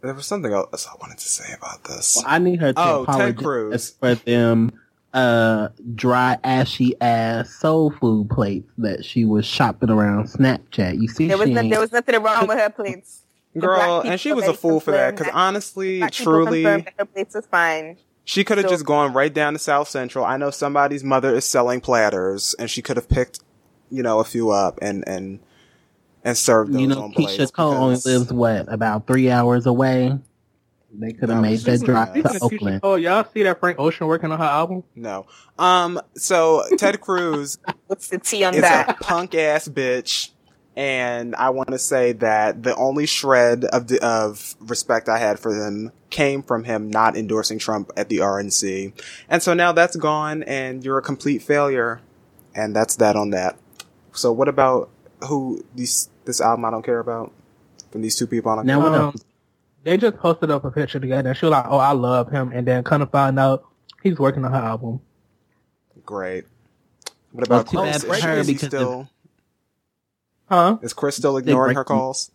there 0.00 0.14
was 0.14 0.26
something 0.26 0.50
else 0.50 0.86
I 0.86 0.94
wanted 1.02 1.18
to 1.18 1.28
say 1.28 1.52
about 1.52 1.84
this. 1.84 2.16
Well, 2.16 2.24
I 2.26 2.38
need 2.38 2.60
her 2.60 2.72
to 2.72 2.80
Oh, 2.80 3.04
Ted 3.04 3.12
apologize 3.12 3.42
Cruz. 3.42 3.90
for 4.00 4.14
them 4.14 4.80
uh 5.16 5.68
dry 5.94 6.38
ashy 6.44 6.94
ass 7.00 7.50
soul 7.54 7.90
food 7.90 8.28
plates 8.30 8.70
that 8.78 9.04
she 9.04 9.24
was 9.24 9.46
shopping 9.46 9.90
around 9.90 10.26
Snapchat. 10.26 11.00
You 11.00 11.08
see, 11.08 11.26
There 11.26 11.38
was, 11.38 11.48
she 11.48 11.54
no, 11.54 11.68
there 11.68 11.80
was 11.80 11.90
nothing 11.90 12.22
wrong 12.22 12.46
with 12.46 12.58
her 12.58 12.70
plates. 12.70 13.22
Girl, 13.58 14.02
and 14.04 14.20
she 14.20 14.34
was 14.34 14.46
a 14.46 14.52
fool 14.52 14.78
for 14.80 14.90
that 14.90 15.16
because 15.16 15.32
honestly, 15.32 16.02
truly, 16.10 16.62
her 16.64 17.04
plates 17.12 17.34
was 17.34 17.46
fine. 17.46 17.96
she 18.24 18.44
could 18.44 18.58
have 18.58 18.66
So- 18.66 18.70
just 18.72 18.84
gone 18.84 19.14
right 19.14 19.32
down 19.32 19.54
to 19.54 19.58
South 19.58 19.88
Central. 19.88 20.24
I 20.26 20.36
know 20.36 20.50
somebody's 20.50 21.02
mother 21.02 21.34
is 21.34 21.46
selling 21.46 21.80
platters, 21.80 22.54
and 22.58 22.68
she 22.70 22.82
could 22.82 22.98
have 22.98 23.08
picked, 23.08 23.40
you 23.90 24.02
know, 24.02 24.20
a 24.20 24.24
few 24.24 24.50
up 24.50 24.78
and 24.82 25.02
and 25.08 25.38
and 26.22 26.36
served 26.36 26.74
those 26.74 26.80
you 26.82 26.88
know, 26.88 27.04
on 27.04 27.12
Keyshia 27.14 27.36
plates. 27.36 27.50
Cole 27.52 27.72
only 27.72 27.94
because- 27.94 28.04
lives 28.06 28.32
what 28.32 28.70
about 28.70 29.06
three 29.06 29.30
hours 29.30 29.64
away. 29.64 30.18
They 30.98 31.12
could 31.12 31.28
have 31.28 31.36
No, 31.36 31.42
made 31.42 31.58
that 31.60 31.82
a 31.82 31.84
drive 31.84 32.14
mess. 32.14 32.22
to 32.24 32.28
Speaking 32.28 32.36
of 32.36 32.42
Keyshia 32.42 32.56
Oakland. 32.56 32.82
Cole, 32.82 32.98
y'all 32.98 33.24
see 33.32 33.42
that 33.44 33.60
Frank 33.60 33.78
Ocean 33.78 34.06
working 34.06 34.32
on 34.32 34.38
her 34.38 34.44
album? 34.44 34.84
No. 34.94 35.26
Um. 35.58 36.00
So 36.16 36.64
Ted 36.76 37.00
Cruz 37.00 37.58
What's 37.86 38.08
the 38.08 38.18
tea 38.18 38.44
on 38.44 38.54
is 38.54 38.60
a 38.60 38.62
that? 38.62 39.00
punk 39.00 39.34
ass 39.34 39.68
bitch, 39.68 40.30
and 40.76 41.34
I 41.36 41.50
want 41.50 41.68
to 41.70 41.78
say 41.78 42.12
that 42.12 42.62
the 42.64 42.74
only 42.76 43.06
shred 43.06 43.64
of 43.66 43.86
the, 43.88 44.04
of 44.04 44.56
respect 44.60 45.08
I 45.08 45.18
had 45.18 45.38
for 45.38 45.54
him 45.54 45.92
came 46.10 46.42
from 46.42 46.64
him 46.64 46.90
not 46.90 47.16
endorsing 47.16 47.58
Trump 47.58 47.92
at 47.96 48.08
the 48.08 48.18
RNC, 48.18 48.92
and 49.28 49.42
so 49.42 49.54
now 49.54 49.70
that's 49.72 49.94
gone, 49.96 50.42
and 50.44 50.84
you're 50.84 50.98
a 50.98 51.02
complete 51.02 51.42
failure, 51.42 52.00
and 52.54 52.74
that's 52.74 52.96
that 52.96 53.14
on 53.16 53.30
that. 53.30 53.56
So 54.12 54.32
what 54.32 54.48
about 54.48 54.88
who 55.28 55.64
these 55.74 56.08
this 56.24 56.40
album 56.40 56.64
I 56.64 56.70
don't 56.72 56.82
care 56.84 56.98
about 56.98 57.32
from 57.92 58.02
these 58.02 58.16
two 58.16 58.26
people 58.26 58.50
I 58.50 58.56
don't 58.56 58.66
Now 58.66 58.80
care 58.80 58.90
what 58.90 58.98
Um, 58.98 59.04
else? 59.06 59.24
They 59.86 59.96
just 59.96 60.16
posted 60.16 60.50
up 60.50 60.64
a 60.64 60.70
picture 60.72 60.98
together 60.98 61.28
and 61.28 61.38
she 61.38 61.46
was 61.46 61.52
like, 61.52 61.66
oh, 61.68 61.78
I 61.78 61.92
love 61.92 62.28
him. 62.28 62.50
And 62.52 62.66
then 62.66 62.82
kind 62.82 63.04
of 63.04 63.10
found 63.12 63.38
out 63.38 63.66
he's 64.02 64.18
working 64.18 64.44
on 64.44 64.50
her 64.50 64.58
album. 64.58 65.00
Great. 66.04 66.44
What 67.30 67.46
about 67.46 67.68
too 67.68 67.78
Chris? 67.78 68.02
bad 68.02 68.08
for 68.08 68.14
Is- 68.16 68.24
her 68.24 68.32
is 68.34 68.46
he 68.48 68.54
because 68.54 68.68
still 68.68 69.08
Huh? 70.48 70.78
is 70.82 70.92
Chris 70.92 71.14
still 71.14 71.36
ignoring 71.36 71.76
her 71.76 71.84
calls? 71.84 72.32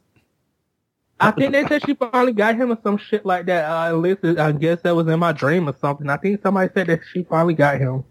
I 1.19 1.31
think 1.31 1.51
they 1.51 1.67
said 1.67 1.85
she 1.85 1.93
finally 1.93 2.31
got 2.31 2.55
him 2.55 2.71
or 2.71 2.77
some 2.83 2.97
shit 2.97 3.25
like 3.25 3.47
that. 3.47 3.69
Uh, 3.69 3.89
at 3.89 3.97
least 3.97 4.23
it- 4.23 4.39
I 4.39 4.53
guess 4.53 4.81
that 4.83 4.95
was 4.95 5.07
in 5.07 5.19
my 5.19 5.33
dream 5.33 5.67
or 5.67 5.75
something. 5.81 6.09
I 6.09 6.15
think 6.15 6.41
somebody 6.41 6.71
said 6.73 6.87
that 6.87 7.01
she 7.11 7.23
finally 7.23 7.53
got 7.53 7.79
him. 7.79 8.05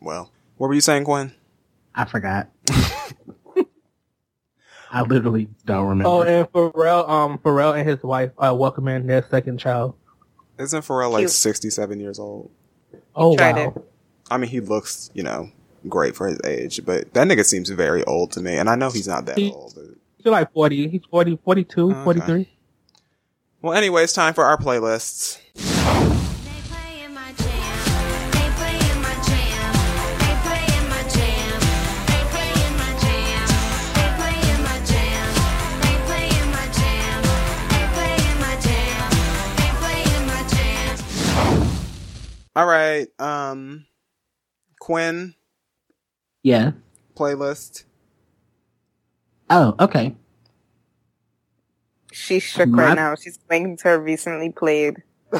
Well, 0.00 0.30
what 0.58 0.68
were 0.68 0.74
you 0.74 0.80
saying, 0.80 1.02
Quinn? 1.04 1.32
I 1.92 2.04
forgot. 2.04 2.50
I 4.90 5.02
literally 5.02 5.48
don't 5.64 5.86
remember. 5.86 6.08
Oh, 6.08 6.22
and 6.22 6.46
Pharrell, 6.52 7.08
um, 7.08 7.38
Pharrell 7.38 7.76
and 7.78 7.88
his 7.88 8.02
wife 8.02 8.30
uh, 8.38 8.54
welcoming 8.54 9.06
their 9.06 9.24
second 9.28 9.58
child. 9.58 9.94
Isn't 10.58 10.82
Pharrell 10.82 11.10
like 11.10 11.22
Cute. 11.22 11.30
67 11.30 12.00
years 12.00 12.18
old? 12.18 12.50
Oh 13.14 13.34
wow! 13.34 13.56
it. 13.56 13.84
I 14.30 14.38
mean, 14.38 14.50
he 14.50 14.60
looks, 14.60 15.10
you 15.14 15.22
know, 15.22 15.50
great 15.88 16.16
for 16.16 16.28
his 16.28 16.40
age, 16.44 16.84
but 16.84 17.12
that 17.14 17.26
nigga 17.28 17.44
seems 17.44 17.68
very 17.70 18.04
old 18.04 18.32
to 18.32 18.40
me, 18.40 18.56
and 18.56 18.68
I 18.68 18.74
know 18.74 18.90
he's 18.90 19.08
not 19.08 19.26
that 19.26 19.38
He- 19.38 19.52
old. 19.52 19.74
But... 19.74 19.84
He's 20.16 20.26
like 20.26 20.52
forty. 20.52 20.88
He's 20.88 21.02
40, 21.10 21.38
42, 21.44 21.90
Okay. 21.90 22.04
43. 22.04 22.48
Well, 23.62 23.74
anyway, 23.74 24.04
it's 24.04 24.12
time 24.12 24.34
for 24.34 24.44
our 24.44 24.56
playlists. 24.56 25.40
All 42.56 42.66
right, 42.66 43.06
um, 43.20 43.84
Quinn 44.80 45.34
yeah. 46.42 46.70
playlist. 47.14 47.84
Oh, 49.50 49.74
okay. 49.78 50.16
She's 52.12 52.42
shook 52.42 52.70
My- 52.70 52.82
right 52.82 52.94
now. 52.94 53.14
She's 53.14 53.36
playing 53.36 53.76
to 53.78 53.88
her 53.88 54.00
recently 54.00 54.50
played. 54.50 55.02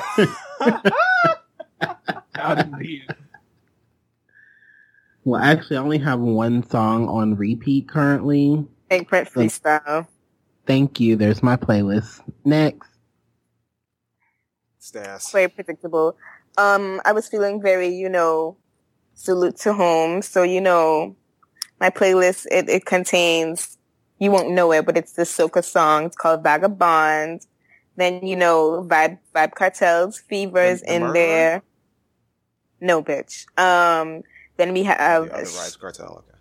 Well, 5.25 5.41
actually, 5.43 5.77
I 5.77 5.81
only 5.81 5.99
have 5.99 6.21
one 6.21 6.63
song 6.69 7.09
on 7.09 7.35
repeat 7.35 7.89
currently. 7.89 8.65
Big 8.89 9.09
print 9.09 9.29
freestyle. 9.29 10.07
Thank 10.67 11.01
you. 11.01 11.17
There's 11.17 11.43
my 11.43 11.57
playlist. 11.57 12.21
Next. 12.45 12.89
Stas. 14.79 15.29
Very 15.33 15.49
predictable. 15.49 16.17
Um, 16.59 17.01
I 17.05 17.13
was 17.13 17.29
feeling 17.29 17.61
very, 17.61 17.89
you 17.89 18.09
know, 18.09 18.57
salute 19.15 19.57
to 19.59 19.73
home. 19.73 20.23
So, 20.23 20.43
you 20.43 20.61
know, 20.61 21.17
my 21.81 21.91
playlist, 21.91 22.47
it, 22.51 22.69
it 22.69 22.87
contains, 22.87 23.79
you 24.19 24.31
won't 24.31 24.51
know 24.51 24.73
it, 24.73 24.87
but 24.87 24.97
it's 24.97 25.13
the 25.13 25.23
Soca 25.25 25.63
song. 25.65 26.05
It's 26.07 26.17
called 26.17 26.43
Vagabond. 26.43 27.47
Then, 27.97 28.27
you 28.27 28.37
know, 28.37 28.87
Vibe, 28.89 29.19
Vybz 29.35 29.53
Kartel's, 29.55 30.19
Fevers 30.21 30.81
The- 30.83 30.95
in 30.95 31.03
Murderer? 31.03 31.13
there. 31.15 31.63
No, 32.81 33.03
bitch. 33.03 33.47
Um, 33.59 34.23
then 34.59 34.73
we 34.73 34.83
have, 34.85 35.27
the 35.29 35.35
Rise 35.35 35.77
Cartel. 35.77 36.25
Okay. 36.29 36.39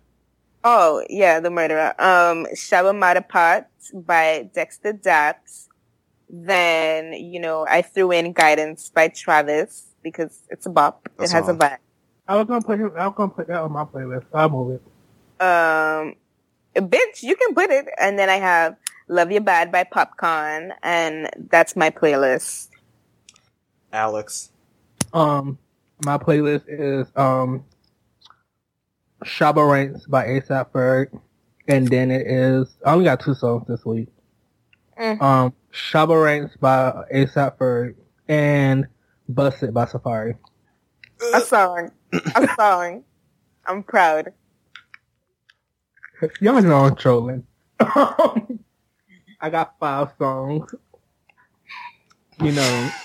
Oh, 0.64 1.04
yeah, 1.08 1.38
the 1.40 1.50
murderer. 1.50 1.94
Um, 1.98 2.46
Shabba 2.54 2.92
Madda 2.92 3.26
Pot 3.26 3.68
by 3.94 4.50
Dexta 4.54 5.00
Daps. 5.00 5.68
Then, 6.28 7.12
you 7.12 7.38
know, 7.38 7.64
I 7.68 7.82
threw 7.82 8.10
in 8.10 8.32
Guidance 8.32 8.90
by 8.90 9.08
Travis 9.08 9.86
because 10.10 10.42
it's 10.50 10.66
a 10.66 10.70
bop. 10.70 11.08
That's 11.18 11.30
it 11.30 11.34
has 11.34 11.48
all. 11.48 11.54
a 11.54 11.58
vibe. 11.58 11.78
I 12.28 12.36
was 12.36 12.46
gonna 12.46 12.62
put 12.62 12.78
him. 12.78 12.92
I 12.96 13.06
was 13.06 13.14
gonna 13.16 13.30
put 13.30 13.46
that 13.48 13.60
on 13.60 13.72
my 13.72 13.84
playlist. 13.84 14.24
I'll 14.32 14.48
move 14.48 14.80
it. 14.80 15.42
Um, 15.42 16.14
bitch, 16.74 17.22
you 17.22 17.36
can 17.36 17.54
put 17.54 17.70
it. 17.70 17.86
And 17.98 18.18
then 18.18 18.28
I 18.28 18.36
have 18.36 18.76
Love 19.08 19.30
You 19.30 19.40
Bad 19.40 19.70
by 19.70 19.84
Popcaan, 19.84 20.70
and 20.82 21.30
that's 21.50 21.76
my 21.76 21.90
playlist. 21.90 22.68
Alex. 23.92 24.50
Um, 25.12 25.58
my 26.04 26.18
playlist 26.18 26.64
is 26.68 27.06
um, 27.16 27.64
Shabba 29.24 29.70
Ranks 29.70 30.06
by 30.06 30.26
ASAP 30.26 30.70
Ferg, 30.70 31.20
and 31.68 31.88
then 31.88 32.10
it 32.10 32.26
is. 32.26 32.76
I 32.84 32.92
only 32.92 33.04
got 33.04 33.20
two 33.20 33.34
songs 33.34 33.66
this 33.68 33.84
week. 33.84 34.08
Mm. 34.98 35.20
Um, 35.20 35.54
Shabba 35.72 36.22
Ranks 36.22 36.56
by 36.56 37.04
ASAP 37.14 37.58
Ferg 37.58 37.94
and 38.28 38.86
Bust 39.28 39.62
It 39.62 39.74
by 39.74 39.84
Safaree. 39.86 40.36
A 41.34 41.40
song. 41.40 41.90
A 42.12 42.48
song. 42.56 43.04
I'm 43.66 43.82
proud. 43.82 44.32
Y'all 46.40 46.60
know 46.62 46.84
I'm 46.84 46.94
trolling. 46.96 47.46
I 47.80 49.50
got 49.50 49.74
five 49.78 50.12
songs. 50.18 50.74
You 52.42 52.52
know. 52.52 52.90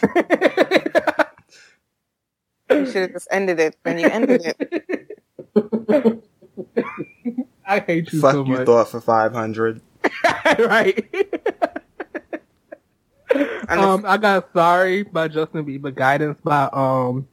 You 2.70 2.86
should 2.86 3.02
have 3.02 3.12
just 3.12 3.28
ended 3.32 3.60
it 3.60 3.76
when 3.84 4.00
you 4.00 4.08
ended 4.08 4.44
it. 4.46 5.14
I 7.68 7.80
hate 7.80 8.14
you 8.14 8.22
Fuck 8.22 8.32
so 8.32 8.46
you 8.46 8.54
much. 8.54 8.66
thought 8.66 8.88
for 8.88 9.02
500. 9.02 9.82
right, 10.24 10.60
right. 10.60 11.81
Um, 13.70 14.04
I 14.06 14.18
got 14.18 14.52
"Sorry" 14.54 15.04
by 15.04 15.28
Justin 15.28 15.66
Bieber, 15.66 15.94
"Guidance" 15.96 16.40
by 16.44 16.70
um, 16.74 17.28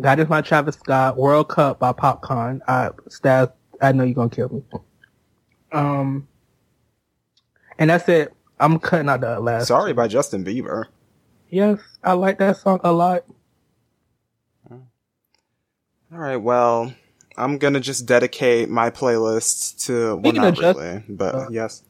"Guidance" 0.00 0.28
by 0.28 0.40
Travis 0.40 0.76
Scott, 0.76 1.16
"World 1.16 1.48
Cup" 1.48 1.80
by 1.80 1.92
Popcaan. 1.92 2.60
I 2.68 2.90
Stas, 3.08 3.48
I 3.82 3.92
know 3.92 4.04
you're 4.04 4.14
gonna 4.14 4.30
kill 4.30 4.48
me. 4.48 4.62
Um, 5.72 6.28
and 7.78 7.90
that's 7.90 8.08
it. 8.08 8.32
I'm 8.60 8.78
cutting 8.78 9.08
out 9.08 9.20
the 9.20 9.40
last. 9.40 9.66
Sorry 9.68 9.92
by 9.92 10.08
Justin 10.08 10.44
Bieber. 10.44 10.84
Yes, 11.50 11.80
I 12.02 12.12
like 12.12 12.38
that 12.38 12.56
song 12.58 12.80
a 12.84 12.92
lot. 12.92 13.24
All 14.70 16.18
right, 16.18 16.36
well, 16.36 16.92
I'm 17.36 17.58
gonna 17.58 17.80
just 17.80 18.06
dedicate 18.06 18.70
my 18.70 18.90
playlist 18.90 19.84
to 19.86 20.14
well, 20.14 20.20
Speaking 20.20 20.42
not 20.42 20.54
Just- 20.54 20.78
really, 20.78 21.02
but 21.08 21.34
uh, 21.34 21.46
yes. 21.50 21.82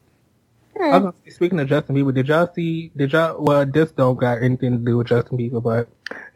I 0.81 0.99
was 0.99 1.15
say, 1.25 1.31
speaking 1.31 1.59
of 1.61 1.69
Justin 1.69 1.97
Bieber, 1.97 2.15
did 2.15 2.29
y'all 2.29 2.49
see? 2.55 2.91
Did 2.97 3.13
y'all? 3.13 3.43
Well, 3.43 3.65
this 3.67 3.93
don't 3.93 4.17
got 4.19 4.43
anything 4.43 4.73
to 4.73 4.79
do 4.79 4.99
with 4.99 5.07
Justin 5.09 5.39
Bieber, 5.39 5.63
but 5.63 5.89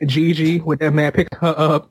Gigi, 0.06 0.60
with 0.60 0.78
that 0.80 0.92
man 0.92 1.12
picked 1.12 1.34
her 1.36 1.54
up, 1.56 1.90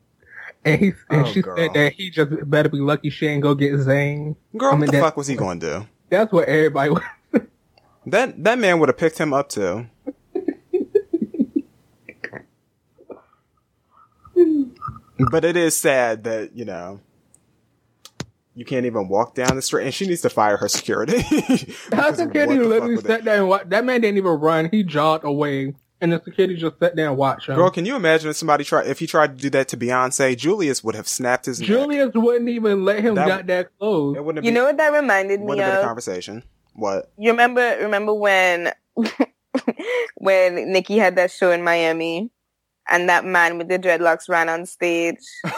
and 0.66 0.80
he 0.82 0.94
and 1.10 1.26
Oh, 1.26 1.32
she 1.32 1.42
girl. 1.42 1.56
said 1.58 1.74
that 1.74 1.94
he 1.94 2.10
just 2.10 2.32
better 2.50 2.70
be 2.70 2.80
lucky 2.80 3.10
she 3.10 3.28
ain't 3.28 3.44
go 3.44 3.54
get 3.56 3.74
Zayn. 3.74 4.36
Girl, 4.58 4.70
I 4.70 4.72
mean, 4.74 4.80
what 4.82 4.86
the 4.88 4.92
that- 4.94 5.02
fuck 5.02 5.18
was 5.18 5.28
he 5.28 5.36
going 5.36 5.60
to 5.60 5.80
do? 5.80 5.88
That's 6.10 6.32
what 6.32 6.48
everybody. 6.48 6.90
was. 6.92 7.02
That 8.06 8.44
that 8.46 8.58
man 8.58 8.80
would 8.80 8.90
have 8.90 8.98
picked 8.98 9.20
him 9.20 9.34
up 9.34 9.50
too. 9.50 9.86
but 15.32 15.46
it 15.46 15.56
is 15.58 15.76
sad 15.78 16.24
that 16.24 16.56
you 16.56 16.66
know 16.66 17.00
you 18.60 18.66
can't 18.66 18.86
even 18.86 19.08
walk 19.08 19.36
down 19.36 19.56
the 19.56 19.62
street, 19.62 19.86
and 19.86 19.94
she 19.94 20.06
needs 20.06 20.22
to 20.22 20.30
fire 20.30 20.58
her 20.58 20.68
security. 20.68 21.22
How 21.94 22.12
Because 22.12 22.18
security 22.18 22.58
what 22.60 22.64
the 22.64 22.76
fuck 22.76 22.82
literally 22.84 22.98
sat 22.98 23.24
there 23.24 23.38
and 23.38 23.48
watched. 23.48 23.70
That 23.70 23.86
man 23.86 24.02
didn't 24.02 24.18
even 24.18 24.34
run. 24.34 24.68
He 24.70 24.84
jogged 24.84 25.24
away, 25.24 25.76
and 26.02 26.12
the 26.12 26.22
security 26.22 26.56
just 26.58 26.78
sat 26.80 26.96
there 26.98 27.08
and 27.08 27.16
watched 27.18 27.48
him. 27.48 27.56
Girl, 27.56 27.70
can 27.70 27.86
you 27.86 27.96
imagine 27.96 28.30
if 28.30 28.36
somebody 28.36 28.66
tried 28.66 28.88
if 28.88 29.00
he 29.00 29.08
tried 29.08 29.38
to 29.38 29.42
do 29.42 29.50
that 29.52 29.70
to 29.70 29.78
Beyonce? 29.78 30.36
Julius 30.38 30.84
would 30.84 30.96
have 30.96 31.08
snapped 31.08 31.46
his 31.46 31.62
neck. 31.62 31.68
Julius 31.70 32.12
wouldn't 32.14 32.50
even 32.50 32.84
let 32.84 33.00
him 33.00 33.16
That- 33.16 33.28
got 33.28 33.48
that 33.48 33.70
close. 33.80 34.18
It 34.18 34.24
wouldn't 34.26 34.44
You 34.44 34.50
been, 34.50 34.56
know 34.56 34.66
what 34.66 34.76
that 34.78 34.90
reminded 34.92 35.40
me 35.40 35.46
wouldn't 35.46 35.66
have 35.66 35.76
a 35.76 35.80
of? 35.80 35.86
conversation. 35.86 36.44
What? 36.74 37.12
You 37.18 37.32
remember 37.32 37.78
remember 37.82 38.14
when 38.14 38.72
when 40.16 40.72
Nicki 40.72 40.98
had 40.98 41.16
that 41.16 41.32
show 41.32 41.52
in 41.52 41.64
Miami 41.64 42.30
and 42.90 43.10
that 43.10 43.26
man 43.26 43.58
with 43.58 43.68
the 43.68 43.80
dreadlocks 43.80 44.30
ran 44.30 44.50
on 44.50 44.66
stage? 44.66 45.20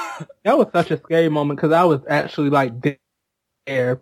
That 0.43 0.57
was 0.57 0.67
such 0.73 0.89
a 0.89 0.97
scary 0.97 1.29
moment 1.29 1.59
because 1.59 1.71
I 1.71 1.83
was 1.83 2.01
actually 2.09 2.49
like 2.49 2.73
there, 3.65 4.01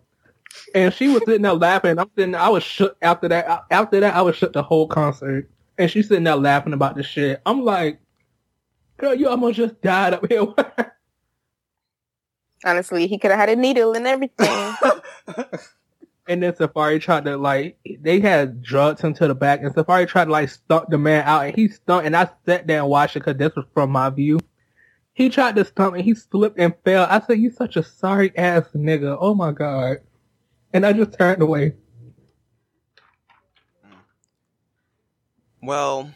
and 0.74 0.92
she 0.92 1.08
was 1.08 1.22
sitting 1.26 1.42
there 1.42 1.52
laughing. 1.52 1.98
I'm 1.98 2.10
sitting. 2.16 2.34
I 2.34 2.48
was 2.48 2.62
shook 2.62 2.96
after 3.02 3.28
that. 3.28 3.64
After 3.70 4.00
that, 4.00 4.14
I 4.14 4.22
was 4.22 4.36
shook 4.36 4.54
the 4.54 4.62
whole 4.62 4.86
concert, 4.86 5.50
and 5.76 5.90
she's 5.90 6.08
sitting 6.08 6.24
there 6.24 6.36
laughing 6.36 6.72
about 6.72 6.96
the 6.96 7.02
shit. 7.02 7.42
I'm 7.44 7.62
like, 7.62 8.00
girl, 8.96 9.14
you 9.14 9.28
almost 9.28 9.58
just 9.58 9.80
died 9.82 10.14
up 10.14 10.26
here. 10.28 10.46
Honestly, 12.64 13.06
he 13.06 13.18
could 13.18 13.30
have 13.30 13.40
had 13.40 13.48
a 13.50 13.56
needle 13.56 13.94
and 13.94 14.06
everything. 14.06 14.74
and 16.30 16.44
then 16.44 16.52
Safaree 16.52 17.00
tried 17.00 17.24
to 17.24 17.36
like, 17.36 17.76
they 18.00 18.20
had 18.20 18.62
drugs 18.62 19.00
him 19.00 19.12
to 19.14 19.26
the 19.26 19.34
back, 19.34 19.62
and 19.62 19.74
Safaree 19.74 20.06
tried 20.06 20.26
to 20.26 20.30
like 20.30 20.48
stump 20.48 20.88
the 20.88 20.96
man 20.96 21.24
out, 21.26 21.44
and 21.44 21.56
he 21.56 21.66
stumped. 21.68 22.06
And 22.06 22.16
I 22.16 22.30
sat 22.46 22.68
there 22.68 22.78
and 22.78 22.88
watched 22.88 23.16
it 23.16 23.20
because 23.20 23.36
this 23.36 23.54
was 23.56 23.66
from 23.74 23.90
my 23.90 24.08
view. 24.10 24.38
He 25.12 25.28
tried 25.28 25.56
to 25.56 25.64
stump 25.64 25.96
and 25.96 26.04
he 26.04 26.14
slipped 26.14 26.58
and 26.58 26.72
fell. 26.84 27.06
I 27.10 27.20
said, 27.20 27.40
"You 27.40 27.50
such 27.50 27.76
a 27.76 27.82
sorry 27.82 28.32
ass 28.38 28.62
nigga." 28.74 29.18
Oh 29.20 29.34
my 29.34 29.50
god! 29.50 29.98
And 30.72 30.86
I 30.86 30.92
just 30.92 31.18
turned 31.18 31.42
away. 31.42 31.74
Well, 35.60 36.12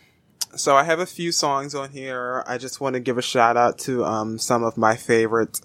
so 0.55 0.77
I 0.77 0.85
have 0.85 1.01
a 1.01 1.07
few 1.07 1.33
songs 1.33 1.75
on 1.75 1.91
here. 1.91 2.45
I 2.47 2.57
just 2.57 2.81
want 2.81 2.95
to 2.95 3.01
give 3.01 3.19
a 3.19 3.23
shout 3.23 3.57
out 3.57 3.79
to 3.81 4.05
um, 4.05 4.39
some 4.39 4.63
of 4.63 4.77
my 4.77 4.95
favorite 4.95 5.61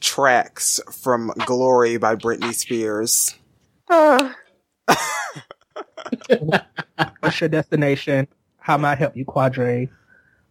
tracks 0.00 0.80
from 1.02 1.32
Glory 1.44 1.96
by 1.96 2.14
Britney 2.14 2.54
Spears. 2.54 3.34
Oh, 3.90 4.34
What's 7.20 7.40
your 7.40 7.48
destination? 7.48 8.28
How 8.58 8.78
may 8.78 8.88
I 8.88 8.94
help 8.94 9.16
you, 9.16 9.24
Quadre? 9.24 9.88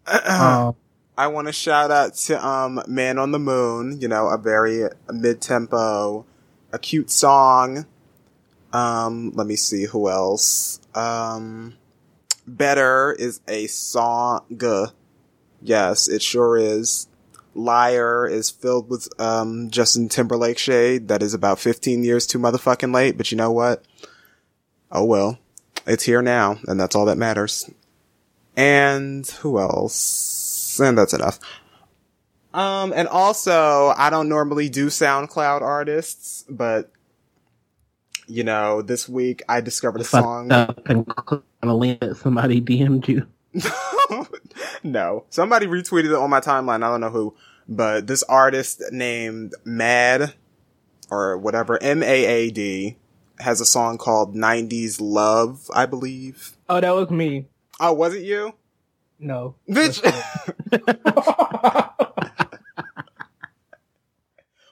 Um, 0.07 0.75
I 1.17 1.27
want 1.27 1.47
to 1.47 1.53
shout 1.53 1.91
out 1.91 2.15
to 2.15 2.45
um, 2.45 2.81
Man 2.87 3.17
on 3.17 3.31
the 3.31 3.39
Moon, 3.39 3.99
you 4.01 4.07
know, 4.07 4.27
a 4.27 4.37
very 4.37 4.83
mid 5.11 5.41
tempo, 5.41 6.25
a 6.71 6.79
cute 6.79 7.09
song. 7.09 7.85
Um, 8.71 9.31
let 9.35 9.47
me 9.47 9.55
see 9.55 9.85
who 9.85 10.09
else. 10.09 10.79
Um, 10.95 11.75
Better 12.45 13.13
is 13.17 13.39
a 13.47 13.67
song. 13.67 14.45
Yes, 15.61 16.09
it 16.09 16.21
sure 16.21 16.57
is. 16.57 17.07
Liar 17.55 18.27
is 18.27 18.49
filled 18.49 18.89
with 18.89 19.07
um, 19.19 19.69
Justin 19.69 20.09
Timberlake 20.09 20.57
shade 20.57 21.07
that 21.07 21.21
is 21.21 21.33
about 21.33 21.59
15 21.59 22.03
years 22.03 22.25
too 22.25 22.39
motherfucking 22.39 22.93
late, 22.93 23.17
but 23.17 23.31
you 23.31 23.37
know 23.37 23.51
what? 23.51 23.83
Oh 24.91 25.05
well. 25.05 25.39
It's 25.85 26.03
here 26.03 26.21
now, 26.21 26.59
and 26.67 26.79
that's 26.79 26.95
all 26.95 27.05
that 27.05 27.17
matters. 27.17 27.69
And 28.55 29.27
who 29.27 29.59
else? 29.59 30.79
And 30.79 30.97
that's 30.97 31.13
enough. 31.13 31.39
Um, 32.53 32.93
and 32.95 33.07
also, 33.07 33.93
I 33.97 34.09
don't 34.09 34.29
normally 34.29 34.69
do 34.69 34.87
SoundCloud 34.87 35.61
artists, 35.61 36.45
but 36.49 36.91
you 38.27 38.43
know, 38.43 38.81
this 38.81 39.09
week 39.09 39.41
I 39.49 39.61
discovered 39.61 40.01
a 40.01 40.05
song. 40.05 40.51
Up 40.51 40.87
and 40.87 41.05
on 41.27 41.43
a 41.61 41.75
link 41.75 41.99
that 41.99 42.15
somebody 42.17 42.61
DM'd 42.61 43.07
you. 43.07 43.27
no, 44.83 45.25
somebody 45.29 45.67
retweeted 45.67 46.05
it 46.05 46.15
on 46.15 46.29
my 46.29 46.39
timeline. 46.39 46.83
I 46.83 46.89
don't 46.89 47.01
know 47.01 47.09
who, 47.09 47.35
but 47.67 48.07
this 48.07 48.23
artist 48.23 48.81
named 48.91 49.53
Mad 49.63 50.33
or 51.11 51.37
whatever 51.37 51.81
M 51.81 52.01
A 52.03 52.25
A 52.25 52.49
D 52.51 52.97
has 53.39 53.61
a 53.61 53.65
song 53.65 53.97
called 53.97 54.35
"90s 54.35 54.97
Love," 55.01 55.69
I 55.73 55.85
believe. 55.85 56.57
oh, 56.69 56.79
that 56.81 56.95
was 56.95 57.09
me. 57.09 57.45
Oh, 57.79 57.93
was 57.93 58.13
it 58.15 58.23
you, 58.23 58.53
No. 59.19 59.55
bitch? 59.69 59.99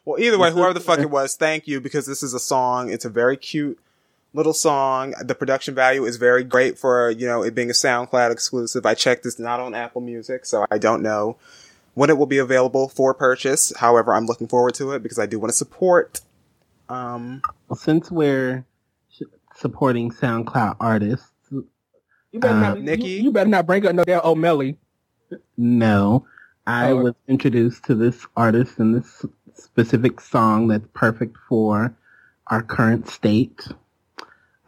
Well, 0.04 0.20
either 0.20 0.40
way, 0.40 0.52
whoever 0.52 0.74
the 0.74 0.80
fuck 0.80 0.98
it 1.00 1.12
was, 1.12 1.36
thank 1.36 1.68
you 1.68 1.80
because 1.80 2.08
this 2.08 2.24
is 2.24 2.34
a 2.34 2.40
song. 2.40 2.90
It's 2.92 3.06
a 3.06 3.10
very 3.10 3.38
cute 3.38 3.80
little 4.34 4.54
song. 4.54 5.14
The 5.24 5.36
production 5.36 5.76
value 5.76 6.06
is 6.06 6.18
very 6.18 6.44
great 6.44 6.78
for, 6.80 7.10
you 7.12 7.28
know, 7.28 7.44
it 7.44 7.54
being 7.56 7.70
a 7.70 7.74
SoundCloud 7.74 8.32
exclusive. 8.32 8.86
I 8.86 8.94
checked 8.94 9.26
it's 9.26 9.40
not 9.40 9.60
on 9.60 9.76
Apple 9.76 10.02
Music, 10.02 10.46
so 10.46 10.66
I 10.72 10.78
don't 10.78 11.02
know 11.02 11.38
when 11.94 12.10
it 12.10 12.18
will 12.18 12.26
be 12.26 12.38
available 12.38 12.88
for 12.88 13.14
purchase. 13.14 13.74
However, 13.78 14.14
I'm 14.14 14.26
looking 14.26 14.48
forward 14.48 14.74
to 14.76 14.92
it 14.92 15.04
because 15.04 15.20
I 15.20 15.26
do 15.26 15.40
want 15.40 15.50
to 15.52 15.56
support. 15.58 16.22
Um, 16.90 17.42
Well, 17.68 17.78
since 17.78 18.10
we're 18.12 18.66
supporting 19.56 20.12
SoundCloud 20.12 20.78
artists, 20.80 21.28
You 22.34 22.40
better 22.40 22.56
Uh, 22.56 22.60
not, 22.62 22.80
Nikki? 22.82 23.04
You, 23.10 23.24
you 23.24 23.32
better 23.34 23.50
not 23.50 23.66
bring 23.66 23.86
up 23.86 23.94
no 23.94 24.06
damn 24.06 24.22
Omelly. 24.22 24.78
no, 25.58 26.26
I 26.66 26.92
Oh. 26.92 27.04
was 27.04 27.14
introduced 27.28 27.84
to 27.86 27.96
this 27.96 28.26
artist 28.38 28.80
and 28.80 28.96
this 28.96 29.26
specific 29.54 30.22
song 30.22 30.70
that's 30.70 30.88
perfect 30.94 31.36
for 31.50 31.94
our 32.48 32.62
current 32.62 33.10
state. 33.10 33.68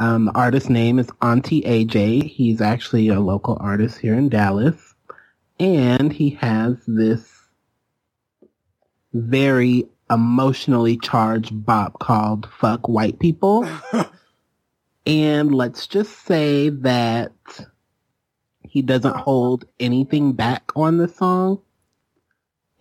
Um, 0.04 0.26
the 0.26 0.34
artist's 0.34 0.70
name 0.70 1.00
is 1.00 1.10
Auntie 1.22 1.62
AJ. 1.62 2.24
He's 2.30 2.60
actually 2.60 3.08
a 3.08 3.22
local 3.22 3.58
artist 3.62 4.00
here 4.00 4.16
in 4.16 4.28
Dallas. 4.28 4.96
And 5.62 6.12
he 6.12 6.32
has 6.32 6.76
this 6.86 7.26
very 9.14 9.88
emotionally 10.12 10.98
charged 10.98 11.66
bop 11.66 12.00
called 12.00 12.50
Fuck 12.52 12.90
White 12.90 13.18
People. 13.18 13.66
and 15.06 15.56
let's 15.56 15.88
just 15.88 16.26
say 16.26 16.68
that 16.68 17.32
he 18.62 18.82
doesn't 18.82 19.16
hold 19.16 19.64
anything 19.80 20.34
back 20.34 20.70
on 20.76 20.98
the 20.98 21.08
song. 21.08 21.62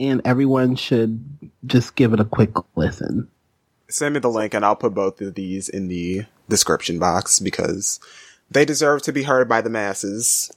And 0.00 0.22
everyone 0.24 0.74
should 0.74 1.22
just 1.64 1.94
give 1.94 2.14
it 2.14 2.18
a 2.18 2.24
quick 2.24 2.50
listen. 2.74 3.28
send 3.88 4.14
me 4.14 4.18
the 4.18 4.28
link 4.28 4.54
and 4.54 4.64
I'll 4.64 4.74
put 4.74 4.92
both 4.92 5.20
of 5.20 5.36
these 5.36 5.68
in 5.68 5.86
the 5.86 6.24
description 6.52 6.98
box 6.98 7.40
because 7.40 7.98
they 8.50 8.64
deserve 8.64 9.02
to 9.02 9.12
be 9.12 9.24
heard 9.24 9.48
by 9.48 9.60
the 9.60 9.70
masses. 9.70 10.52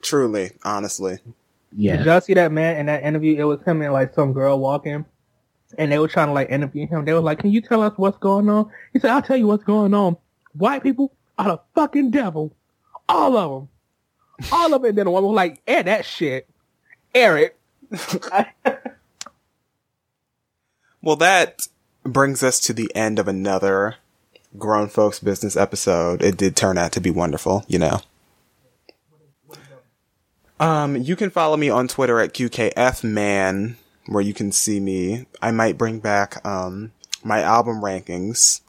Truly, 0.00 0.52
honestly. 0.64 1.18
Yeah. 1.76 1.96
Did 1.96 2.06
y'all 2.06 2.20
see 2.20 2.34
that 2.34 2.52
man 2.52 2.76
in 2.76 2.86
that 2.86 3.02
interview? 3.02 3.36
It 3.38 3.44
was 3.44 3.60
him 3.62 3.82
and 3.82 3.92
like 3.92 4.14
some 4.14 4.32
girl 4.32 4.58
walking, 4.58 5.04
and 5.76 5.92
they 5.92 5.98
were 5.98 6.08
trying 6.08 6.28
to 6.28 6.32
like 6.32 6.48
interview 6.50 6.86
him. 6.86 7.04
They 7.04 7.12
were 7.12 7.20
like, 7.20 7.40
"Can 7.40 7.50
you 7.50 7.60
tell 7.60 7.82
us 7.82 7.92
what's 7.96 8.18
going 8.18 8.48
on?" 8.48 8.70
He 8.92 8.98
said, 8.98 9.10
"I'll 9.10 9.22
tell 9.22 9.36
you 9.36 9.46
what's 9.46 9.64
going 9.64 9.92
on. 9.92 10.16
White 10.54 10.82
people 10.82 11.12
are 11.36 11.48
the 11.48 11.60
fucking 11.74 12.12
devil, 12.12 12.54
all 13.08 13.36
of 13.36 13.50
them, 13.50 13.68
all 14.52 14.72
of 14.72 14.84
it." 14.84 14.94
Then 14.94 15.06
the 15.06 15.10
woman 15.10 15.30
was 15.30 15.36
like, 15.36 15.60
"Air 15.66 15.82
that 15.82 16.04
shit, 16.06 16.48
air 17.14 17.36
it." 17.36 17.58
Well, 21.06 21.16
that 21.16 21.68
brings 22.02 22.42
us 22.42 22.58
to 22.58 22.72
the 22.72 22.90
end 22.92 23.20
of 23.20 23.28
another 23.28 23.94
grown 24.58 24.88
folks 24.88 25.18
business 25.20 25.56
episode, 25.56 26.22
it 26.22 26.36
did 26.36 26.56
turn 26.56 26.78
out 26.78 26.92
to 26.92 27.00
be 27.00 27.10
wonderful, 27.10 27.64
you 27.68 27.78
know. 27.78 28.00
Um, 30.58 30.96
you 30.96 31.16
can 31.16 31.30
follow 31.30 31.56
me 31.56 31.68
on 31.68 31.86
Twitter 31.86 32.18
at 32.18 32.32
QKFman, 32.32 33.74
where 34.06 34.22
you 34.22 34.32
can 34.32 34.52
see 34.52 34.80
me. 34.80 35.26
I 35.42 35.50
might 35.50 35.76
bring 35.76 35.98
back, 35.98 36.44
um, 36.46 36.92
my 37.22 37.42
album 37.42 37.82
rankings, 37.82 38.62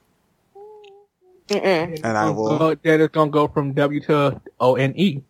Mm-mm. 1.48 2.02
and 2.04 2.18
I 2.18 2.30
will, 2.30 2.58
Go, 2.58 2.76
that 2.76 3.00
is 3.00 3.08
gonna 3.10 3.32
go 3.32 3.48
from 3.48 3.72
W 3.74 4.02
to 4.02 4.42
O 4.60 4.76
N 4.76 4.94
E. 4.98 5.22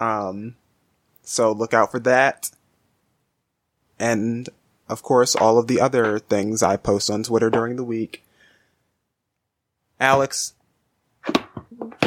um, 0.00 0.56
so 1.22 1.52
look 1.52 1.72
out 1.74 1.90
for 1.92 2.00
that. 2.00 2.50
And, 3.98 4.48
of 4.88 5.02
course, 5.02 5.34
all 5.36 5.58
of 5.58 5.68
the 5.68 5.80
other 5.80 6.18
things 6.18 6.62
I 6.62 6.76
post 6.76 7.10
on 7.10 7.22
Twitter 7.22 7.48
during 7.48 7.76
the 7.76 7.84
week. 7.84 8.22
Alex, 10.00 10.54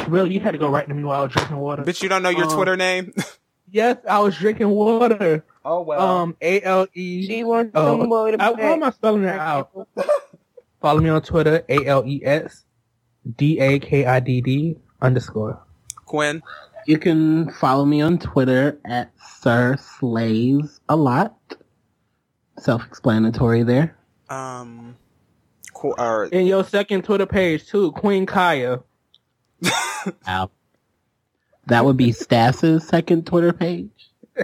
Really, 0.08 0.32
you 0.34 0.40
had 0.40 0.52
to 0.52 0.58
go 0.58 0.68
right 0.68 0.86
to 0.88 0.94
me 0.94 1.04
while 1.04 1.20
I 1.20 1.24
was 1.24 1.32
drinking 1.32 1.56
water. 1.58 1.82
bitch, 1.84 2.02
you 2.02 2.08
don't 2.08 2.22
know 2.22 2.30
your 2.30 2.46
Um, 2.46 2.54
Twitter 2.54 2.76
name? 2.76 3.12
Yes, 3.72 3.98
I 4.08 4.18
was 4.18 4.36
drinking 4.36 4.68
water. 4.70 5.44
oh, 5.64 5.82
well. 5.82 6.00
Um, 6.00 6.36
A 6.42 6.60
L 6.62 6.88
E. 6.92 7.24
She 7.24 7.44
wants 7.44 7.70
Oh, 7.76 8.00
some 8.00 8.08
more 8.08 8.28
to 8.32 8.42
I- 8.42 8.46
how 8.46 8.72
am 8.72 8.82
I 8.82 8.90
spelling 8.90 9.22
it 9.22 9.28
out? 9.38 9.70
Follow 10.82 11.00
me 11.00 11.08
on 11.08 11.22
Twitter, 11.22 11.62
A 11.68 11.86
L 11.86 12.02
E 12.04 12.20
S 12.24 12.64
D 13.36 13.60
A 13.60 13.78
K 13.78 14.06
I 14.06 14.18
D 14.18 14.40
D 14.40 14.76
underscore. 15.00 15.62
Quinn. 16.04 16.42
You 16.88 16.98
can 16.98 17.52
follow 17.52 17.84
me 17.84 18.00
on 18.00 18.18
Twitter 18.18 18.80
at 18.84 19.12
Sir 19.38 19.76
Slays 19.78 20.80
a 20.88 20.96
lot. 20.96 21.36
Self-explanatory 22.58 23.62
there. 23.62 23.96
Um, 24.28 24.96
qu- 24.98 24.99
or, 25.82 26.24
In 26.26 26.46
your 26.46 26.64
second 26.64 27.04
Twitter 27.04 27.26
page 27.26 27.66
too, 27.66 27.92
Queen 27.92 28.26
Kaya. 28.26 28.80
Ow. 30.28 30.50
That 31.66 31.84
would 31.84 31.96
be 31.96 32.12
Stass's 32.12 32.86
second 32.86 33.26
Twitter 33.26 33.52
page. 33.52 33.90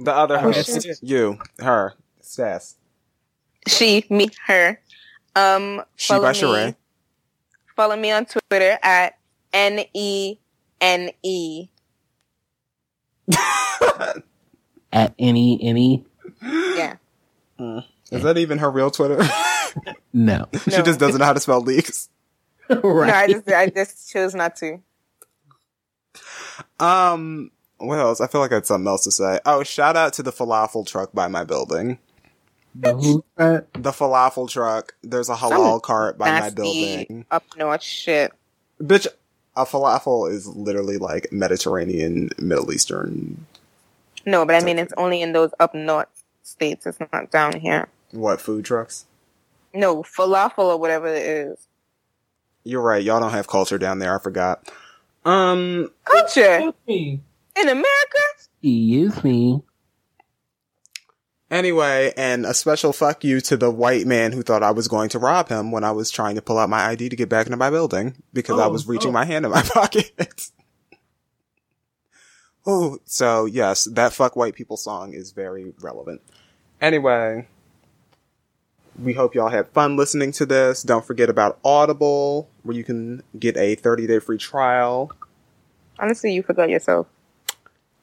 the 0.00 0.12
other 0.12 0.38
her. 0.38 0.52
Oh. 0.54 0.92
You, 1.02 1.38
her, 1.58 1.94
Stas. 2.20 2.76
She, 3.66 4.06
me, 4.08 4.28
her. 4.46 4.80
Um, 5.34 5.82
She 5.96 6.08
follow 6.08 6.22
by 6.22 6.32
me. 6.32 6.38
Sheree. 6.38 6.76
Follow 7.74 7.96
me 7.96 8.10
on 8.10 8.26
Twitter 8.26 8.78
at 8.82 9.18
N 9.52 9.80
E 9.92 10.38
N 10.80 11.10
E. 11.22 11.68
At 14.92 15.14
any, 15.18 15.58
any, 15.62 16.04
Yeah. 16.42 16.94
Is 18.10 18.22
that 18.22 18.38
even 18.38 18.58
her 18.58 18.70
real 18.70 18.90
Twitter? 18.90 19.18
no. 20.12 20.46
she 20.64 20.82
just 20.82 20.98
doesn't 21.00 21.18
know 21.18 21.24
how 21.26 21.32
to 21.32 21.40
spell 21.40 21.60
leaks. 21.60 22.08
No, 22.68 23.00
I 23.02 23.28
just 23.28 23.48
I 23.48 23.68
just 23.68 24.10
chose 24.10 24.34
not 24.34 24.56
to. 24.56 24.80
Um, 26.80 27.52
what 27.78 27.98
else? 27.98 28.20
I 28.20 28.26
feel 28.26 28.40
like 28.40 28.50
I 28.50 28.56
had 28.56 28.66
something 28.66 28.88
else 28.88 29.04
to 29.04 29.12
say. 29.12 29.38
Oh, 29.46 29.62
shout 29.62 29.96
out 29.96 30.12
to 30.14 30.24
the 30.24 30.32
falafel 30.32 30.84
truck 30.84 31.12
by 31.12 31.28
my 31.28 31.44
building. 31.44 31.98
The 32.74 33.22
The 33.74 33.92
falafel 33.92 34.50
truck. 34.50 34.94
There's 35.02 35.28
a 35.28 35.36
halal 35.36 35.80
cart 35.80 36.18
by 36.18 36.40
my 36.40 36.50
building. 36.50 37.24
up 37.30 37.44
north 37.56 37.82
shit. 37.82 38.32
Bitch, 38.82 39.06
a 39.54 39.64
falafel 39.64 40.30
is 40.30 40.46
literally 40.48 40.98
like 40.98 41.32
Mediterranean, 41.32 42.30
Middle 42.38 42.72
Eastern. 42.72 43.46
No, 44.26 44.44
but 44.44 44.56
I 44.60 44.64
mean 44.64 44.78
it's 44.78 44.92
only 44.96 45.22
in 45.22 45.32
those 45.32 45.52
up 45.60 45.74
north 45.74 46.08
states. 46.42 46.84
It's 46.84 46.98
not 47.12 47.30
down 47.30 47.60
here. 47.60 47.88
What 48.10 48.40
food 48.40 48.64
trucks? 48.64 49.06
No, 49.76 50.02
falafel 50.02 50.58
or 50.64 50.78
whatever 50.78 51.06
it 51.06 51.22
is. 51.26 51.68
You're 52.64 52.82
right. 52.82 53.02
Y'all 53.02 53.20
don't 53.20 53.30
have 53.30 53.46
culture 53.46 53.78
down 53.78 53.98
there. 54.00 54.18
I 54.18 54.22
forgot. 54.22 54.68
Um, 55.24 55.90
Culture 56.04 56.72
in 56.88 57.20
America. 57.56 57.86
excuse 58.38 59.22
me. 59.24 59.62
Anyway, 61.48 62.12
and 62.16 62.44
a 62.44 62.52
special 62.54 62.92
fuck 62.92 63.22
you 63.22 63.40
to 63.40 63.56
the 63.56 63.70
white 63.70 64.04
man 64.04 64.32
who 64.32 64.42
thought 64.42 64.64
I 64.64 64.72
was 64.72 64.88
going 64.88 65.08
to 65.10 65.18
rob 65.20 65.48
him 65.48 65.70
when 65.70 65.84
I 65.84 65.92
was 65.92 66.10
trying 66.10 66.34
to 66.34 66.42
pull 66.42 66.58
out 66.58 66.68
my 66.68 66.86
ID 66.86 67.08
to 67.10 67.16
get 67.16 67.28
back 67.28 67.46
into 67.46 67.56
my 67.56 67.70
building 67.70 68.16
because 68.32 68.58
I 68.58 68.64
Oh, 68.64 68.70
was 68.70 68.88
reaching 68.88 69.10
oh. 69.10 69.12
my 69.12 69.24
hand 69.24 69.44
in 69.44 69.52
my 69.52 69.62
pocket. 69.74 70.50
oh, 72.66 72.98
so 73.04 73.44
yes, 73.44 73.84
that 73.84 74.12
fuck 74.12 74.34
white 74.34 74.54
people 74.54 74.76
song 74.76 75.12
is 75.12 75.30
very 75.30 75.72
relevant. 75.80 76.20
Anyway, 76.80 77.46
we 79.02 79.12
hope 79.12 79.34
y'all 79.34 79.48
had 79.48 79.68
fun 79.68 79.96
listening 79.96 80.32
to 80.32 80.46
this. 80.46 80.82
Don't 80.82 81.04
forget 81.04 81.28
about 81.28 81.58
Audible, 81.64 82.48
where 82.62 82.76
you 82.76 82.84
can 82.84 83.22
get 83.38 83.56
a 83.56 83.74
30 83.74 84.06
day 84.06 84.18
free 84.18 84.38
trial. 84.38 85.12
Honestly, 85.98 86.32
you 86.32 86.42
forgot 86.42 86.68
yourself. 86.68 87.06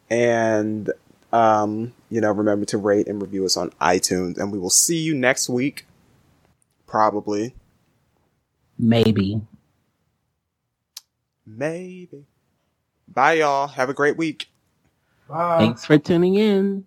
And, 0.09 0.91
um, 1.31 1.93
you 2.09 2.21
know, 2.21 2.31
remember 2.31 2.65
to 2.65 2.77
rate 2.77 3.07
and 3.07 3.21
review 3.21 3.45
us 3.45 3.57
on 3.57 3.69
iTunes. 3.81 4.37
And 4.37 4.51
we 4.51 4.59
will 4.59 4.69
see 4.69 4.97
you 4.97 5.15
next 5.15 5.49
week. 5.49 5.85
Probably. 6.87 7.55
Maybe. 8.77 9.41
Maybe. 11.45 12.25
Bye, 13.07 13.33
y'all. 13.33 13.67
Have 13.67 13.89
a 13.89 13.93
great 13.93 14.17
week. 14.17 14.47
Bye. 15.27 15.59
Thanks 15.59 15.85
for 15.85 15.97
tuning 15.97 16.35
in. 16.35 16.85